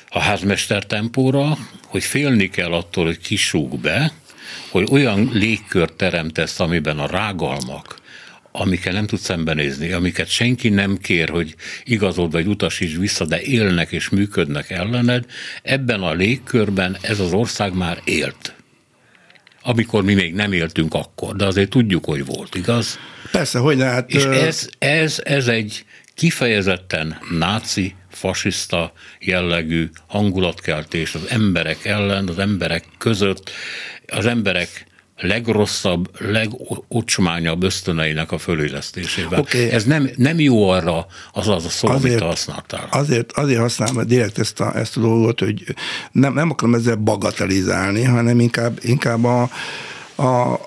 a 0.08 0.20
házmester 0.20 0.86
tempóra, 0.86 1.58
hogy 1.86 2.04
félni 2.04 2.48
kell 2.48 2.72
attól, 2.72 3.04
hogy 3.04 3.18
kisúg 3.18 3.80
be, 3.80 4.12
hogy 4.70 4.88
olyan 4.90 5.30
légkört 5.32 5.92
teremtesz, 5.92 6.60
amiben 6.60 6.98
a 6.98 7.06
rágalmak, 7.06 8.00
amikkel 8.52 8.92
nem 8.92 9.06
tudsz 9.06 9.24
szembenézni, 9.24 9.92
amiket 9.92 10.28
senki 10.28 10.68
nem 10.68 10.98
kér, 10.98 11.28
hogy 11.28 11.54
igazod 11.84 12.32
vagy 12.32 12.46
utasíts 12.46 12.96
vissza, 12.96 13.24
de 13.24 13.42
élnek 13.42 13.92
és 13.92 14.08
működnek 14.08 14.70
ellened, 14.70 15.24
ebben 15.62 16.02
a 16.02 16.12
légkörben 16.12 16.96
ez 17.00 17.20
az 17.20 17.32
ország 17.32 17.74
már 17.74 18.00
élt 18.04 18.55
amikor 19.66 20.04
mi 20.04 20.14
még 20.14 20.34
nem 20.34 20.52
éltünk 20.52 20.94
akkor, 20.94 21.36
de 21.36 21.46
azért 21.46 21.70
tudjuk, 21.70 22.04
hogy 22.04 22.24
volt, 22.24 22.54
igaz? 22.54 22.98
Persze, 23.30 23.58
hogy 23.58 23.76
ne, 23.76 23.84
hát... 23.84 24.10
És 24.10 24.24
ez, 24.24 24.68
ez, 24.78 25.20
ez 25.24 25.48
egy 25.48 25.84
kifejezetten 26.14 27.18
náci, 27.38 27.94
fasiszta 28.10 28.92
jellegű 29.20 29.88
hangulatkeltés 30.06 31.14
az 31.14 31.26
emberek 31.28 31.84
ellen, 31.84 32.28
az 32.28 32.38
emberek 32.38 32.84
között, 32.98 33.50
az 34.06 34.26
emberek 34.26 34.86
legrosszabb, 35.20 36.10
legocsmányabb 36.18 37.62
ösztöneinek 37.62 38.32
a 38.32 38.38
fölélesztésével. 38.38 39.40
Okay. 39.40 39.70
Ez 39.70 39.84
nem, 39.84 40.10
nem 40.16 40.40
jó 40.40 40.68
arra 40.68 41.06
az 41.32 41.48
az 41.48 41.64
a 41.64 41.68
szó, 41.68 41.88
azért, 41.88 42.14
amit 42.14 42.28
használtál. 42.28 42.88
Azért, 42.90 43.32
azért 43.32 43.60
használom 43.60 44.06
direkt 44.06 44.38
ezt 44.38 44.60
a, 44.60 44.76
ezt 44.76 44.96
a 44.96 45.00
dolgot, 45.00 45.38
hogy 45.38 45.64
nem, 46.12 46.32
nem 46.32 46.50
akarom 46.50 46.74
ezzel 46.74 46.96
bagatelizálni, 46.96 48.02
hanem 48.02 48.40
inkább, 48.40 48.78
inkább 48.82 49.24
a, 49.24 49.42
a 50.22 50.60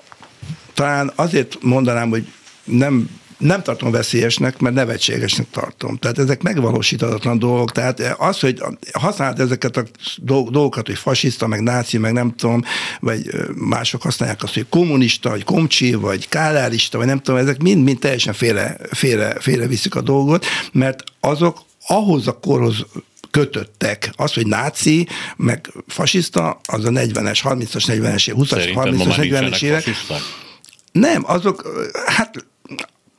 talán 0.74 1.12
azért 1.14 1.62
mondanám, 1.62 2.08
hogy 2.08 2.26
nem 2.64 3.19
nem 3.40 3.62
tartom 3.62 3.90
veszélyesnek, 3.90 4.58
mert 4.58 4.74
nevetségesnek 4.74 5.46
tartom. 5.50 5.96
Tehát 5.96 6.18
ezek 6.18 6.42
megvalósítatlan 6.42 7.38
dolgok. 7.38 7.72
Tehát 7.72 8.14
az, 8.18 8.40
hogy 8.40 8.62
használt 8.92 9.38
ezeket 9.38 9.76
a 9.76 9.84
dolgokat, 10.22 10.86
hogy 10.86 10.98
fasiszta, 10.98 11.46
meg 11.46 11.60
náci, 11.60 11.98
meg 11.98 12.12
nem 12.12 12.34
tudom, 12.34 12.62
vagy 13.00 13.30
mások 13.54 14.02
használják 14.02 14.42
azt, 14.42 14.54
hogy 14.54 14.66
kommunista, 14.68 15.28
vagy 15.28 15.44
komcsi, 15.44 15.94
vagy 15.94 16.28
kálárista, 16.28 16.98
vagy 16.98 17.06
nem 17.06 17.20
tudom, 17.20 17.40
ezek 17.40 17.62
mind-mind 17.62 17.98
teljesen 17.98 18.32
félre, 18.32 18.76
félre, 18.90 19.36
félre 19.40 19.66
viszik 19.66 19.94
a 19.94 20.00
dolgot, 20.00 20.46
mert 20.72 21.04
azok 21.20 21.62
ahhoz 21.86 22.26
a 22.26 22.38
korhoz 22.38 22.86
kötöttek. 23.30 24.10
Az, 24.16 24.32
hogy 24.32 24.46
náci, 24.46 25.06
meg 25.36 25.72
fasiszta, 25.86 26.60
az 26.66 26.84
a 26.84 26.90
40-es, 26.90 27.40
30-as, 27.42 27.84
40-es, 27.86 28.34
20-as, 28.36 28.70
30-as, 28.74 29.14
40-es 29.16 29.62
évek. 29.62 29.84
Nem, 30.92 31.22
azok, 31.26 31.88
hát 32.06 32.46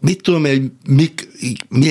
mit 0.00 0.22
tudom 0.22 0.44
hogy 0.44 0.70
mik, 0.88 1.28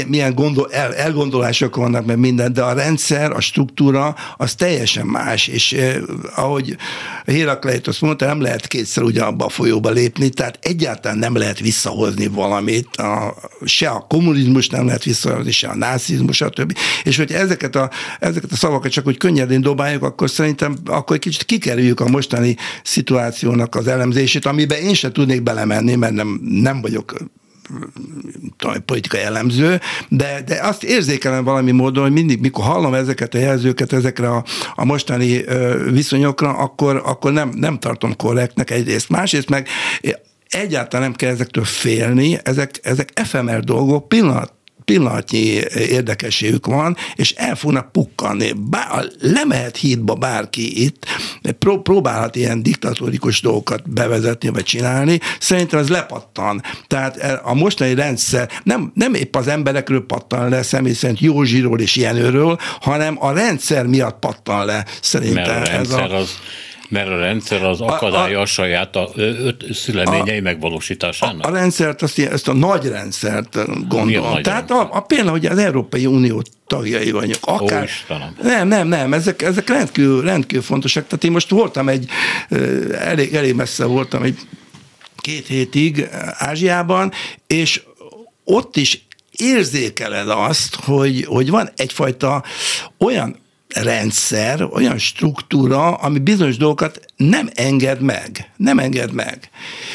milyen 0.08 0.36
gondol, 0.36 0.72
el, 0.72 0.96
elgondolások 0.96 1.76
vannak, 1.76 2.06
meg 2.06 2.18
minden, 2.18 2.54
de 2.54 2.62
a 2.62 2.74
rendszer, 2.74 3.32
a 3.32 3.40
struktúra, 3.40 4.16
az 4.38 4.56
teljesen 4.56 5.06
más, 5.06 5.48
és 5.48 5.74
eh, 5.74 5.96
ahogy 6.36 6.78
azt 7.84 8.02
mondta, 8.02 8.26
nem 8.26 8.42
lehet 8.42 8.68
kétszer 8.68 9.04
ugyanabba 9.04 9.46
a 9.46 9.50
folyóba 9.50 9.90
lépni, 9.90 10.30
tehát 10.30 10.60
egyáltalán 10.62 11.18
nem 11.18 11.36
lehet 11.36 11.60
visszahozni 11.60 12.28
valamit, 12.28 12.96
a, 12.96 13.36
se 13.66 13.90
a 13.90 14.06
kommunizmus 14.10 14.70
nem 14.70 14.86
lehet 14.86 15.04
visszahozni, 15.04 15.52
se 15.52 15.68
a 15.68 15.76
nácizmus, 15.76 16.36
stb. 16.36 16.78
És 17.04 17.18
hogy 17.18 17.32
ezeket 17.32 17.76
a, 17.76 17.90
ezeket 18.20 18.52
a 18.52 18.56
szavakat 18.56 18.92
csak 18.92 19.08
úgy 19.08 19.18
könnyedén 19.18 19.62
dobáljuk, 19.62 20.04
akkor 20.04 20.30
szerintem 20.30 20.76
akkor 20.86 21.16
egy 21.16 21.22
kicsit 21.22 21.44
kikerüljük 21.44 22.00
a 22.00 22.10
mostani 22.10 22.56
szituációnak 22.84 23.76
az 23.76 23.88
elemzését, 23.88 24.46
amiben 24.46 24.80
én 24.80 24.94
sem 24.94 25.12
tudnék 25.12 25.44
belemenni, 25.44 25.96
mert 25.96 26.14
nem, 26.14 26.40
nem 26.44 26.82
vagyok 26.82 27.16
politikai 28.86 29.22
elemző, 29.22 29.80
de, 30.10 30.42
de 30.46 30.60
azt 30.62 30.84
érzékelem 30.84 31.44
valami 31.44 31.72
módon, 31.72 32.04
hogy 32.04 32.12
mindig, 32.12 32.40
mikor 32.40 32.64
hallom 32.64 32.94
ezeket 32.94 33.34
a 33.34 33.38
jelzőket, 33.38 33.94
ezekre 33.94 34.30
a, 34.30 34.44
a 34.76 34.86
mostani 34.86 35.44
viszonyokra, 35.92 36.50
akkor, 36.50 37.02
akkor 37.06 37.32
nem, 37.32 37.52
nem 37.56 37.80
tartom 37.80 38.16
korrektnek 38.16 38.70
egyrészt. 38.70 39.10
Másrészt 39.10 39.50
meg 39.50 39.68
egyáltalán 40.50 41.06
nem 41.06 41.16
kell 41.16 41.32
ezektől 41.32 41.64
félni, 41.64 42.38
ezek, 42.44 42.80
ezek 42.82 43.10
efemer 43.14 43.64
dolgok, 43.64 44.08
pillanat 44.08 44.54
pillanatnyi 44.88 45.62
érdekességük 45.74 46.66
van, 46.66 46.98
és 47.16 47.32
el 47.32 47.56
fognak 47.56 47.92
pukkanni. 47.92 48.52
Bár, 48.52 49.06
lemehet 49.20 49.78
hídba 49.78 50.16
bárki 50.16 50.84
itt, 50.84 51.06
pró- 51.60 51.82
próbálhat 51.82 52.36
ilyen 52.36 52.64
diktatórikus 52.64 53.42
dolgokat 53.42 53.90
bevezetni, 53.90 54.50
vagy 54.50 54.64
csinálni, 54.64 55.20
szerintem 55.40 55.80
ez 55.80 55.88
lepattan. 55.88 56.62
Tehát 56.88 57.18
e, 57.18 57.40
a 57.44 57.54
mostani 57.54 57.94
rendszer 57.94 58.50
nem, 58.64 58.92
nem 58.94 59.14
épp 59.14 59.36
az 59.36 59.48
emberekről 59.48 60.06
pattan 60.06 60.50
le, 60.50 60.62
személy 60.62 60.94
szerint 60.94 61.20
Józsiról 61.20 61.80
és 61.80 61.96
Jenőről, 61.96 62.58
hanem 62.80 63.18
a 63.20 63.32
rendszer 63.32 63.86
miatt 63.86 64.20
pattan 64.20 64.66
le 64.66 64.86
szerintem. 65.02 65.44
Mert 65.44 65.68
a 65.68 65.72
rendszer 65.72 66.04
ez 66.04 66.12
a... 66.12 66.16
az 66.16 66.30
mert 66.90 67.08
a 67.08 67.18
rendszer 67.18 67.64
az 67.64 67.82
akadálya 67.82 68.38
a, 68.38 68.40
a, 68.40 68.42
a 68.42 68.46
saját 68.46 68.96
a, 68.96 69.10
öt 69.16 69.66
szüleményei 69.74 70.38
a, 70.38 70.42
megvalósításának. 70.42 71.46
A, 71.46 71.50
a 71.50 71.52
rendszert, 71.52 72.02
azt, 72.02 72.20
ezt 72.20 72.48
a 72.48 72.54
nagy 72.54 72.86
rendszert 72.86 73.56
gondolom. 73.88 74.32
Nagy 74.32 74.42
Tehát 74.42 74.70
rendszer? 74.70 74.78
a, 74.78 74.98
a, 74.98 75.00
például, 75.00 75.32
hogy 75.32 75.46
az 75.46 75.58
Európai 75.58 76.06
Unió 76.06 76.44
tagjai 76.68 77.12
vagyunk. 77.12 77.38
Akár, 77.42 77.90
Ó, 78.12 78.16
nem, 78.42 78.68
nem, 78.68 78.88
nem, 78.88 79.14
ezek, 79.14 79.42
ezek 79.42 79.70
rendkívül, 79.70 80.22
rendkívül 80.22 80.64
fontosak. 80.64 81.08
Tehát 81.08 81.24
én 81.24 81.32
most 81.32 81.50
voltam 81.50 81.90
egy, 81.90 82.10
elég, 82.92 83.34
elég 83.34 83.54
messze 83.54 83.86
voltam 83.86 84.24
egy 84.24 84.40
két 85.18 85.48
hétig 85.48 86.08
Ázsiában, 86.32 87.12
és 87.48 87.82
ott 88.44 88.78
is 88.78 89.06
érzékeled 89.32 90.30
azt, 90.30 90.76
hogy, 90.76 91.26
hogy 91.26 91.50
van 91.50 91.70
egyfajta 91.76 92.44
olyan 92.98 93.46
rendszer, 93.76 94.68
olyan 94.72 94.98
struktúra, 94.98 95.94
ami 95.94 96.20
bizonyos 96.20 96.58
dolgokat 96.58 97.00
nem 97.16 97.50
enged 97.54 98.02
meg. 98.02 98.52
Nem 98.58 98.80
enged 98.80 99.12
meg. 99.12 99.50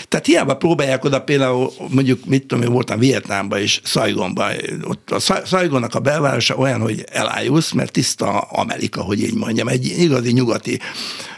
Tehát 0.08 0.26
hiába 0.26 0.56
próbálják 0.56 1.04
oda 1.04 1.22
például, 1.22 1.72
mondjuk, 1.88 2.24
mit 2.24 2.46
tudom, 2.46 2.64
én 2.64 2.72
voltam 2.72 2.98
Vietnámban 2.98 3.58
és 3.58 3.80
Saigonban, 3.84 4.52
ott 4.84 5.10
a 5.10 5.42
Saigonnak 5.44 5.94
a 5.94 6.00
belvárosa 6.00 6.54
olyan, 6.54 6.80
hogy 6.80 7.04
elájulsz, 7.12 7.72
mert 7.72 7.92
tiszta 7.92 8.38
Amerika, 8.38 9.02
hogy 9.02 9.22
így 9.22 9.34
mondjam, 9.34 9.68
egy 9.68 9.84
igazi 9.98 10.32
nyugati 10.32 10.80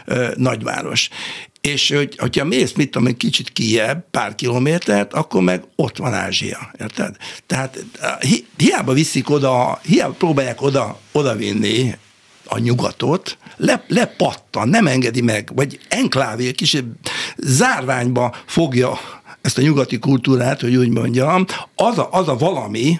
ö, 0.05 0.27
nagyváros. 0.35 1.09
És 1.61 1.91
hogy, 1.91 2.15
hogyha 2.17 2.45
mész, 2.45 2.73
mit 2.73 2.91
tudom, 2.91 3.07
egy 3.07 3.17
kicsit 3.17 3.51
kijebb, 3.51 4.05
pár 4.11 4.35
kilométert, 4.35 5.13
akkor 5.13 5.41
meg 5.41 5.63
ott 5.75 5.97
van 5.97 6.13
Ázsia, 6.13 6.71
érted? 6.79 7.15
Tehát 7.47 7.85
hi, 8.19 8.45
hiába 8.57 8.93
viszik 8.93 9.29
oda, 9.29 9.79
hiába 9.83 10.13
próbálják 10.13 10.61
oda, 10.61 10.99
oda 11.11 11.35
vinni 11.35 11.95
a 12.45 12.57
nyugatot, 12.57 13.37
le, 13.57 13.83
lepattan, 13.87 14.69
nem 14.69 14.87
engedi 14.87 15.21
meg, 15.21 15.51
vagy 15.55 15.79
enklávé, 15.87 16.51
kis 16.51 16.83
zárványba 17.37 18.35
fogja 18.45 18.99
ezt 19.41 19.57
a 19.57 19.61
nyugati 19.61 19.99
kultúrát, 19.99 20.61
hogy 20.61 20.75
úgy 20.75 20.89
mondjam, 20.89 21.45
az 21.75 21.97
a, 21.97 22.07
az 22.11 22.27
a 22.27 22.35
valami, 22.35 22.99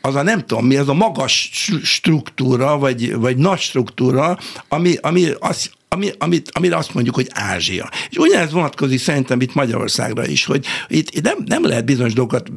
az 0.00 0.14
a 0.14 0.22
nem 0.22 0.46
tudom 0.46 0.66
mi, 0.66 0.76
az 0.76 0.88
a 0.88 0.94
magas 0.94 1.50
struktúra, 1.82 2.78
vagy, 2.78 3.14
vagy 3.14 3.36
nagy 3.36 3.58
struktúra, 3.58 4.38
ami, 4.68 4.94
ami, 5.00 5.26
az, 5.38 5.70
ami, 5.88 6.10
amit, 6.18 6.50
amire 6.52 6.76
azt 6.76 6.94
mondjuk, 6.94 7.14
hogy 7.14 7.28
Ázsia. 7.34 7.90
És 8.10 8.16
ugyanez 8.16 8.52
vonatkozik 8.52 8.98
szerintem 9.00 9.40
itt 9.40 9.54
Magyarországra 9.54 10.26
is, 10.26 10.44
hogy 10.44 10.66
itt 10.88 11.22
nem, 11.22 11.38
nem 11.46 11.64
lehet 11.64 11.84
bizonyos 11.84 12.12
dolgokat 12.12 12.50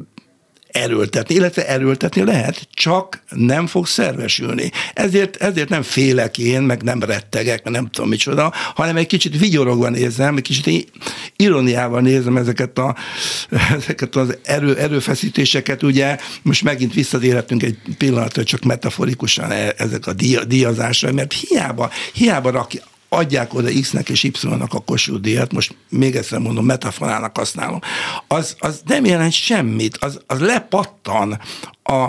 erőltetni, 0.74 1.34
illetve 1.34 1.66
erőltetni 1.68 2.24
lehet, 2.24 2.68
csak 2.72 3.22
nem 3.28 3.66
fog 3.66 3.86
szervesülni. 3.86 4.70
Ezért, 4.94 5.36
ezért 5.36 5.68
nem 5.68 5.82
félek 5.82 6.38
én, 6.38 6.62
meg 6.62 6.82
nem 6.82 7.02
rettegek, 7.02 7.70
nem 7.70 7.86
tudom 7.90 8.08
micsoda, 8.08 8.52
hanem 8.74 8.96
egy 8.96 9.06
kicsit 9.06 9.38
vigyorogva 9.38 9.88
nézem, 9.88 10.36
egy 10.36 10.42
kicsit 10.42 10.92
ironiával 11.36 12.00
nézem 12.00 12.36
ezeket, 12.36 12.78
a, 12.78 12.96
ezeket 13.78 14.16
az 14.16 14.36
erő, 14.42 14.76
erőfeszítéseket, 14.76 15.82
ugye 15.82 16.16
most 16.42 16.62
megint 16.62 16.94
visszatérhetünk 16.94 17.62
egy 17.62 17.78
pillanatra, 17.98 18.44
csak 18.44 18.62
metaforikusan 18.62 19.50
e, 19.50 19.74
ezek 19.76 20.06
a 20.06 20.12
díjazásra, 20.46 21.12
mert 21.12 21.32
hiába, 21.32 21.90
hiába 22.12 22.50
rak, 22.50 22.72
adják 23.14 23.54
oda 23.54 23.68
X-nek 23.80 24.08
és 24.08 24.22
Y-nak 24.22 24.74
a 24.74 24.80
Kossuth 24.80 25.20
díjat, 25.20 25.52
most 25.52 25.76
még 25.88 26.16
egyszer 26.16 26.38
mondom, 26.38 26.64
metaforának 26.64 27.36
használom, 27.36 27.80
az, 28.28 28.56
az 28.58 28.82
nem 28.86 29.04
jelent 29.04 29.32
semmit, 29.32 29.96
az, 29.96 30.20
az 30.26 30.40
lepattan 30.40 31.40
a 31.82 32.08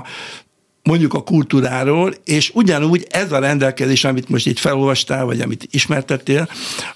mondjuk 0.85 1.13
a 1.13 1.23
kultúráról, 1.23 2.13
és 2.25 2.51
ugyanúgy 2.53 3.07
ez 3.09 3.31
a 3.31 3.39
rendelkezés, 3.39 4.03
amit 4.03 4.29
most 4.29 4.47
itt 4.47 4.59
felolvastál, 4.59 5.25
vagy 5.25 5.41
amit 5.41 5.67
ismertettél, 5.71 6.49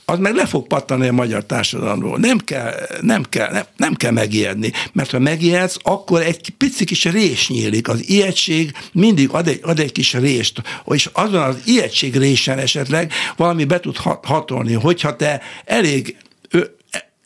az 0.06 0.20
meg 0.20 0.36
le 0.36 0.46
fog 0.46 0.68
pattani 0.68 1.08
a 1.08 1.14
magyar 1.14 1.46
társadalomról. 1.46 2.18
Nem 2.18 2.38
kell, 2.38 2.74
nem 3.02 3.24
kell, 3.30 3.52
nem, 3.52 3.64
nem 3.78 3.94
kell 3.94 4.12
megijedni, 4.12 4.72
mert 4.94 5.12
ha 5.12 5.20
megijedsz, 5.20 5.78
akkor 5.82 6.22
egy 6.22 6.50
pici 6.50 6.86
kis 6.86 7.06
rés 7.06 7.50
nyílik. 7.50 7.88
Az 7.88 8.10
ijegység 8.10 8.72
mindig 8.92 9.30
ad 9.30 9.48
egy, 9.48 9.60
ad 9.64 9.80
egy 9.80 9.92
kis 9.92 10.14
rést, 10.14 10.62
és 10.86 11.10
azon 11.14 11.42
az 11.42 11.62
ijegység 11.66 12.16
résen 12.16 12.58
esetleg 12.58 13.12
valami 13.36 13.64
be 13.64 13.80
tud 13.80 13.98
hatolni, 14.24 14.74
hogyha 14.74 15.16
te 15.16 15.42
elég 15.66 16.16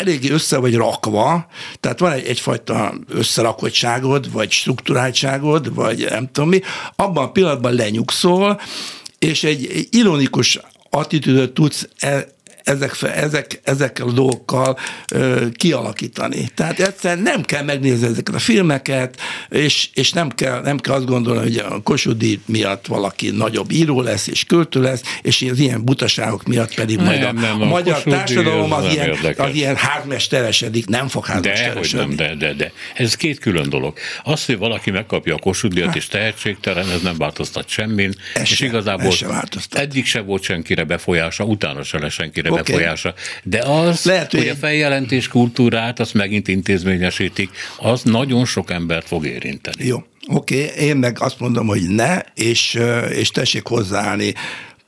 eléggé 0.03 0.29
össze 0.29 0.57
vagy 0.57 0.75
rakva, 0.75 1.47
tehát 1.79 1.99
van 1.99 2.11
egy, 2.11 2.25
egyfajta 2.25 2.93
összerakottságod, 3.07 4.31
vagy 4.31 4.51
struktúráltságod, 4.51 5.73
vagy 5.73 6.07
nem 6.09 6.29
tudom 6.31 6.49
mi, 6.49 6.61
abban 6.95 7.23
a 7.23 7.31
pillanatban 7.31 7.73
lenyugszol, 7.73 8.61
és 9.19 9.43
egy, 9.43 9.87
ironikus 9.89 10.59
attitűdöt 10.89 11.53
tudsz 11.53 11.87
ezek, 12.63 12.95
ezek, 13.15 13.59
ezekkel 13.63 14.07
a 14.07 14.11
dolgokkal 14.11 14.77
ö, 15.11 15.45
kialakítani. 15.53 16.49
Tehát 16.55 16.79
egyszerűen 16.79 17.23
nem 17.23 17.41
kell 17.41 17.63
megnézni 17.63 18.07
ezeket 18.07 18.35
a 18.35 18.39
filmeket, 18.39 19.21
és, 19.49 19.89
és 19.93 20.11
nem, 20.11 20.29
kell, 20.29 20.61
nem 20.61 20.77
kell 20.77 20.93
azt 20.93 21.05
gondolni, 21.05 21.41
hogy 21.41 21.57
a 21.57 21.81
Kossuth 21.81 22.25
miatt 22.45 22.85
valaki 22.85 23.29
nagyobb 23.29 23.71
író 23.71 24.01
lesz, 24.01 24.27
és 24.27 24.43
költő 24.43 24.81
lesz, 24.81 25.01
és 25.21 25.45
az 25.51 25.59
ilyen 25.59 25.83
butaságok 25.83 26.43
miatt 26.43 26.73
pedig 26.73 26.95
nem, 26.95 27.05
majd 27.05 27.23
a, 27.23 27.31
nem, 27.31 27.61
a, 27.61 27.65
a 27.65 27.67
magyar 27.67 28.03
társadalom 28.03 28.71
az, 28.71 28.85
az, 28.85 28.93
ilyen, 28.93 29.17
az 29.37 29.53
ilyen 29.53 29.75
házmesteresedik, 29.75 30.87
nem 30.87 31.07
fog 31.07 31.25
házmesteresedni. 31.25 32.15
De, 32.15 32.27
nem, 32.27 32.37
de, 32.37 32.47
de, 32.47 32.53
de. 32.53 32.71
Ez 32.95 33.15
két 33.15 33.39
külön 33.39 33.69
dolog. 33.69 33.97
Az, 34.23 34.45
hogy 34.45 34.57
valaki 34.57 34.91
megkapja 34.91 35.35
a 35.35 35.37
Kossuth 35.37 35.95
és 35.95 36.07
tehetségtelen, 36.07 36.89
ez 36.89 37.01
nem 37.01 37.17
változtat 37.17 37.67
semmin, 37.67 38.13
ez 38.33 38.41
és 38.41 38.55
se, 38.55 38.65
igazából 38.65 39.13
eddig 39.71 40.05
se 40.05 40.21
volt 40.21 40.43
senkire 40.43 40.83
befolyása, 40.83 41.43
utána 41.43 41.83
se 41.83 41.99
lesz 41.99 42.13
senkire 42.13 42.49
befolyása. 42.55 43.13
De 43.43 43.59
az, 43.59 44.03
Lehet, 44.03 44.31
hogy, 44.31 44.47
a 44.47 44.55
feljelentés 44.55 45.27
kultúrát, 45.27 45.99
azt 45.99 46.13
megint 46.13 46.47
intézményesítik, 46.47 47.49
az 47.77 48.01
nagyon 48.03 48.45
sok 48.45 48.71
embert 48.71 49.07
fog 49.07 49.25
érinteni. 49.25 49.85
Jó, 49.85 50.03
oké, 50.27 50.63
okay. 50.63 50.85
én 50.85 50.95
meg 50.95 51.17
azt 51.19 51.39
mondom, 51.39 51.67
hogy 51.67 51.81
ne, 51.81 52.19
és, 52.35 52.79
és 53.09 53.29
tessék 53.31 53.67
hozzáállni 53.67 54.33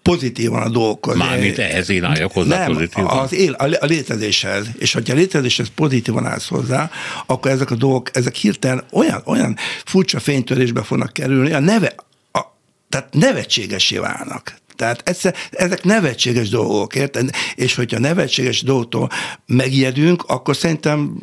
pozitívan 0.06 0.62
a 0.62 0.70
dolgokhoz. 0.70 1.18
Mármint 1.18 1.58
ehhez 1.58 1.90
én 1.90 2.04
álljak 2.04 2.32
hozzá 2.32 2.58
Nem, 2.58 2.74
pozitívan. 2.74 3.18
Az 3.18 3.34
él, 3.34 3.52
a 3.54 3.86
létezéshez. 3.86 4.68
És 4.78 4.94
hogyha 4.94 5.14
a 5.14 5.18
létezéshez 5.18 5.68
pozitívan 5.76 6.26
állsz 6.26 6.48
hozzá, 6.48 6.92
akkor 7.26 7.52
ezek 7.52 7.72
a 7.72 7.76
dolgok, 7.76 8.10
ezek 8.14 8.36
hirtelen 8.36 8.84
olyan, 8.92 9.22
olyan 9.26 9.58
furcsa 9.86 10.20
fénytörésbe 10.20 10.84
fognak 10.84 11.14
kerülni, 11.14 11.54
a 11.54 11.60
neve, 11.60 11.96
a, 12.32 12.42
tehát 12.90 13.14
nevetségesé 13.14 13.98
válnak. 13.98 14.56
Tehát 14.76 15.02
egyszer, 15.10 15.36
ezek 15.52 15.84
nevetséges 15.84 16.50
dolgok, 16.50 16.96
érted? 16.96 17.30
És 17.56 17.76
hogyha 17.76 18.00
nevetséges 18.00 18.62
dolgoktól 18.62 19.10
megijedünk, 19.46 20.24
akkor 20.24 20.56
szerintem 20.56 21.18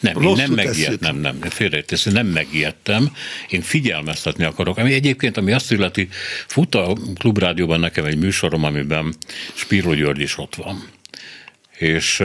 Nem, 0.00 0.22
én 0.22 0.32
nem 0.32 0.50
megijedtem, 0.50 1.16
nem, 1.16 1.36
nem, 1.38 1.50
félrejtesz, 1.50 2.04
nem 2.04 2.26
megijedtem, 2.26 3.12
én 3.48 3.60
figyelmeztetni 3.60 4.44
akarok. 4.44 4.76
Ami 4.76 4.92
egyébként, 4.92 5.36
ami 5.36 5.52
azt 5.52 5.72
illeti, 5.72 6.08
fut 6.46 6.74
a 6.74 6.96
klubrádióban 7.18 7.80
nekem 7.80 8.04
egy 8.04 8.18
műsorom, 8.18 8.64
amiben 8.64 9.14
Spiro 9.54 9.94
György 9.94 10.20
is 10.20 10.38
ott 10.38 10.54
van. 10.54 10.88
És 11.78 12.22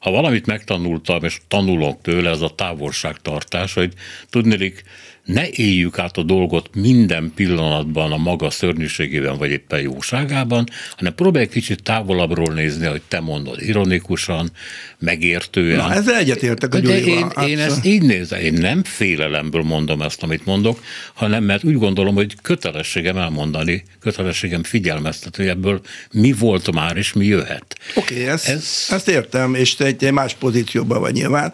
ha 0.00 0.10
valamit 0.10 0.46
megtanultam, 0.46 1.24
és 1.24 1.38
tanulok 1.48 2.00
tőle, 2.02 2.30
ez 2.30 2.40
a 2.40 2.54
távolságtartás, 2.54 3.74
hogy 3.74 3.92
tudnélik, 4.30 4.82
ne 5.32 5.48
éljük 5.50 5.98
át 5.98 6.16
a 6.16 6.22
dolgot 6.22 6.74
minden 6.74 7.32
pillanatban 7.34 8.12
a 8.12 8.16
maga 8.16 8.50
szörnyűségében, 8.50 9.36
vagy 9.36 9.50
éppen 9.50 9.80
jóságában, 9.80 10.68
hanem 10.96 11.14
próbálj 11.14 11.44
egy 11.44 11.50
kicsit 11.50 11.82
távolabbról 11.82 12.52
nézni, 12.52 12.86
hogy 12.86 13.02
te 13.08 13.20
mondod 13.20 13.62
ironikusan, 13.62 14.50
megértően. 14.98 15.76
Na, 15.76 15.92
ezzel 15.92 16.16
egyetértek 16.16 16.74
a 16.74 16.80
De 16.80 17.00
én, 17.00 17.26
én 17.46 17.58
ezt 17.58 17.84
így 17.84 18.02
nézem, 18.02 18.40
én 18.40 18.52
nem 18.52 18.84
félelemből 18.84 19.62
mondom 19.62 20.02
ezt, 20.02 20.22
amit 20.22 20.44
mondok, 20.44 20.82
hanem 21.14 21.44
mert 21.44 21.64
úgy 21.64 21.78
gondolom, 21.78 22.14
hogy 22.14 22.34
kötelességem 22.42 23.16
elmondani, 23.16 23.84
kötelességem 24.00 24.62
figyelmeztetni, 24.62 25.42
hogy 25.42 25.52
ebből 25.52 25.80
mi 26.12 26.32
volt 26.32 26.72
már, 26.72 26.96
és 26.96 27.12
mi 27.12 27.24
jöhet. 27.24 27.74
Oké, 27.94 28.14
okay, 28.14 28.26
ezt, 28.26 28.48
Ez... 28.48 28.86
ezt 28.90 29.08
értem, 29.08 29.54
és 29.54 29.74
te 29.74 29.84
egy 29.84 30.12
más 30.12 30.34
pozícióban 30.34 31.00
vagy 31.00 31.12
nyilván, 31.12 31.52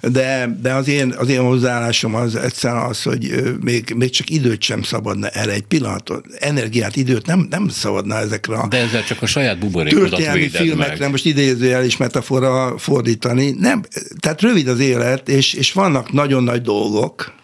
de, 0.00 0.56
de 0.62 0.72
az, 0.72 0.88
én, 0.88 1.14
az 1.16 1.28
én 1.28 1.40
hozzáállásom 1.40 2.14
az 2.14 2.36
egyszerűen 2.36 2.82
az, 2.82 3.07
hogy 3.08 3.54
még, 3.60 3.92
még 3.96 4.10
csak 4.10 4.30
időt 4.30 4.62
sem 4.62 4.82
szabadna 4.82 5.28
erre 5.28 5.52
egy 5.52 5.62
pillanatot, 5.62 6.26
energiát, 6.38 6.96
időt 6.96 7.26
nem, 7.26 7.46
nem 7.50 7.68
szabadna 7.68 8.18
ezekre 8.18 8.56
a... 8.56 8.68
De 8.68 8.76
ezzel 8.76 9.04
csak 9.04 9.22
a 9.22 9.26
saját 9.26 9.58
buborékodat 9.58 10.32
véded 10.32 10.50
filmekre, 10.50 10.96
meg. 10.98 11.10
most 11.10 11.24
idézőjel 11.24 11.84
is 11.84 11.96
metafora 11.96 12.78
fordítani. 12.78 13.50
Nem, 13.58 13.82
tehát 14.20 14.40
rövid 14.40 14.68
az 14.68 14.80
élet, 14.80 15.28
és, 15.28 15.52
és 15.52 15.72
vannak 15.72 16.12
nagyon 16.12 16.42
nagy 16.42 16.62
dolgok, 16.62 17.34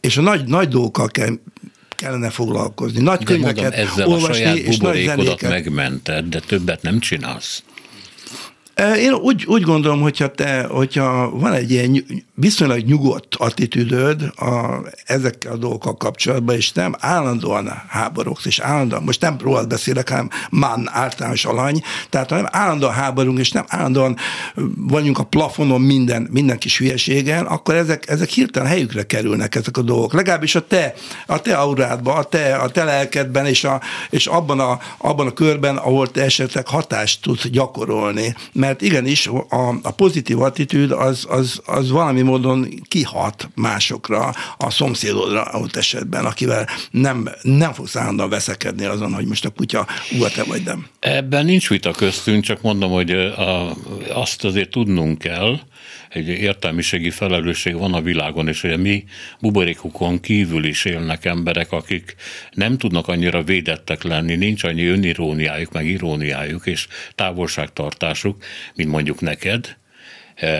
és 0.00 0.16
a 0.16 0.20
nagy, 0.20 0.44
nagy 0.44 0.68
dolgokkal 0.68 1.08
kell 1.08 1.38
kellene 1.96 2.30
foglalkozni. 2.30 3.02
Nagy 3.02 3.18
de 3.18 3.24
könyveket 3.24 3.62
mondom, 3.62 3.80
ezzel 3.80 4.06
olvasni, 4.06 4.44
a 4.44 4.46
saját 4.46 4.56
és 4.56 4.76
nagy 4.76 5.04
zenéket. 5.04 5.50
megmented, 5.50 6.24
de 6.24 6.40
többet 6.40 6.82
nem 6.82 6.98
csinálsz. 6.98 7.62
Én 8.78 9.12
úgy, 9.12 9.44
úgy 9.46 9.62
gondolom, 9.62 10.00
hogyha, 10.00 10.28
te, 10.28 10.66
hogyha 10.70 11.30
van 11.30 11.52
egy 11.52 11.70
ilyen 11.70 12.04
viszonylag 12.34 12.80
nyugodt 12.80 13.34
attitűdöd 13.34 14.22
a, 14.22 14.82
ezekkel 15.04 15.52
a 15.52 15.56
dolgokkal 15.56 15.96
kapcsolatban, 15.96 16.54
és 16.54 16.72
nem 16.72 16.94
állandóan 16.98 17.82
háborogsz, 17.88 18.46
és 18.46 18.58
állandóan, 18.58 19.02
most 19.02 19.20
nem 19.20 19.36
rólad 19.40 19.68
beszélek, 19.68 20.08
hanem 20.08 20.30
man 20.50 20.88
általános 20.92 21.44
alany, 21.44 21.82
tehát 22.10 22.30
nem 22.30 22.46
állandóan 22.50 22.92
háborunk, 22.92 23.38
és 23.38 23.50
nem 23.50 23.64
állandóan 23.68 24.16
vagyunk 24.76 25.18
a 25.18 25.24
plafonon 25.24 25.80
minden, 25.80 26.28
minden 26.30 26.58
kis 26.58 26.78
hülyeségen, 26.78 27.44
akkor 27.44 27.74
ezek, 27.74 28.08
ezek 28.08 28.28
hirtelen 28.28 28.68
helyükre 28.68 29.06
kerülnek 29.06 29.54
ezek 29.54 29.76
a 29.76 29.82
dolgok. 29.82 30.12
Legalábbis 30.12 30.54
a 30.54 30.66
te, 30.66 30.94
a 31.26 31.40
te 31.40 31.56
aurádban, 31.56 32.16
a 32.16 32.22
te, 32.22 32.56
a 32.56 32.68
te 32.68 32.84
lelkedben, 32.84 33.46
és, 33.46 33.64
a, 33.64 33.80
és 34.10 34.26
abban, 34.26 34.60
a, 34.60 34.78
abban 34.98 35.26
a 35.26 35.32
körben, 35.32 35.76
ahol 35.76 36.10
te 36.10 36.22
esetleg 36.22 36.66
hatást 36.66 37.22
tudsz 37.22 37.48
gyakorolni. 37.48 38.34
Mert 38.52 38.67
igenis 38.78 39.26
a, 39.26 39.68
a 39.82 39.90
pozitív 39.90 40.40
attitűd 40.40 40.90
az, 40.90 41.26
az, 41.28 41.60
az 41.66 41.90
valami 41.90 42.22
módon 42.22 42.68
kihat 42.88 43.48
másokra, 43.54 44.34
a 44.58 44.70
szomszédodra 44.70 45.50
ott 45.52 45.76
esetben, 45.76 46.24
akivel 46.24 46.68
nem, 46.90 47.28
nem 47.42 47.72
fogsz 47.72 47.96
állandóan 47.96 48.28
veszekedni 48.28 48.84
azon, 48.84 49.14
hogy 49.14 49.26
most 49.26 49.44
a 49.44 49.50
kutya 49.50 49.86
ugat-e 50.16 50.44
vagy 50.44 50.62
nem. 50.64 50.86
Ebben 51.00 51.44
nincs 51.44 51.68
vita 51.68 51.90
köztünk, 51.90 52.44
csak 52.44 52.62
mondom, 52.62 52.90
hogy 52.90 53.10
a, 53.10 53.76
azt 54.14 54.44
azért 54.44 54.70
tudnunk 54.70 55.18
kell, 55.18 55.60
egy 56.08 56.28
értelmiségi 56.28 57.10
felelősség 57.10 57.74
van 57.74 57.94
a 57.94 58.00
világon, 58.00 58.48
és 58.48 58.60
hogy 58.60 58.78
mi 58.78 59.04
buborékukon 59.40 60.20
kívül 60.20 60.64
is 60.64 60.84
élnek 60.84 61.24
emberek, 61.24 61.72
akik 61.72 62.14
nem 62.50 62.78
tudnak 62.78 63.08
annyira 63.08 63.42
védettek 63.42 64.02
lenni, 64.02 64.36
nincs 64.36 64.64
annyi 64.64 64.86
öniróniájuk, 64.86 65.72
meg 65.72 65.86
iróniájuk 65.86 66.66
és 66.66 66.86
távolságtartásuk, 67.14 68.44
mint 68.74 68.90
mondjuk 68.90 69.20
neked, 69.20 69.76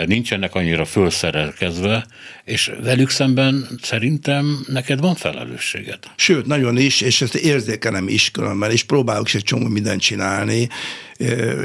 nincsenek 0.07 0.55
annyira 0.55 0.85
fölszerelkezve, 0.85 2.07
és 2.45 2.73
velük 2.83 3.11
szemben 3.11 3.69
szerintem 3.83 4.65
neked 4.67 5.01
van 5.01 5.15
felelősséged. 5.15 5.99
Sőt, 6.17 6.47
nagyon 6.47 6.77
is, 6.77 7.01
és 7.01 7.21
ezt 7.21 7.35
érzékelem 7.35 8.09
is 8.09 8.31
különben, 8.31 8.71
és 8.71 8.83
próbálok 8.83 9.27
is 9.27 9.35
egy 9.35 9.43
csomó 9.43 9.67
mindent 9.67 10.01
csinálni, 10.01 10.69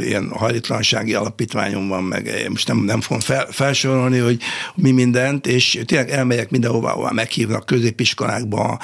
ilyen 0.01 0.30
hajlítlansági 0.30 1.14
alapítványom 1.14 1.88
van, 1.88 2.03
meg 2.03 2.45
most 2.49 2.68
nem, 2.68 2.78
nem 2.78 3.01
fogom 3.01 3.20
fel, 3.20 3.47
felsorolni, 3.51 4.18
hogy 4.18 4.41
mi 4.76 4.91
mindent, 4.91 5.47
és 5.47 5.80
tényleg 5.86 6.09
elmegyek 6.09 6.49
mindenhova, 6.49 6.91
ahol 6.91 7.11
meghívnak 7.11 7.66
középiskolákba, 7.66 8.80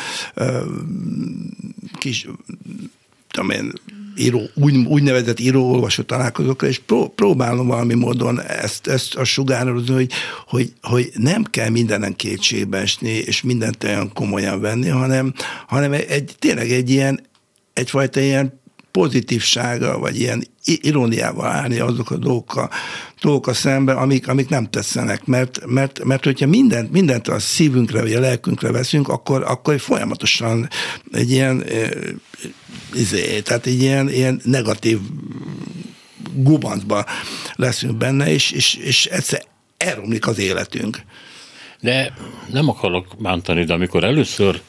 kis, 1.99 2.27
tudom 3.31 3.49
én, 3.49 3.73
író, 4.19 4.41
úgy, 4.53 4.75
úgynevezett 4.75 5.39
író-olvasó 5.39 6.03
találkozókra, 6.03 6.67
és 6.67 6.79
pró, 6.79 7.07
próbálom 7.07 7.67
valami 7.67 7.93
módon 7.93 8.41
ezt, 8.41 8.87
ezt 8.87 9.15
a 9.15 9.23
sugározni, 9.23 9.93
hogy, 9.93 10.11
hogy, 10.47 10.73
hogy 10.81 11.11
nem 11.15 11.43
kell 11.43 11.69
mindenen 11.69 12.15
kétségbe 12.15 12.77
esni, 12.77 13.09
és 13.09 13.41
mindent 13.41 13.83
olyan 13.83 14.13
komolyan 14.13 14.61
venni, 14.61 14.89
hanem, 14.89 15.33
hanem 15.67 15.91
egy, 15.91 16.35
tényleg 16.39 16.71
egy 16.71 16.89
ilyen, 16.89 17.27
egyfajta 17.73 18.19
ilyen 18.19 18.59
pozitívsága, 18.91 19.99
vagy 19.99 20.19
ilyen 20.19 20.43
iróniával 20.63 21.47
állni 21.47 21.79
azok 21.79 22.11
a 22.11 22.17
dolgokkal, 22.17 22.69
dolgokkal 23.21 23.53
szemben, 23.53 23.97
amik, 23.97 24.27
amik 24.27 24.49
nem 24.49 24.69
tetszenek. 24.69 25.25
Mert, 25.25 25.65
mert, 25.65 26.03
mert 26.03 26.23
hogyha 26.23 26.47
mindent, 26.47 26.91
mindent 26.91 27.27
a 27.27 27.39
szívünkre, 27.39 28.01
vagy 28.01 28.13
a 28.13 28.19
lelkünkre 28.19 28.71
veszünk, 28.71 29.07
akkor, 29.07 29.43
akkor 29.43 29.79
folyamatosan 29.79 30.69
egy 31.11 31.31
ilyen, 31.31 31.63
izé, 32.93 33.39
tehát 33.39 33.65
egy 33.65 33.81
ilyen, 33.81 34.09
ilyen 34.09 34.41
negatív 34.43 34.99
gubancba 36.33 37.05
leszünk 37.55 37.97
benne, 37.97 38.31
és, 38.31 38.51
és, 38.51 38.75
és 38.75 39.05
egyszer 39.05 39.43
elromlik 39.77 40.27
az 40.27 40.39
életünk. 40.39 41.01
De 41.79 42.13
nem 42.51 42.69
akarok 42.69 43.07
bántani, 43.19 43.63
de 43.63 43.73
amikor 43.73 44.03
először 44.03 44.61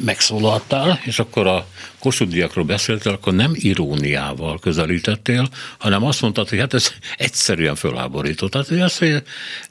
megszólaltál, 0.00 1.00
és 1.04 1.18
akkor 1.18 1.46
a 1.46 1.66
Kossuth 1.98 2.64
beszéltél, 2.64 3.12
akkor 3.12 3.34
nem 3.34 3.52
iróniával 3.54 4.58
közelítettél, 4.58 5.48
hanem 5.78 6.04
azt 6.04 6.20
mondtad, 6.20 6.48
hogy 6.48 6.58
hát 6.58 6.74
ez 6.74 6.92
egyszerűen 7.16 7.74
fölháborított. 7.74 8.50
Tehát, 8.50 8.68
hogy 8.68 8.92
hogy 8.98 9.22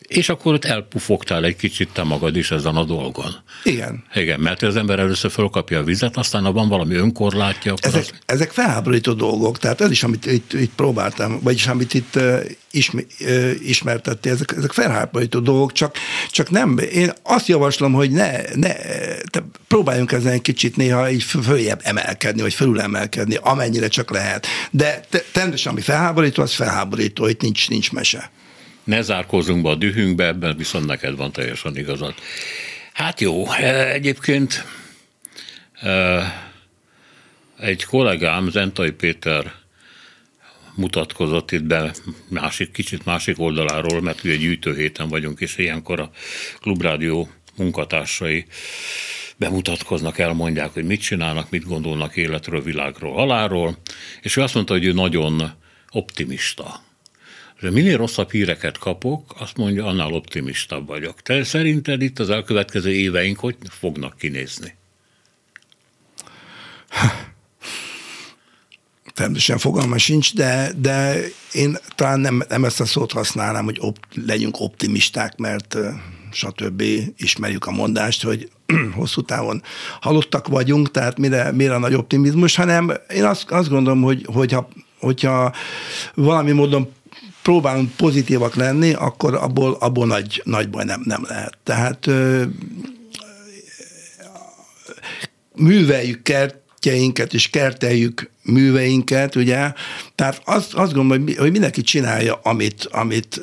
és 0.07 0.29
akkor 0.29 0.53
ott 0.53 0.65
elpufogtál 0.65 1.45
egy 1.45 1.55
kicsit 1.55 1.89
te 1.93 2.03
magad 2.03 2.35
is 2.35 2.51
ezen 2.51 2.75
a 2.75 2.83
dolgon. 2.83 3.35
Igen. 3.63 4.03
Igen, 4.13 4.39
mert 4.39 4.61
az 4.61 4.75
ember 4.75 4.99
először 4.99 5.31
fölkapja 5.31 5.79
a 5.79 5.83
vizet, 5.83 6.17
aztán 6.17 6.43
ha 6.43 6.51
van 6.51 6.69
valami 6.69 6.95
önkorlátja, 6.95 7.73
akkor 7.73 7.87
ezek, 7.87 8.01
az... 8.01 8.13
ezek 8.25 8.51
felháborító 8.51 9.13
dolgok, 9.13 9.57
tehát 9.57 9.81
ez 9.81 9.91
is, 9.91 10.03
amit 10.03 10.25
itt, 10.25 10.53
itt 10.53 10.75
próbáltam, 10.75 11.39
vagyis 11.41 11.67
amit 11.67 11.93
itt 11.93 12.19
ism, 12.71 12.97
uh, 13.19 13.51
ismertettél, 13.63 14.31
ezek, 14.31 14.53
ezek 14.57 14.71
felháborító 14.71 15.39
dolgok, 15.39 15.71
csak, 15.71 15.95
csak 16.31 16.49
nem, 16.49 16.77
én 16.91 17.11
azt 17.23 17.47
javaslom, 17.47 17.93
hogy 17.93 18.11
ne, 18.11 18.31
ne 18.55 18.73
te 19.29 19.43
próbáljunk 19.67 20.11
ezen 20.11 20.31
egy 20.31 20.41
kicsit 20.41 20.75
néha 20.75 21.09
így 21.09 21.23
följebb 21.23 21.79
emelkedni, 21.83 22.16
vagy 22.19 22.53
felülemelkedni, 22.53 23.35
amennyire 23.41 23.87
csak 23.87 24.11
lehet. 24.11 24.47
De 24.71 24.99
természetesen, 25.09 25.71
ami 25.71 25.81
felháborító, 25.81 26.41
az 26.43 26.53
felháborító, 26.53 27.27
itt 27.27 27.41
nincs, 27.41 27.69
nincs 27.69 27.91
mese 27.91 28.31
ne 28.87 29.01
zárkózunk 29.01 29.63
be 29.63 29.69
a 29.69 29.75
dühünkbe, 29.75 30.25
ebben 30.25 30.57
viszont 30.57 30.85
neked 30.85 31.15
van 31.15 31.31
teljesen 31.31 31.77
igazad. 31.77 32.13
Hát 32.93 33.21
jó, 33.21 33.51
e, 33.51 33.91
egyébként 33.91 34.65
e, 35.73 36.23
egy 37.59 37.83
kollégám, 37.83 38.49
Zentai 38.49 38.91
Péter 38.91 39.53
mutatkozott 40.75 41.51
itt 41.51 41.63
be 41.63 41.93
másik, 42.29 42.71
kicsit 42.71 43.05
másik 43.05 43.39
oldaláról, 43.39 44.01
mert 44.01 44.23
ugye 44.23 44.35
gyűjtőhéten 44.35 45.07
vagyunk, 45.07 45.39
és 45.39 45.57
ilyenkor 45.57 45.99
a 45.99 46.11
Klubrádió 46.61 47.29
munkatársai 47.55 48.45
bemutatkoznak, 49.37 50.17
elmondják, 50.17 50.73
hogy 50.73 50.85
mit 50.85 51.01
csinálnak, 51.01 51.49
mit 51.49 51.65
gondolnak 51.65 52.15
életről, 52.15 52.63
világról, 52.63 53.13
haláról, 53.13 53.77
és 54.21 54.35
ő 54.35 54.41
azt 54.41 54.53
mondta, 54.53 54.73
hogy 54.73 54.85
ő 54.85 54.91
nagyon 54.91 55.51
optimista. 55.91 56.81
De 57.59 57.71
minél 57.71 57.97
rosszabb 57.97 58.31
híreket 58.31 58.77
kapok, 58.77 59.35
azt 59.37 59.57
mondja, 59.57 59.85
annál 59.85 60.13
optimistabb 60.13 60.87
vagyok. 60.87 61.21
Te 61.21 61.43
szerinted 61.43 62.01
itt 62.01 62.19
az 62.19 62.29
elkövetkező 62.29 62.91
éveink 62.91 63.39
hogy 63.39 63.55
fognak 63.69 64.17
kinézni? 64.17 64.75
természetesen 69.17 69.57
fogalma 69.57 69.97
sincs, 69.97 70.33
de, 70.33 70.71
de 70.77 71.19
én 71.51 71.77
talán 71.95 72.19
nem, 72.19 72.43
nem 72.49 72.63
ezt 72.63 72.79
a 72.79 72.85
szót 72.85 73.11
használnám, 73.11 73.63
hogy 73.63 73.77
op, 73.79 73.97
legyünk 74.25 74.59
optimisták, 74.59 75.37
mert 75.37 75.77
stb. 76.37 76.83
ismerjük 77.17 77.65
a 77.65 77.71
mondást, 77.71 78.23
hogy 78.23 78.49
hosszú 78.95 79.21
távon 79.21 79.61
halottak 80.01 80.47
vagyunk, 80.47 80.91
tehát 80.91 81.17
mire, 81.17 81.51
mire 81.51 81.75
a 81.75 81.79
nagy 81.79 81.93
optimizmus, 81.93 82.55
hanem 82.55 82.93
én 83.13 83.23
azt, 83.23 83.51
azt 83.51 83.69
gondolom, 83.69 84.01
hogy, 84.01 84.25
hogyha, 84.33 84.69
hogyha 84.99 85.53
valami 86.13 86.51
módon 86.51 86.91
próbálunk 87.41 87.91
pozitívak 87.95 88.55
lenni, 88.55 88.93
akkor 88.93 89.35
abból, 89.35 89.77
abból 89.79 90.07
nagy, 90.07 90.41
nagy 90.43 90.69
baj 90.69 90.83
nem, 90.83 91.01
nem 91.03 91.25
lehet. 91.27 91.57
Tehát 91.63 92.09
műveljük 95.55 96.23
kertjeinket 96.23 97.33
és 97.33 97.49
kerteljük 97.49 98.29
műveinket, 98.43 99.35
ugye? 99.35 99.71
Tehát 100.15 100.41
azt, 100.45 100.73
azt 100.73 100.93
gondolom, 100.93 101.25
hogy 101.37 101.51
mindenki 101.51 101.81
csinálja, 101.81 102.39
amit, 102.43 102.87
amit 102.91 103.41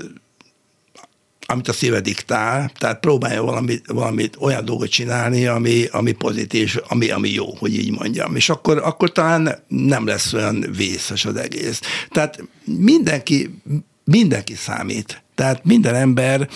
amit 1.46 1.68
a 1.68 1.72
szíve 1.72 2.00
diktál, 2.00 2.70
tehát 2.78 3.00
próbálja 3.00 3.42
valamit, 3.42 3.86
valamit 3.86 4.36
olyan 4.38 4.64
dolgot 4.64 4.88
csinálni, 4.88 5.46
ami, 5.46 5.84
ami 5.84 6.12
pozitív, 6.12 6.76
ami, 6.88 7.10
ami 7.10 7.30
jó, 7.30 7.54
hogy 7.54 7.74
így 7.74 7.90
mondjam. 7.90 8.36
És 8.36 8.48
akkor, 8.48 8.78
akkor 8.78 9.12
talán 9.12 9.58
nem 9.68 10.06
lesz 10.06 10.32
olyan 10.32 10.66
vészes 10.76 11.24
az 11.24 11.36
egész. 11.36 11.80
Tehát 12.10 12.44
mindenki, 12.64 13.60
mindenki 14.04 14.54
számít. 14.54 15.22
Tehát 15.34 15.64
minden 15.64 15.94
ember 15.94 16.48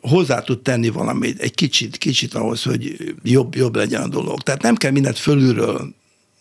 hozzá 0.00 0.40
tud 0.40 0.62
tenni 0.62 0.88
valamit 0.88 1.40
egy 1.40 1.54
kicsit, 1.54 1.96
kicsit 1.96 2.34
ahhoz, 2.34 2.62
hogy 2.62 3.14
jobb, 3.22 3.54
jobb 3.54 3.76
legyen 3.76 4.02
a 4.02 4.08
dolog. 4.08 4.40
Tehát 4.40 4.62
nem 4.62 4.74
kell 4.74 4.90
mindent 4.90 5.18
fölülről 5.18 5.94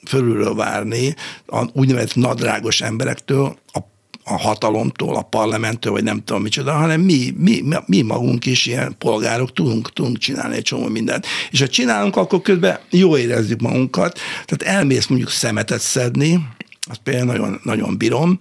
fölülről 0.07 0.55
várni 0.55 1.15
a 1.45 1.65
úgynevezett 1.73 2.15
nadrágos 2.15 2.81
emberektől, 2.81 3.57
a 3.73 3.79
a 4.23 4.37
hatalomtól, 4.37 5.15
a 5.15 5.21
parlamenttől, 5.21 5.91
vagy 5.91 6.03
nem 6.03 6.23
tudom 6.23 6.41
micsoda, 6.41 6.71
hanem 6.71 7.01
mi, 7.01 7.33
mi, 7.37 7.63
mi 7.85 8.01
magunk 8.01 8.45
is 8.45 8.65
ilyen 8.65 8.95
polgárok 8.97 9.53
tudunk, 9.53 9.93
tudunk 9.93 10.17
csinálni 10.17 10.55
egy 10.55 10.63
csomó 10.63 10.87
mindent. 10.87 11.25
És 11.51 11.59
ha 11.59 11.67
csinálunk, 11.67 12.15
akkor 12.15 12.41
közben 12.41 12.79
jó 12.89 13.17
érezzük 13.17 13.61
magunkat, 13.61 14.19
tehát 14.45 14.75
elmész 14.75 15.07
mondjuk 15.07 15.29
szemetet 15.29 15.81
szedni, 15.81 16.47
azt 16.89 16.99
például 17.03 17.25
nagyon, 17.25 17.59
nagyon 17.63 17.97
bírom, 17.97 18.39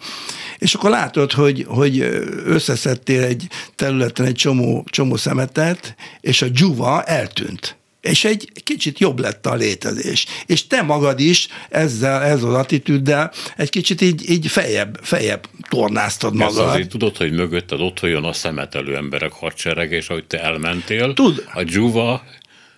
és 0.59 0.75
akkor 0.75 0.91
látod, 0.91 1.33
hogy, 1.33 1.65
hogy 1.69 2.01
összeszedtél 2.45 3.23
egy 3.23 3.49
területen 3.77 4.27
egy 4.27 4.35
csomó, 4.35 4.85
csomó 4.91 5.17
szemetet, 5.17 5.95
és 6.21 6.43
a 6.43 6.49
dzsuva 6.49 7.03
eltűnt 7.03 7.77
és 8.03 8.25
egy 8.25 8.53
kicsit 8.65 8.99
jobb 8.99 9.21
lett 9.21 9.47
a 9.47 9.55
létezés. 9.55 10.27
És 10.47 10.67
te 10.67 10.83
magad 10.83 11.21
is 11.21 11.49
ezzel, 11.71 12.23
ezzel 12.23 12.49
az 12.49 12.55
attitűddel 12.55 13.33
egy 13.57 13.71
kicsit 13.71 14.01
így, 14.01 14.31
így 14.31 14.47
fejebb, 14.47 14.99
fejebb 15.03 15.47
tornáztad 15.69 16.35
magad. 16.35 16.59
Ez 16.59 16.71
azért 16.73 16.89
tudod, 16.89 17.17
hogy 17.17 17.33
mögötted 17.33 17.81
ott 17.81 18.01
jön 18.01 18.25
a 18.25 18.33
szemetelő 18.33 18.97
emberek 18.97 19.33
hadserege, 19.33 19.97
és 19.97 20.09
ahogy 20.09 20.25
te 20.25 20.43
elmentél, 20.43 21.15
Tud. 21.15 21.45
a 21.55 21.63
dzsuva 21.63 22.23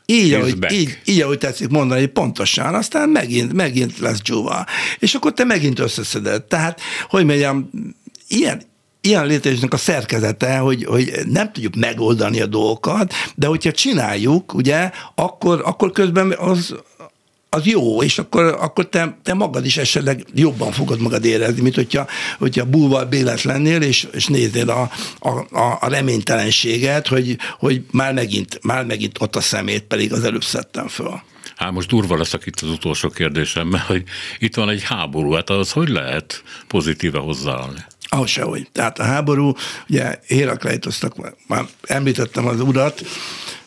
így 0.06 0.32
ahogy, 0.32 0.72
így, 0.72 0.98
így, 1.04 1.20
ahogy 1.20 1.38
tetszik 1.38 1.68
mondani, 1.68 2.06
pontosan, 2.06 2.74
aztán 2.74 3.08
megint, 3.08 3.52
megint 3.52 3.98
lesz 3.98 4.22
dzsuva. 4.22 4.66
És 4.98 5.14
akkor 5.14 5.32
te 5.32 5.44
megint 5.44 5.78
összeszeded. 5.78 6.42
Tehát, 6.42 6.80
hogy 7.08 7.24
mondjam, 7.24 7.70
ilyen, 8.28 8.62
ilyen 9.04 9.26
létezésnek 9.26 9.72
a 9.72 9.76
szerkezete, 9.76 10.56
hogy, 10.56 10.84
hogy 10.84 11.12
nem 11.28 11.52
tudjuk 11.52 11.74
megoldani 11.74 12.40
a 12.40 12.46
dolgokat, 12.46 13.12
de 13.34 13.46
hogyha 13.46 13.72
csináljuk, 13.72 14.54
ugye, 14.54 14.90
akkor, 15.14 15.62
akkor 15.64 15.90
közben 15.90 16.34
az, 16.38 16.74
az 17.48 17.66
jó, 17.66 18.02
és 18.02 18.18
akkor, 18.18 18.44
akkor 18.44 18.88
te, 18.88 19.18
te 19.22 19.34
magad 19.34 19.66
is 19.66 19.76
esetleg 19.76 20.24
jobban 20.34 20.72
fogod 20.72 21.00
magad 21.00 21.24
érezni, 21.24 21.62
mint 21.62 21.74
hogyha, 21.74 22.06
hogyha 22.38 22.64
búval 22.64 23.04
bélet 23.04 23.42
lennél, 23.42 23.82
és, 23.82 24.06
és 24.12 24.26
néznéd 24.26 24.68
a, 24.68 24.90
a, 25.18 25.28
a, 25.80 25.88
reménytelenséget, 25.88 27.08
hogy, 27.08 27.36
hogy 27.58 27.82
már, 27.90 28.12
megint, 28.12 28.58
már 28.62 28.84
megint 28.84 29.20
ott 29.20 29.36
a 29.36 29.40
szemét, 29.40 29.82
pedig 29.82 30.12
az 30.12 30.24
előbb 30.24 30.44
szedtem 30.44 30.88
föl. 30.88 31.20
Hát 31.56 31.72
most 31.72 31.88
durva 31.88 32.16
leszek 32.16 32.46
itt 32.46 32.60
az 32.60 32.68
utolsó 32.68 33.08
kérdésem, 33.08 33.66
mert 33.66 33.86
hogy 33.86 34.02
itt 34.38 34.54
van 34.54 34.68
egy 34.68 34.82
háború, 34.82 35.32
hát 35.32 35.50
az 35.50 35.72
hogy 35.72 35.88
lehet 35.88 36.42
pozitíve 36.68 37.18
hozzáállni? 37.18 37.84
Ahhoz 38.08 38.30
sehogy. 38.30 38.68
Tehát 38.72 38.98
a 38.98 39.02
háború, 39.04 39.52
ugye 39.88 40.18
Hérakleitosznak 40.26 41.14
már 41.46 41.64
említettem 41.82 42.46
az 42.46 42.60
urat, 42.60 43.02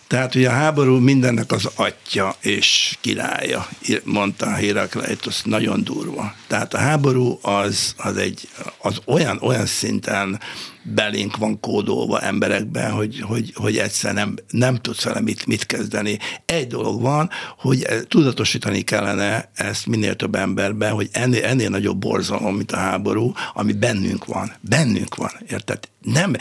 tehát 0.07 0.35
ugye 0.35 0.49
a 0.49 0.53
háború 0.53 0.97
mindennek 0.97 1.51
az 1.51 1.69
atya 1.75 2.35
és 2.41 2.97
királya, 3.01 3.67
mondta 4.03 4.55
Hérakleitos, 4.55 5.41
nagyon 5.41 5.83
durva. 5.83 6.33
Tehát 6.47 6.73
a 6.73 6.77
háború 6.77 7.39
az, 7.41 7.93
az, 7.97 8.17
egy, 8.17 8.49
az 8.77 9.01
olyan, 9.05 9.39
olyan 9.41 9.65
szinten 9.65 10.39
belénk 10.83 11.37
van 11.37 11.59
kódolva 11.59 12.21
emberekben, 12.21 12.91
hogy, 12.91 13.19
hogy, 13.21 13.53
hogy 13.55 13.77
egyszer 13.77 14.13
nem, 14.13 14.35
nem 14.49 14.75
tudsz 14.75 15.03
vele 15.03 15.21
mit, 15.21 15.45
mit 15.45 15.65
kezdeni. 15.65 16.19
Egy 16.45 16.67
dolog 16.67 17.01
van, 17.01 17.29
hogy 17.57 17.85
tudatosítani 18.07 18.81
kellene 18.81 19.51
ezt 19.53 19.85
minél 19.85 20.15
több 20.15 20.35
emberben, 20.35 20.91
hogy 20.91 21.09
ennél, 21.11 21.43
ennél 21.43 21.69
nagyobb 21.69 21.97
borzalom, 21.97 22.55
mint 22.55 22.71
a 22.71 22.77
háború, 22.77 23.31
ami 23.53 23.73
bennünk 23.73 24.25
van. 24.25 24.53
Bennünk 24.61 25.15
van, 25.15 25.31
érted? 25.49 25.79
Nem, 26.01 26.35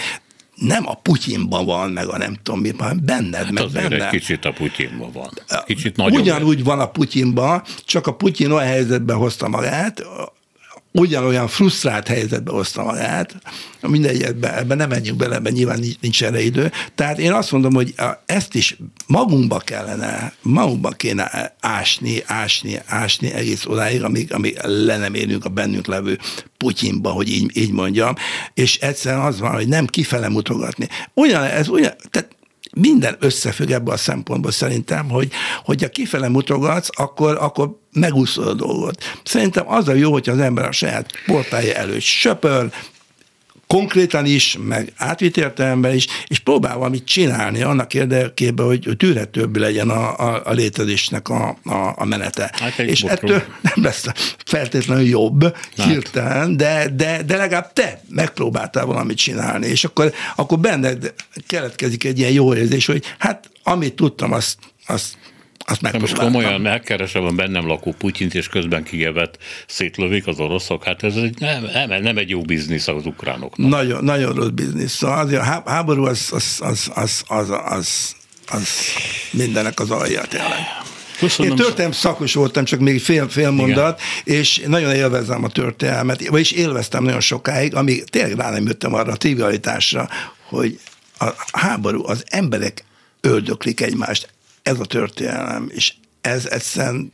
nem 0.57 0.89
a 0.89 0.95
Putyinban 0.95 1.65
van, 1.65 1.91
meg 1.91 2.09
a 2.09 2.19
nem 2.19 2.37
tudom 2.43 2.61
mi, 2.61 2.73
hanem 2.79 3.01
benned, 3.05 3.35
hát 3.35 3.53
meg 3.53 3.71
benne. 3.73 4.05
egy 4.05 4.11
kicsit 4.11 4.45
a 4.45 4.53
Putyinban 4.53 5.13
van. 5.13 5.31
Kicsit 5.65 5.97
nagyobb. 5.97 6.21
Ugyanúgy 6.21 6.65
van 6.65 6.81
a 6.81 6.91
Putyinban, 6.91 7.63
csak 7.85 8.07
a 8.07 8.15
Putyin 8.15 8.51
olyan 8.51 8.67
helyzetben 8.67 9.17
hozta 9.17 9.49
magát, 9.49 10.03
ugyanolyan 10.99 11.49
frusztrált 11.49 12.09
helyzetbe 12.09 12.51
hozta 12.51 12.83
magát, 12.83 13.35
mindegy, 13.81 14.23
ebben, 14.23 14.55
ebben 14.55 14.77
nem 14.77 14.89
menjünk 14.89 15.19
bele, 15.19 15.35
ebben 15.35 15.53
nyilván 15.53 15.79
nincs, 15.79 15.95
nincs 16.01 16.25
erre 16.25 16.43
idő. 16.43 16.73
Tehát 16.95 17.19
én 17.19 17.33
azt 17.33 17.53
mondom, 17.53 17.75
hogy 17.75 17.95
ezt 18.27 18.55
is 18.55 18.77
magunkba 19.07 19.59
kellene, 19.59 20.33
magunkba 20.43 20.91
kéne 20.91 21.57
ásni, 21.61 22.23
ásni, 22.27 22.81
ásni 22.87 23.33
egész 23.33 23.67
odáig, 23.67 24.03
amíg, 24.03 24.33
amíg 24.33 24.59
le 24.63 24.97
nem 24.97 25.15
érünk 25.15 25.45
a 25.45 25.49
bennünk 25.49 25.87
levő 25.87 26.19
Putyinba, 26.57 27.11
hogy 27.11 27.29
így, 27.29 27.57
így 27.57 27.73
mondjam, 27.73 28.15
és 28.55 28.79
egyszerűen 28.79 29.23
az 29.23 29.41
van, 29.41 29.55
hogy 29.55 29.69
nem 29.69 29.87
kifele 29.87 30.29
mutogatni. 30.29 30.89
Olyan, 31.15 31.43
ez 31.43 31.69
olyan, 31.69 31.93
tehát 32.11 32.29
minden 32.81 33.17
összefügg 33.19 33.71
ebből 33.71 33.95
a 33.95 33.97
szempontból 33.97 34.51
szerintem, 34.51 35.09
hogy, 35.09 35.31
hogy 35.65 35.83
ha 35.83 35.89
kifele 35.89 36.29
mutogatsz, 36.29 36.89
akkor, 36.93 37.37
akkor 37.41 37.79
megúszod 37.93 38.47
a 38.47 38.55
dolgot. 38.55 39.03
Szerintem 39.25 39.69
az 39.69 39.89
a 39.89 39.93
jó, 39.93 40.13
hogy 40.13 40.29
az 40.29 40.39
ember 40.39 40.65
a 40.65 40.73
saját 40.73 41.11
portája 41.27 41.75
előtt 41.75 42.01
söpör, 42.01 42.73
konkrétan 43.67 44.27
is, 44.27 44.57
meg 44.61 44.93
átvitt 44.97 45.37
értelemben 45.37 45.95
is, 45.95 46.07
és 46.27 46.39
próbál 46.39 46.77
valamit 46.77 47.05
csinálni 47.05 47.63
annak 47.63 47.95
érdekében, 47.95 48.67
hogy 48.67 48.95
tűrhetőbb 48.97 49.57
legyen 49.57 49.91
a, 49.91 50.19
a, 50.19 50.43
a 50.45 50.53
létezésnek 50.53 51.29
a, 51.29 51.59
a, 51.65 51.93
a 51.97 52.05
menete. 52.05 52.51
Hát 52.59 52.79
és 52.79 53.03
botró. 53.03 53.29
ettől 53.29 53.43
nem 53.75 53.85
lesz 53.85 54.07
feltétlenül 54.45 55.07
jobb 55.07 55.43
hát. 55.77 55.87
hirtelen, 55.87 56.57
de, 56.57 56.89
de, 56.95 57.23
de 57.23 57.37
legalább 57.37 57.73
te 57.73 58.01
megpróbáltál 58.09 58.85
valamit 58.85 59.17
csinálni, 59.17 59.67
és 59.67 59.85
akkor, 59.85 60.13
akkor 60.37 60.59
benned 60.59 61.15
keletkezik 61.47 62.05
egy 62.05 62.19
ilyen 62.19 62.33
jó 62.33 62.55
érzés, 62.55 62.87
hogy 62.87 63.05
hát 63.19 63.51
amit 63.63 63.95
tudtam, 63.95 64.33
azt, 64.33 64.59
azt 64.87 65.17
azt 65.67 65.81
De 65.81 65.99
most 65.99 66.19
komolyan 66.19 66.61
megkeresem 66.61 67.25
a 67.25 67.31
bennem 67.31 67.67
lakó 67.67 67.93
Putyint, 67.99 68.35
és 68.35 68.49
közben 68.49 68.83
Kijevet 68.83 69.39
szétlövik 69.67 70.27
az 70.27 70.39
oroszok. 70.39 70.85
Hát 70.85 71.03
ez 71.03 71.15
egy, 71.15 71.39
nem, 71.39 71.69
nem, 71.73 72.03
nem 72.03 72.19
egy 72.19 72.29
jó 72.29 72.43
biznisz 72.43 72.89
az 72.89 73.07
ukránoknak. 73.07 73.71
Nagyon, 73.71 74.05
nagyon 74.05 74.35
rossz 74.35 74.49
biznisz. 74.49 74.93
Szóval 74.93 75.19
az, 75.19 75.33
a 75.33 75.63
háború 75.67 76.05
az, 76.05 76.29
az, 76.33 76.59
az, 76.61 76.91
az, 76.95 77.23
az, 77.27 77.51
az, 77.51 78.15
az 78.47 78.69
mindennek 79.31 79.81
az 79.81 79.91
alja 79.91 80.23
tényleg. 80.23 80.85
Köszönöm. 81.19 81.51
Én 81.51 81.57
történelem 81.57 81.93
szakos 81.93 82.35
voltam, 82.35 82.65
csak 82.65 82.81
még 82.81 83.01
fél, 83.01 83.29
fél 83.29 83.51
mondat, 83.51 84.01
Igen. 84.25 84.39
és 84.39 84.63
nagyon 84.67 84.95
élvezem 84.95 85.45
a 85.45 85.49
történelmet, 85.49 86.29
vagyis 86.29 86.51
élveztem 86.51 87.05
nagyon 87.05 87.21
sokáig, 87.21 87.75
amíg 87.75 88.05
tényleg 88.05 88.37
rá 88.37 88.51
nem 88.51 88.67
jöttem 88.67 88.95
arra 88.95 89.13
a 89.13 89.17
trivialitásra, 89.17 90.09
hogy 90.49 90.81
a 91.19 91.27
háború, 91.53 92.07
az 92.07 92.25
emberek 92.29 92.85
öldöklik 93.21 93.81
egymást 93.81 94.29
ez 94.67 94.81
a 94.81 94.85
történelem, 94.85 95.71
és 95.75 95.93
ez 96.21 96.47
egyszerűen 96.47 97.13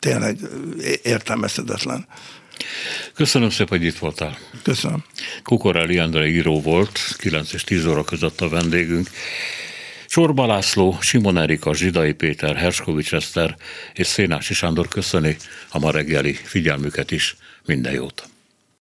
tényleg 0.00 0.38
értelmezhetetlen. 1.02 2.06
Köszönöm 3.14 3.50
szépen, 3.50 3.78
hogy 3.78 3.86
itt 3.86 3.98
voltál. 3.98 4.38
Köszönöm. 4.62 5.04
Kukorelli 5.42 5.98
Endre 5.98 6.26
író 6.26 6.60
volt, 6.60 6.98
9 7.18 7.52
és 7.52 7.64
10 7.64 7.86
óra 7.86 8.04
között 8.04 8.40
a 8.40 8.48
vendégünk. 8.48 9.10
Csorba 10.06 10.46
László, 10.46 10.98
Simon 11.00 11.38
Erika, 11.38 11.74
Zsidai 11.74 12.12
Péter, 12.12 12.56
Herskovics 12.56 13.14
Eszter 13.14 13.56
és 13.92 14.06
Szénási 14.06 14.54
Sándor 14.54 14.88
köszöni 14.88 15.36
a 15.68 15.78
ma 15.78 15.90
reggeli 15.90 16.32
figyelmüket 16.32 17.10
is. 17.10 17.36
Minden 17.64 17.92
jót! 17.92 18.33